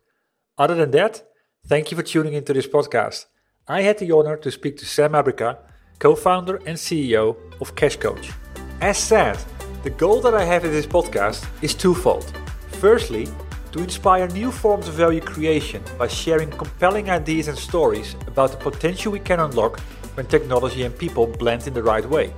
Other 0.58 0.76
than 0.76 0.92
that, 0.92 1.22
thank 1.68 1.92
you 1.92 1.98
for 1.98 2.04
tuning 2.04 2.34
into 2.34 2.54
this 2.54 2.68
podcast. 2.68 3.26
I 3.68 3.82
had 3.82 3.98
the 3.98 4.12
honor 4.12 4.38
to 4.38 4.50
speak 4.50 4.78
to 4.78 4.86
Sam 4.86 5.12
Abrica, 5.12 5.58
co 6.00 6.16
founder 6.16 6.58
and 6.66 6.78
CEO 6.78 7.36
of 7.60 7.76
Cash 7.76 7.98
Coach. 7.98 8.32
As 8.80 8.98
said, 8.98 9.38
the 9.84 9.90
goal 9.90 10.22
that 10.22 10.34
I 10.34 10.46
have 10.46 10.64
in 10.64 10.72
this 10.72 10.86
podcast 10.86 11.46
is 11.62 11.74
twofold. 11.74 12.32
Firstly, 12.80 13.28
to 13.74 13.80
inspire 13.80 14.30
new 14.30 14.50
forms 14.50 14.88
of 14.88 14.94
value 14.94 15.20
creation 15.20 15.84
by 15.98 16.08
sharing 16.08 16.50
compelling 16.52 17.10
ideas 17.10 17.50
and 17.50 17.58
stories 17.58 18.16
about 18.26 18.52
the 18.52 18.58
potential 18.58 19.12
we 19.12 19.20
can 19.20 19.42
unlock 19.42 19.82
when 20.14 20.26
technology 20.26 20.84
and 20.84 20.98
people 20.98 21.28
blend 21.28 21.68
in 21.68 21.74
the 21.74 21.84
right 21.84 22.10
way. 22.10 22.34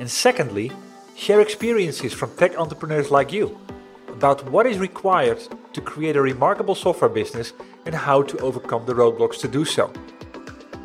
And 0.00 0.10
secondly, 0.10 0.72
share 1.16 1.42
experiences 1.42 2.14
from 2.14 2.34
tech 2.36 2.56
entrepreneurs 2.56 3.10
like 3.10 3.30
you 3.30 3.58
about 4.08 4.48
what 4.50 4.66
is 4.66 4.78
required 4.78 5.46
to 5.78 5.84
create 5.84 6.16
a 6.16 6.22
remarkable 6.22 6.74
software 6.74 7.08
business 7.08 7.52
and 7.86 7.94
how 7.94 8.20
to 8.20 8.36
overcome 8.38 8.84
the 8.84 8.94
roadblocks 8.94 9.38
to 9.40 9.46
do 9.46 9.64
so. 9.64 9.92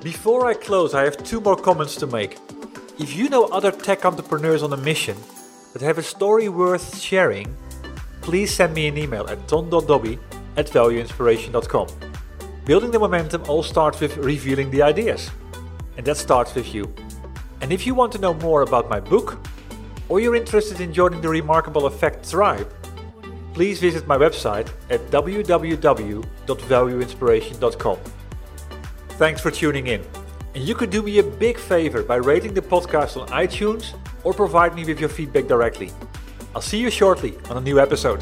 Before 0.04 0.46
I 0.46 0.54
close, 0.54 0.94
I 0.94 1.04
have 1.04 1.18
two 1.24 1.41
more 1.41 1.56
comments 1.56 1.96
to 1.96 2.06
make. 2.06 2.38
If 3.00 3.16
you 3.16 3.28
know 3.28 3.46
other 3.46 3.72
tech 3.72 4.06
entrepreneurs 4.06 4.62
on 4.62 4.72
a 4.72 4.78
mission 4.78 5.18
that 5.72 5.82
have 5.82 5.98
a 5.98 6.04
story 6.04 6.48
worth 6.48 7.00
sharing, 7.00 7.58
please 8.22 8.54
send 8.54 8.76
me 8.76 8.88
an 8.88 8.98
email 8.98 9.26
at 9.28 9.48
ton.dobbe 9.48 10.20
at 10.58 10.68
valueinspiration.com. 10.68 11.88
Building 12.66 12.91
the 12.91 13.00
momentum 13.00 13.44
all 13.48 13.64
starts 13.64 14.00
with 14.00 14.18
revealing 14.18 14.70
the 14.70 14.84
ideas. 14.84 15.32
And 15.98 16.06
that 16.06 16.18
starts 16.18 16.54
with 16.54 16.74
you. 16.76 16.94
And 17.62 17.74
if 17.74 17.88
you 17.88 17.96
want 17.96 18.12
to 18.12 18.20
know 18.20 18.36
more 18.36 18.62
about 18.62 18.89
my 18.89 19.00
book, 19.00 19.39
or 20.08 20.20
you're 20.20 20.36
interested 20.36 20.82
in 20.82 20.94
joining 20.94 21.22
the 21.22 21.30
Remarkable 21.30 21.88
Effect 21.88 22.30
tribe, 22.30 22.72
please 23.54 23.80
visit 23.80 24.08
my 24.08 24.18
website 24.18 24.68
at 24.89 24.99
www.valueinspiration.com. 25.12 27.97
Thanks 29.10 29.41
for 29.41 29.51
tuning 29.51 29.88
in. 29.88 30.01
And 30.56 30.64
you 30.64 30.76
could 30.76 30.89
do 30.89 31.01
me 31.01 31.20
a 31.20 31.24
big 31.24 31.58
favor 31.58 32.04
by 32.04 32.18
rating 32.18 32.54
the 32.54 32.62
podcast 32.62 33.20
on 33.20 33.28
iTunes 33.30 33.93
or 34.24 34.34
provide 34.34 34.76
me 34.76 34.86
with 34.86 34.99
your 34.99 35.10
feedback 35.10 35.47
directly. 35.47 35.91
I'll 36.56 36.62
see 36.62 36.80
you 36.80 36.91
shortly 36.91 37.36
on 37.49 37.58
a 37.58 37.62
new 37.62 37.80
episode. 37.80 38.22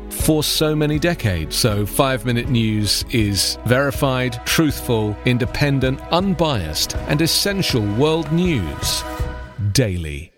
for 0.11 0.43
so 0.43 0.75
many 0.75 0.99
decades. 0.99 1.55
So, 1.55 1.85
five 1.85 2.25
minute 2.25 2.49
news 2.49 3.03
is 3.11 3.57
verified, 3.65 4.45
truthful, 4.45 5.15
independent, 5.25 5.99
unbiased, 6.11 6.95
and 7.07 7.21
essential 7.21 7.85
world 7.95 8.31
news 8.31 9.03
daily. 9.71 10.30